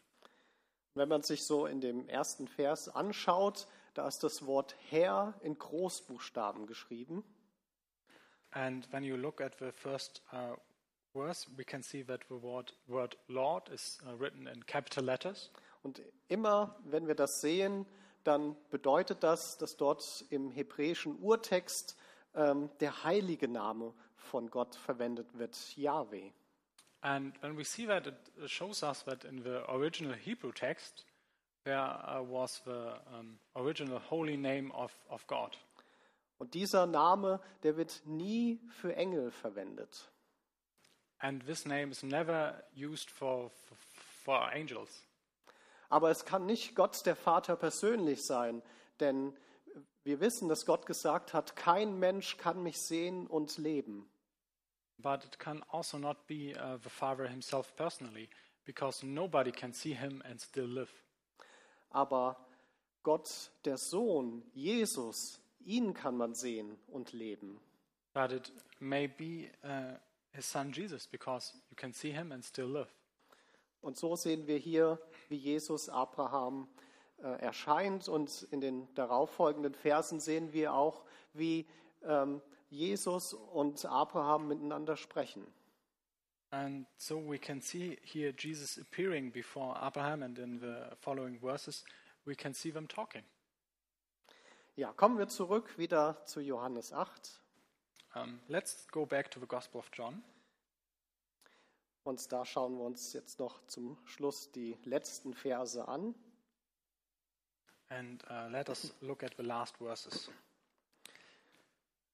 Wenn 0.95 1.09
man 1.09 1.23
sich 1.23 1.43
so 1.43 1.67
in 1.67 1.81
dem 1.81 2.09
ersten 2.09 2.49
Vers 2.49 2.89
anschaut, 2.89 3.67
da 3.95 4.07
ist 4.07 4.23
das 4.23 4.47
Wort 4.47 4.77
Herr 4.89 5.35
in 5.43 5.59
Großbuchstaben 5.59 6.67
geschrieben. 6.67 7.25
And 8.53 8.91
when 8.93 9.05
you 9.05 9.17
look 9.17 9.41
at 9.41 9.57
the 9.59 9.71
first 9.71 10.23
uh, 10.33 10.57
verse, 11.13 11.47
we 11.57 11.65
can 11.65 11.83
see 11.83 12.03
that 12.05 12.21
the 12.29 12.43
word, 12.43 12.75
word 12.89 13.17
Lord 13.29 13.69
is 13.69 13.99
uh, 14.07 14.13
written 14.19 14.47
in 14.47 14.67
capital 14.67 15.05
letters. 15.05 15.51
Und 15.83 16.03
immer, 16.29 16.77
wenn 16.85 17.07
wir 17.07 17.15
das 17.15 17.41
sehen, 17.41 17.87
dann 18.25 18.57
bedeutet 18.71 19.23
das, 19.23 19.57
dass 19.57 19.77
dort 19.77 20.25
im 20.31 20.51
hebräischen 20.51 21.19
Urtext 21.21 21.97
ähm, 22.35 22.71
der 22.81 23.05
heilige 23.05 23.49
Name 23.49 23.95
von 24.17 24.51
Gott 24.51 24.75
verwendet 24.77 25.39
wird, 25.39 25.77
Yahweh. 25.77 26.33
And 27.03 27.41
when 27.43 27.57
we 27.57 27.65
see 27.65 27.87
that, 27.87 28.07
it 28.07 28.51
shows 28.51 28.83
us 28.83 29.05
that 29.05 29.25
in 29.25 29.43
the 29.43 29.67
original 29.69 30.13
Hebrew 30.13 30.53
text, 30.53 31.07
there 31.65 31.79
uh, 31.79 32.23
was 32.23 32.61
the 32.65 32.95
um, 33.15 33.39
original 33.57 33.99
holy 33.99 34.37
name 34.37 34.73
of, 34.73 34.93
of 35.09 35.27
God. 35.27 35.57
Und 36.39 36.55
dieser 36.55 36.87
Name, 36.87 37.41
der 37.63 37.77
wird 37.77 38.03
nie 38.07 38.61
für 38.81 38.97
Engel 38.97 39.31
verwendet. 39.31 40.11
And 41.19 41.45
this 41.45 41.67
name 41.67 41.91
is 41.91 42.03
never 42.03 42.65
used 42.75 43.11
for, 43.11 43.51
for, 43.51 43.77
for 44.25 44.53
angels. 44.53 45.07
Aber 45.91 46.11
es 46.11 46.25
kann 46.25 46.47
nicht 46.47 46.75
Gott 46.75 47.05
der 47.05 47.17
Vater 47.17 47.57
persönlich 47.57 48.25
sein, 48.25 48.63
denn 49.01 49.37
wir 50.03 50.21
wissen, 50.21 50.49
dass 50.49 50.65
Gott 50.65 50.87
gesagt 50.87 51.35
hat, 51.35 51.57
kein 51.57 51.99
Mensch 51.99 52.39
kann 52.39 52.63
mich 52.63 52.81
sehen 52.81 53.27
und 53.27 53.59
leben. 53.59 54.09
But 54.97 55.25
it 55.25 55.39
can 55.39 55.63
also 55.71 55.99
not 55.99 56.27
be 56.27 56.55
uh, 56.55 56.79
the 56.83 56.91
Father 56.91 57.27
himself 57.27 57.75
personally, 57.77 58.31
because 58.65 59.05
nobody 59.05 59.51
can 59.51 59.73
see 59.73 59.95
him 59.95 60.23
and 60.25 60.41
still 60.41 60.67
live. 60.67 60.91
Aber 61.91 62.37
Gott, 63.03 63.51
der 63.65 63.77
Sohn, 63.77 64.43
Jesus, 64.55 65.41
ihn 65.61 65.95
kann 65.95 66.17
man 66.17 66.35
sehen 66.35 66.79
und 66.89 67.13
leben. 67.13 67.61
But 68.13 68.33
it 68.33 68.53
may 68.81 69.07
be 69.07 69.51
uh, 69.65 69.97
his 70.33 70.51
son 70.51 70.73
Jesus, 70.73 71.07
because 71.07 71.55
you 71.71 71.77
can 71.77 71.93
see 71.93 72.13
him 72.13 72.33
and 72.33 72.45
still 72.45 72.67
live. 72.67 72.89
Und 73.81 73.97
so 73.97 74.17
sehen 74.17 74.47
wir 74.47 74.59
hier, 74.59 74.99
wie 75.29 75.37
Jesus 75.37 75.89
Abraham 75.89 76.69
äh, 77.23 77.41
erscheint. 77.41 78.09
Und 78.09 78.43
in 78.51 78.61
den 78.61 78.93
darauffolgenden 78.95 79.75
Versen 79.75 80.21
sehen 80.21 80.53
wir 80.53 80.75
auch, 80.75 81.05
wie 81.33 81.67
ähm, 82.03 82.43
Jesus 82.69 83.33
und 83.35 83.85
Abraham 83.87 84.49
miteinander 84.49 84.97
sprechen. 84.97 85.47
And 86.53 86.87
so 86.97 87.17
we 87.17 87.39
can 87.39 87.61
see 87.61 87.97
here 88.03 88.33
Jesus 88.33 88.77
appearing 88.77 89.31
before 89.31 89.77
Abraham, 89.81 90.23
and 90.23 90.39
in 90.39 90.59
the 90.59 90.97
following 91.01 91.39
verses, 91.39 91.85
we 92.27 92.35
can 92.35 92.55
see 92.55 92.73
them 92.73 92.89
talking. 92.89 93.23
Ja, 94.77 94.93
kommen 94.93 95.19
wir 95.19 95.29
zurück 95.29 95.79
wieder 95.79 96.25
zu 96.27 96.41
Johannes 96.41 96.93
8. 96.93 97.41
Um, 98.17 98.41
let's 98.49 98.89
go 98.91 99.07
back 99.07 99.31
to 99.31 99.39
the 99.39 99.47
Gospel 99.47 99.79
of 99.79 99.91
John. 99.93 100.23
Und 102.03 102.33
da 102.33 102.45
schauen 102.45 102.77
wir 102.79 102.85
uns 102.85 103.13
jetzt 103.13 103.39
noch 103.39 103.65
zum 103.67 103.97
Schluss 104.05 104.51
die 104.51 104.77
letzten 104.85 105.35
Verse 105.35 105.87
an. 105.87 106.15
And 107.91 108.25
uh, 108.31 108.49
let 108.51 108.69
us 108.69 108.93
look 109.01 109.23
at 109.23 109.35
the 109.37 109.45
last 109.45 109.77
verses. 109.77 110.31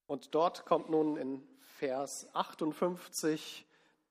Und 0.06 0.34
dort 0.34 0.66
kommt 0.66 0.90
nun 0.90 1.16
in 1.16 1.46
Vers 1.78 2.28
58 2.34 3.64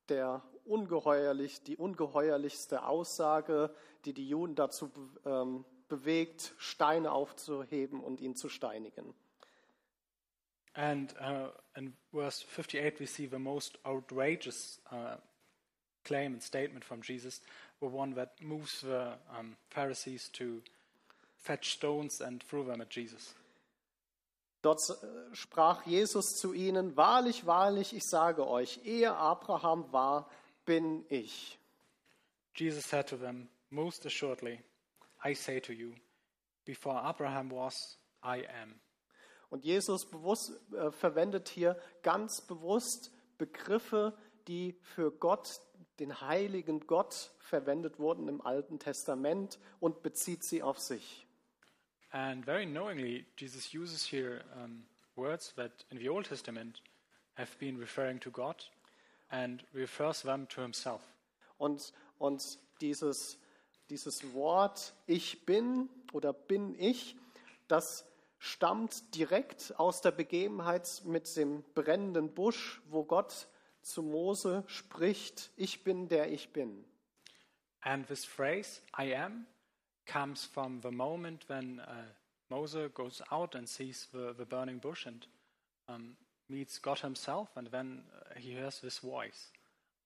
der 0.09 0.43
ungeheuerlich, 0.65 1.63
die 1.63 1.77
ungeheuerlichste 1.77 2.85
Aussage, 2.85 3.73
die 4.05 4.13
die 4.13 4.27
Juden 4.27 4.55
dazu 4.55 4.91
ähm, 5.25 5.65
bewegt, 5.87 6.53
Steine 6.57 7.11
aufzuheben 7.11 8.01
und 8.01 8.21
ihn 8.21 8.35
zu 8.35 8.49
steinigen. 8.49 9.13
And 10.73 11.15
uh, 11.21 11.51
in 11.77 11.93
verse 12.11 12.43
58, 12.43 12.99
we 12.99 13.05
see 13.05 13.27
the 13.27 13.39
most 13.39 13.79
outrageous 13.85 14.81
uh, 14.91 15.15
claim 16.03 16.33
and 16.33 16.43
statement 16.43 16.83
from 16.83 17.01
Jesus, 17.01 17.41
the 17.79 17.87
one 17.87 18.13
that 18.15 18.41
moves 18.41 18.81
the 18.81 19.13
um, 19.37 19.55
Pharisees 19.69 20.29
to 20.33 20.61
fetch 21.37 21.71
stones 21.71 22.21
and 22.21 22.43
throw 22.43 22.63
them 22.63 22.81
at 22.81 22.89
Jesus. 22.89 23.35
Dort 24.65 24.97
sprach 25.33 25.85
Jesus 25.85 26.37
zu 26.37 26.51
ihnen, 26.51 26.97
wahrlich, 26.97 27.45
wahrlich, 27.45 27.95
ich 27.95 28.03
sage 28.03 28.47
euch, 28.47 28.83
ehe 28.83 29.15
Abraham 29.15 29.93
war, 29.93 30.27
bin 30.65 31.05
ich. 31.09 31.59
Jesus 32.55 32.89
said 32.89 33.07
to 33.07 33.15
them, 33.15 33.47
Most 33.69 34.07
assuredly, 34.07 34.59
I 35.23 35.35
say 35.35 35.61
to 35.61 35.71
you, 35.71 35.93
before 36.63 36.99
Abraham 36.99 37.51
was, 37.51 37.99
I 38.23 38.47
am. 38.63 38.79
Und 39.51 39.65
Jesus 39.65 40.03
bewusst, 40.09 40.53
äh, 40.73 40.91
verwendet 40.91 41.47
hier 41.47 41.79
ganz 42.01 42.41
bewusst 42.41 43.11
Begriffe, 43.37 44.17
die 44.47 44.73
für 44.81 45.11
Gott, 45.11 45.59
den 45.99 46.21
heiligen 46.21 46.87
Gott, 46.87 47.35
verwendet 47.37 47.99
wurden 47.99 48.27
im 48.27 48.41
Alten 48.41 48.79
Testament 48.79 49.59
und 49.79 50.01
bezieht 50.01 50.43
sie 50.43 50.63
auf 50.63 50.79
sich. 50.79 51.24
And 52.15 52.45
very 52.45 52.65
knowingly, 52.65 53.25
Jesus 53.35 53.73
uses 53.73 54.05
here 54.05 54.41
um, 54.63 54.83
words 55.17 55.51
that 55.57 55.83
in 55.91 55.97
the 55.97 56.07
Old 56.07 56.23
Testament 56.23 56.79
have 57.33 57.59
been 57.59 57.77
referring 57.77 58.19
to 58.19 58.31
God 58.31 58.55
and 59.33 59.61
refers 59.73 60.21
them 60.21 60.47
to 60.51 60.61
himself. 60.61 61.01
Und, 61.57 61.91
und 62.17 62.41
dieses, 62.79 63.37
dieses 63.89 64.33
Wort 64.33 64.93
Ich 65.07 65.45
bin 65.45 65.89
oder 66.13 66.31
bin 66.31 66.73
ich, 66.79 67.17
das 67.67 68.05
stammt 68.39 69.13
direkt 69.13 69.77
aus 69.77 69.99
der 69.99 70.11
Begebenheit 70.11 71.01
mit 71.03 71.35
dem 71.35 71.63
brennenden 71.73 72.33
Busch, 72.33 72.81
wo 72.87 73.03
Gott 73.03 73.49
zu 73.81 74.01
Mose 74.01 74.63
spricht, 74.67 75.51
ich 75.57 75.83
bin 75.83 76.07
der 76.07 76.31
ich 76.31 76.53
bin. 76.53 76.85
And 77.81 78.07
this 78.07 78.23
phrase, 78.23 78.79
I 78.97 79.13
am, 79.13 79.47
comes 80.05 80.45
from 80.45 80.81
the 80.81 80.91
moment 80.91 81.43
when 81.47 81.79
uh, 81.79 81.93
Moses 82.49 82.91
goes 82.93 83.21
out 83.31 83.55
and 83.55 83.67
sees 83.67 84.07
the, 84.13 84.33
the 84.37 84.45
burning 84.45 84.79
bush 84.79 85.05
and 85.05 85.25
um, 85.87 86.15
meets 86.49 86.79
God 86.79 86.99
himself, 86.99 87.49
and 87.55 87.67
then 87.67 88.03
uh, 88.13 88.39
he 88.39 88.51
hears 88.51 88.79
this 88.81 88.99
voice 88.99 89.51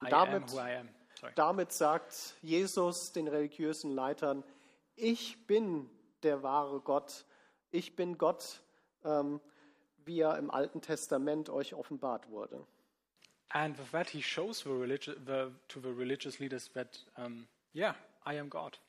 I 0.02 0.10
Damit- 0.10 0.44
am 0.44 0.50
who 0.50 0.58
I 0.60 0.72
am. 0.72 0.90
Sorry. 1.20 1.34
Damit 1.36 1.74
sagt 1.74 2.36
Jesus 2.42 3.12
den 3.12 3.28
religiösen 3.28 3.92
Leitern, 3.92 4.44
ich 4.96 5.36
bin 5.48 5.90
der 6.24 6.44
wahre 6.44 6.80
Gott, 6.80 7.26
ich 7.72 7.96
bin 7.96 8.18
Gott, 8.18 8.62
ähm, 9.04 9.42
wie 10.06 10.22
er 10.22 10.38
im 10.38 10.50
Alten 10.50 10.82
Testament 10.82 11.50
euch 11.50 11.74
offenbart 11.74 12.30
wurde. 12.30 12.66
And 13.50 13.78
with 13.78 13.92
that, 13.92 14.10
he 14.10 14.22
shows 14.22 14.64
the 14.64 14.70
the, 15.26 15.52
to 15.68 15.82
the 15.82 15.90
religious 15.90 16.40
leaders 16.40 16.70
that, 16.74 17.00
um, 17.18 17.48
yeah, 17.74 17.96
I 18.26 18.38
am 18.40 18.50
God. 18.50 18.80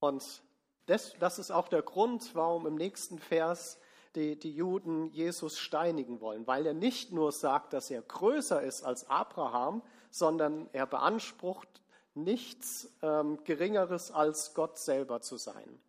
Und 0.00 0.42
das, 0.86 1.14
das 1.18 1.38
ist 1.38 1.50
auch 1.50 1.68
der 1.68 1.82
Grund, 1.82 2.34
warum 2.34 2.66
im 2.66 2.74
nächsten 2.74 3.18
Vers 3.18 3.78
die, 4.16 4.36
die 4.36 4.52
Juden 4.52 5.10
Jesus 5.12 5.58
steinigen 5.58 6.20
wollen, 6.20 6.46
weil 6.46 6.66
er 6.66 6.74
nicht 6.74 7.12
nur 7.12 7.30
sagt, 7.30 7.72
dass 7.72 7.90
er 7.90 8.02
größer 8.02 8.60
ist 8.62 8.82
als 8.82 9.08
Abraham, 9.08 9.82
sondern 10.10 10.68
er 10.72 10.86
beansprucht 10.86 11.68
nichts 12.14 12.92
ähm, 13.02 13.38
Geringeres 13.44 14.10
als 14.10 14.54
Gott 14.54 14.78
selber 14.78 15.20
zu 15.20 15.36
sein. 15.36 15.80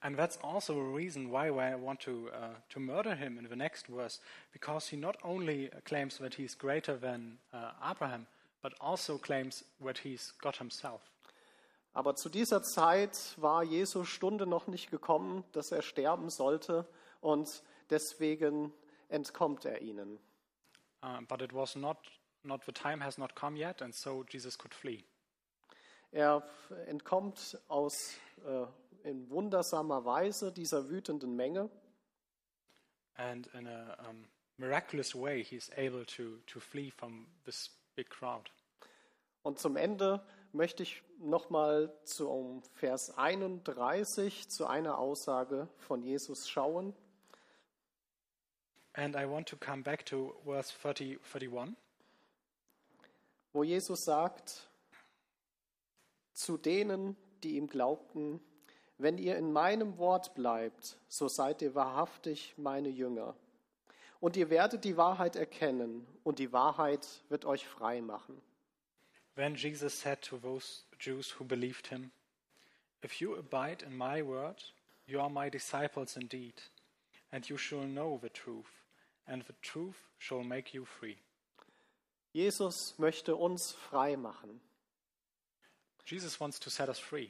And 0.00 0.16
that's 0.16 0.38
also 0.44 0.74
a 0.74 0.94
reason 0.94 1.32
why 1.32 1.48
I 1.48 1.74
want 1.74 2.00
to, 2.02 2.28
uh, 2.28 2.54
to 2.68 2.78
murder 2.78 3.16
him 3.16 3.36
in 3.36 3.48
the 3.48 3.56
next 3.56 3.88
verse, 3.88 4.20
because 4.52 4.88
he 4.88 4.96
not 4.96 5.16
only 5.24 5.70
claims 5.84 6.18
that 6.18 6.34
he's 6.34 6.56
greater 6.56 6.96
than 6.96 7.38
uh, 7.52 7.72
Abraham, 7.82 8.26
but 8.62 8.74
also 8.80 9.18
claims 9.18 9.64
that 9.84 9.98
he's 9.98 10.32
God 10.40 10.56
himself. 10.56 11.00
Aber 11.92 12.14
zu 12.14 12.28
dieser 12.28 12.62
Zeit 12.62 13.34
war 13.38 13.62
Jesu 13.62 14.04
Stunde 14.04 14.46
noch 14.46 14.66
nicht 14.66 14.90
gekommen, 14.90 15.44
dass 15.52 15.72
er 15.72 15.82
sterben 15.82 16.30
sollte 16.30 16.86
und 17.20 17.62
deswegen 17.90 18.72
entkommt 19.08 19.64
er 19.64 19.80
ihnen. 19.82 20.18
Uh, 21.02 21.20
but 21.28 21.40
it 21.40 21.54
was 21.54 21.76
not, 21.76 21.98
not 22.42 22.64
the 22.64 22.72
time 22.72 23.04
has 23.04 23.18
not 23.18 23.34
come 23.34 23.56
yet, 23.56 23.82
and 23.82 23.94
so 23.94 24.24
Jesus 24.28 24.58
could 24.58 24.74
flee. 24.74 25.04
Er 26.10 26.42
entkommt 26.86 27.58
aus 27.68 28.14
äh, 28.44 28.66
in 29.08 29.28
wundersamer 29.30 30.04
Weise 30.04 30.52
dieser 30.52 30.88
wütenden 30.88 31.36
Menge. 31.36 31.70
And 33.16 33.46
in 33.48 33.66
a 33.66 33.96
um, 34.08 34.24
miraculous 34.58 35.14
way, 35.14 35.42
he's 35.42 35.70
able 35.76 36.04
to, 36.06 36.38
to 36.46 36.60
flee 36.60 36.90
from 36.90 37.26
this 37.44 37.70
big 37.94 38.08
crowd. 38.08 38.50
Und 39.42 39.58
zum 39.58 39.76
Ende 39.76 40.24
möchte 40.52 40.82
ich 40.82 41.02
nochmal 41.18 41.92
zum 42.04 42.62
Vers 42.74 43.16
31 43.16 44.48
zu 44.48 44.66
einer 44.66 44.98
Aussage 44.98 45.68
von 45.78 46.02
Jesus 46.02 46.48
schauen. 46.48 46.94
And 48.92 49.14
I 49.14 49.28
want 49.28 49.48
to 49.48 49.56
come 49.56 49.82
back 49.82 50.04
to 50.06 50.34
verse 50.44 50.72
30, 50.82 51.18
31. 51.32 51.76
wo 53.52 53.62
Jesus 53.62 54.04
sagt, 54.04 54.68
zu 56.32 56.56
denen, 56.56 57.16
die 57.42 57.56
ihm 57.56 57.66
glaubten, 57.66 58.40
wenn 58.96 59.18
ihr 59.18 59.36
in 59.36 59.52
meinem 59.52 59.98
Wort 59.98 60.34
bleibt, 60.34 60.98
so 61.08 61.28
seid 61.28 61.62
ihr 61.62 61.74
wahrhaftig 61.74 62.54
meine 62.56 62.88
Jünger. 62.88 63.36
Und 64.20 64.36
ihr 64.36 64.50
werdet 64.50 64.84
die 64.84 64.96
Wahrheit 64.96 65.36
erkennen, 65.36 66.06
und 66.24 66.40
die 66.40 66.52
Wahrheit 66.52 67.06
wird 67.28 67.44
euch 67.44 67.68
frei 67.68 68.00
machen. 68.00 68.42
Then 69.38 69.54
Jesus 69.54 69.94
said 69.94 70.20
to 70.22 70.36
those 70.36 70.82
Jews 70.98 71.30
who 71.30 71.44
believed 71.44 71.86
him, 71.86 72.10
If 73.04 73.20
you 73.20 73.36
abide 73.36 73.84
in 73.86 73.96
my 73.96 74.20
word, 74.20 74.56
you 75.06 75.20
are 75.20 75.30
my 75.30 75.48
disciples 75.48 76.16
indeed, 76.16 76.54
and 77.30 77.48
you 77.48 77.56
shall 77.56 77.84
know 77.84 78.18
the 78.20 78.30
truth, 78.30 78.82
and 79.28 79.42
the 79.42 79.54
truth 79.62 79.94
shall 80.18 80.42
make 80.42 80.74
you 80.74 80.84
free. 80.84 81.18
Jesus 82.32 82.94
möchte 82.98 83.36
uns 83.36 83.70
frei 83.70 84.16
machen. 84.16 84.60
Jesus 86.04 86.40
wants 86.40 86.58
to 86.58 86.68
set 86.68 86.88
us 86.88 86.98
free. 86.98 87.28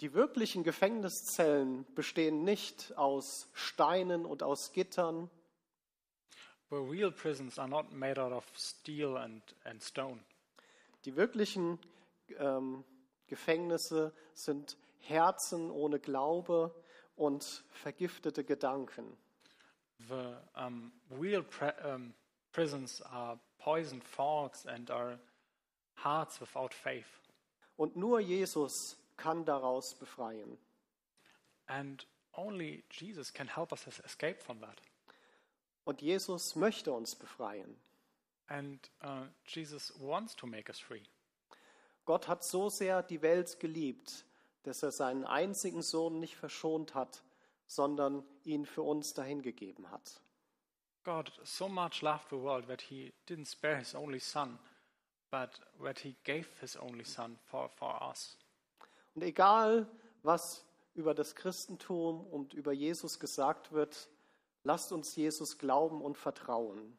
Die 0.00 0.14
wirklichen 0.14 0.64
Gefängniszellen 0.64 1.86
bestehen 1.94 2.42
nicht 2.42 2.92
aus 2.96 3.48
Steinen 3.54 4.26
und 4.26 4.42
aus 4.42 4.72
Gittern, 4.72 5.30
The 6.70 6.80
real 6.80 7.12
prisons 7.12 7.56
are 7.56 7.68
not 7.68 7.92
made 7.92 8.18
out 8.18 8.32
of 8.32 8.44
steel 8.56 9.16
and, 9.16 9.42
and 9.64 9.80
stone. 9.80 10.20
Die 11.04 11.16
wirklichen 11.16 11.78
ähm, 12.38 12.84
Gefängnisse 13.26 14.12
sind 14.34 14.76
Herzen 14.98 15.70
ohne 15.70 15.98
Glaube 15.98 16.74
und 17.16 17.64
vergiftete 17.70 18.44
Gedanken. 18.44 19.16
The 20.08 20.36
um, 20.56 20.92
real 21.10 21.42
pre- 21.42 21.74
um, 21.84 22.14
prisons 22.52 23.02
are 23.02 23.38
poisoned 23.58 24.04
thoughts 24.04 24.66
and 24.66 24.90
are 24.90 25.18
hearts 26.02 26.40
without 26.40 26.74
faith. 26.74 27.20
Und 27.76 27.96
nur 27.96 28.20
Jesus 28.20 28.98
kann 29.16 29.44
daraus 29.44 29.94
befreien. 29.94 30.58
And 31.66 32.06
only 32.32 32.84
Jesus 32.90 33.32
can 33.32 33.48
help 33.48 33.72
us 33.72 33.86
es- 33.86 34.00
escape 34.00 34.40
from 34.40 34.60
that. 34.60 34.80
Und 35.84 36.02
Jesus 36.02 36.56
möchte 36.56 36.92
uns 36.92 37.14
befreien. 37.14 37.80
And 38.50 38.78
uh, 39.02 39.26
Jesus 39.46 39.92
wants 40.00 40.34
to 40.36 40.46
make 40.46 40.68
us 40.68 40.80
free. 40.80 41.04
Gott 42.04 42.26
hat 42.26 42.42
so 42.42 42.68
sehr 42.68 43.02
die 43.04 43.22
Welt 43.22 43.60
geliebt, 43.60 44.24
dass 44.64 44.82
er 44.82 44.90
seinen 44.90 45.24
einzigen 45.24 45.82
Sohn 45.82 46.18
nicht 46.18 46.36
verschont 46.36 46.94
hat, 46.94 47.22
sondern 47.68 48.24
ihn 48.42 48.66
für 48.66 48.82
uns 48.82 49.14
dahingegeben 49.14 49.90
hat. 49.92 50.20
God 51.04 51.32
so 51.44 51.68
much 51.68 52.02
loved 52.02 52.28
the 52.30 52.36
world 52.36 52.66
that 52.66 52.82
he 52.82 53.12
didn't 53.28 53.46
spare 53.46 53.78
his 53.78 53.94
only 53.94 54.18
son, 54.18 54.58
but 55.30 55.60
that 55.82 56.00
he 56.00 56.16
gave 56.24 56.48
his 56.60 56.76
only 56.76 57.04
son 57.04 57.38
for, 57.44 57.68
for 57.68 58.02
us. 58.02 58.36
Und 59.14 59.22
egal, 59.22 59.88
was 60.22 60.64
über 60.94 61.14
das 61.14 61.36
Christentum 61.36 62.26
und 62.26 62.52
über 62.54 62.72
Jesus 62.72 63.20
gesagt 63.20 63.70
wird, 63.70 64.08
lasst 64.64 64.90
uns 64.90 65.14
Jesus 65.14 65.56
glauben 65.56 66.02
und 66.02 66.18
vertrauen. 66.18 66.96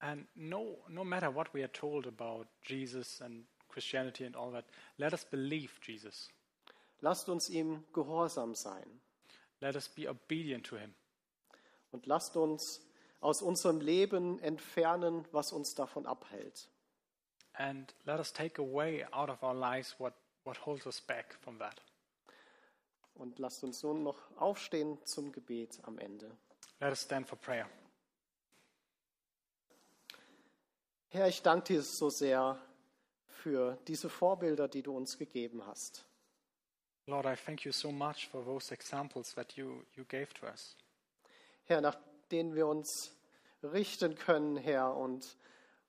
And 0.00 0.26
no, 0.34 0.78
no 0.88 1.04
matter 1.04 1.30
what 1.30 1.52
we 1.52 1.62
are 1.62 1.72
told 1.72 2.06
about 2.06 2.46
Jesus 2.62 3.20
and 3.20 3.44
Christianity 3.68 4.24
and 4.24 4.34
all 4.34 4.50
that, 4.52 4.64
let 4.98 5.12
us 5.12 5.24
believe 5.24 5.78
Jesus. 5.82 6.28
Lasst 7.02 7.28
uns 7.28 7.48
ihm 7.48 7.84
gehorsam 7.92 8.54
sein. 8.54 9.00
Let 9.60 9.76
us 9.76 9.88
be 9.88 10.08
obedient 10.08 10.66
to 10.66 10.76
him. 10.76 10.94
Und 11.92 12.06
lasst 12.06 12.36
uns 12.36 12.80
aus 13.20 13.42
unserem 13.42 13.80
Leben 13.80 14.38
entfernen, 14.40 15.26
was 15.32 15.52
uns 15.52 15.74
davon 15.74 16.06
abhält. 16.06 16.68
And 17.54 17.94
let 18.06 18.18
us 18.18 18.32
take 18.32 18.60
away 18.60 19.04
out 19.12 19.28
of 19.28 19.42
our 19.42 19.54
lives 19.54 19.94
what, 19.98 20.14
what 20.44 20.56
holds 20.64 20.86
us 20.86 21.00
back 21.00 21.34
from 21.42 21.58
that. 21.58 21.82
Und 23.14 23.38
lasst 23.38 23.62
uns 23.64 23.82
nun 23.82 24.02
noch 24.02 24.18
aufstehen 24.36 24.98
zum 25.04 25.32
Gebet 25.32 25.78
am 25.82 25.98
Ende. 25.98 26.30
Let 26.80 26.92
us 26.92 27.02
stand 27.02 27.28
for 27.28 27.36
prayer. 27.36 27.68
Herr, 31.12 31.26
ich 31.26 31.42
danke 31.42 31.72
dir 31.72 31.82
so 31.82 32.08
sehr 32.08 32.56
für 33.26 33.76
diese 33.88 34.08
Vorbilder, 34.08 34.68
die 34.68 34.80
du 34.80 34.96
uns 34.96 35.18
gegeben 35.18 35.66
hast. 35.66 36.06
Lord, 37.06 37.26
I 37.26 37.34
thank 37.34 37.64
you 37.64 37.72
so 37.72 37.90
much 37.90 38.28
for 38.28 38.44
those 38.44 38.72
examples 38.72 39.34
that 39.34 39.54
you, 39.54 39.82
you 39.96 40.04
gave 40.04 40.28
to 40.34 40.46
us. 40.46 40.76
Herr, 41.64 41.80
nach 41.80 41.96
denen 42.30 42.54
wir 42.54 42.68
uns 42.68 43.12
richten 43.60 44.14
können, 44.14 44.56
Herr, 44.56 44.96
und 44.96 45.36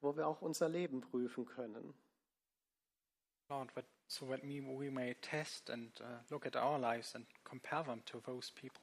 wo 0.02 0.18
wir 0.18 0.28
auch 0.28 0.42
unser 0.42 0.68
Leben 0.68 1.02
prüfen 1.02 1.46
können. 1.46 1.94
Lord, 3.48 3.72
that, 3.76 3.86
so 4.08 4.26
that 4.26 4.42
we, 4.42 4.60
we 4.60 4.90
may 4.90 5.14
test 5.22 5.70
and 5.70 6.02
uh, 6.02 6.06
look 6.32 6.48
at 6.48 6.56
our 6.56 6.80
lives 6.80 7.14
and 7.14 7.28
compare 7.44 7.84
them 7.84 8.04
to 8.06 8.20
those 8.22 8.52
people. 8.52 8.82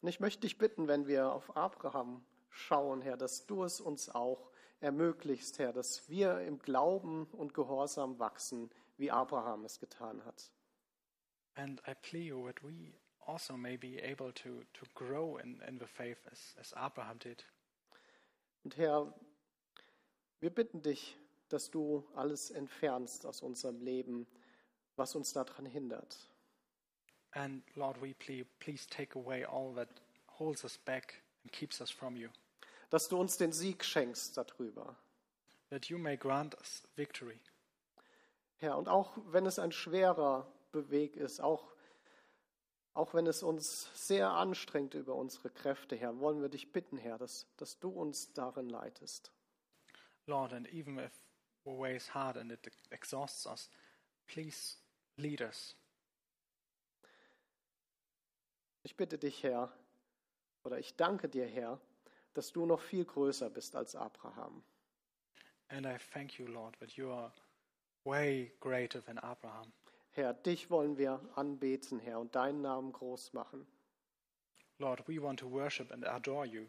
Und 0.00 0.08
ich 0.08 0.18
möchte 0.18 0.40
dich 0.40 0.58
bitten, 0.58 0.88
wenn 0.88 1.06
wir 1.06 1.30
auf 1.30 1.56
Abraham 1.56 2.24
schauen, 2.50 3.00
Herr, 3.00 3.16
dass 3.16 3.46
du 3.46 3.62
es 3.62 3.80
uns 3.80 4.12
auch 4.12 4.50
ermöglichst, 4.82 5.58
Herr, 5.58 5.72
dass 5.72 6.08
wir 6.08 6.40
im 6.40 6.58
Glauben 6.58 7.26
und 7.32 7.54
Gehorsam 7.54 8.18
wachsen, 8.18 8.70
wie 8.96 9.10
Abraham 9.10 9.64
es 9.64 9.78
getan 9.78 10.24
hat. 10.24 10.50
And 11.54 11.80
I 11.86 11.94
plead 11.94 12.26
you 12.26 12.46
that 12.46 12.62
we 12.62 12.92
also 13.26 13.56
may 13.56 13.76
be 13.76 13.98
able 14.02 14.32
to, 14.32 14.62
to 14.72 14.86
grow 14.94 15.38
in, 15.38 15.60
in 15.68 15.78
the 15.78 15.86
faith 15.86 16.26
as, 16.30 16.56
as 16.58 16.72
Abraham 16.74 17.18
did. 17.18 17.44
Und 18.64 18.76
Herr, 18.76 19.14
wir 20.40 20.50
bitten 20.50 20.82
dich, 20.82 21.16
dass 21.48 21.70
du 21.70 22.08
alles 22.14 22.50
entfernst 22.50 23.26
aus 23.26 23.42
unserem 23.42 23.80
Leben, 23.80 24.26
was 24.96 25.14
uns 25.14 25.32
daran 25.32 25.66
hindert. 25.66 26.28
And 27.32 27.62
Lord, 27.76 28.00
we 28.00 28.14
plead, 28.14 28.46
please 28.58 28.86
take 28.86 29.18
away 29.18 29.44
all 29.44 29.74
that 29.74 29.88
holds 30.38 30.64
us 30.64 30.78
back 30.78 31.22
and 31.42 31.52
keeps 31.52 31.80
us 31.80 31.90
from 31.90 32.16
you, 32.16 32.28
Dass 32.92 33.08
du 33.08 33.16
uns 33.16 33.38
den 33.38 33.52
Sieg 33.52 33.84
schenkst 33.84 34.36
darüber. 34.36 34.98
that 35.70 35.88
you 35.88 35.96
may 35.96 36.18
grant 36.18 36.54
us 36.56 36.82
victory. 36.96 37.40
Herr, 38.56 38.76
und 38.76 38.90
auch 38.90 39.16
wenn 39.28 39.46
es 39.46 39.58
ein 39.58 39.72
schwerer 39.72 40.46
Beweg 40.70 41.16
ist, 41.16 41.40
auch, 41.40 41.72
auch 42.92 43.14
wenn 43.14 43.26
es 43.26 43.42
uns 43.42 43.88
sehr 43.94 44.28
anstrengt 44.28 44.92
über 44.92 45.14
unsere 45.14 45.48
Kräfte, 45.48 45.96
Herr, 45.96 46.18
wollen 46.18 46.42
wir 46.42 46.50
dich 46.50 46.70
bitten, 46.72 46.98
Herr, 46.98 47.16
dass, 47.16 47.46
dass 47.56 47.80
du 47.80 47.88
uns 47.88 48.34
darin 48.34 48.68
leitest. 48.68 49.32
Lord, 50.26 50.52
and 50.52 50.68
even 50.74 50.98
if 50.98 51.12
the 51.64 51.70
way 51.70 51.96
is 51.96 52.12
hard 52.14 52.36
and 52.36 52.52
it 52.52 52.70
exhausts 52.90 53.46
us, 53.46 53.70
please 54.26 54.76
lead 55.16 55.40
us. 55.40 55.74
Ich 58.82 58.94
bitte 58.94 59.16
dich, 59.16 59.42
Herr, 59.42 59.72
oder 60.64 60.78
ich 60.78 60.96
danke 60.96 61.30
dir, 61.30 61.46
Herr, 61.46 61.80
dass 62.34 62.52
du 62.52 62.66
noch 62.66 62.80
viel 62.80 63.04
größer 63.04 63.50
bist 63.50 63.76
als 63.76 63.94
Abraham. 63.94 64.62
And 65.68 65.86
I 65.86 65.96
thank 66.12 66.38
you, 66.38 66.46
Lord, 66.46 66.78
that 66.80 66.92
you 66.92 67.10
are 67.10 67.32
way 68.04 68.52
greater 68.60 69.02
than 69.02 69.18
Abraham. 69.18 69.72
Herr, 70.10 70.34
dich 70.34 70.70
wollen 70.70 70.98
wir 70.98 71.20
anbeten, 71.34 71.98
Herr, 71.98 72.20
und 72.20 72.34
deinen 72.34 72.60
Namen 72.60 72.92
groß 72.92 73.32
machen. 73.32 73.66
Lord, 74.78 75.06
we 75.08 75.22
want 75.22 75.40
to 75.40 75.50
worship 75.50 75.90
and 75.90 76.06
adore 76.06 76.44
you. 76.44 76.66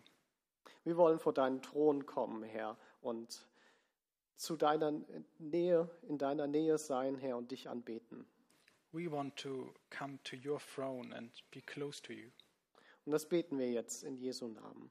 Wir 0.84 0.96
wollen 0.98 1.20
vor 1.20 1.34
deinen 1.34 1.62
Thron 1.62 2.06
kommen, 2.06 2.44
Herr, 2.44 2.78
und 3.02 3.48
zu 4.36 4.56
deiner 4.56 4.94
Nähe, 5.40 5.90
in 6.08 6.18
deiner 6.18 6.48
Nähe 6.48 6.78
sein, 6.78 7.18
Herr, 7.18 7.38
und 7.38 7.52
dich 7.52 7.70
anbeten. 7.70 8.26
we 8.94 9.08
want 9.08 9.36
to 9.36 9.74
come 9.90 10.20
to 10.24 10.38
your 10.38 10.60
throne 10.60 11.12
and 11.14 11.30
be 11.52 11.62
close 11.62 12.00
to 12.00 12.14
you. 12.14 12.30
Und 13.06 13.12
das 13.12 13.28
beten 13.28 13.58
wir 13.58 13.72
jetzt 13.72 14.04
in 14.04 14.16
Jesu 14.16 14.48
Namen. 14.48 14.90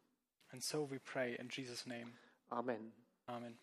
And 0.53 0.63
so 0.63 0.83
we 0.91 0.99
pray 0.99 1.37
in 1.39 1.49
Jesus' 1.49 1.87
name. 1.87 2.13
Amen. 2.53 2.93
Amen. 3.29 3.55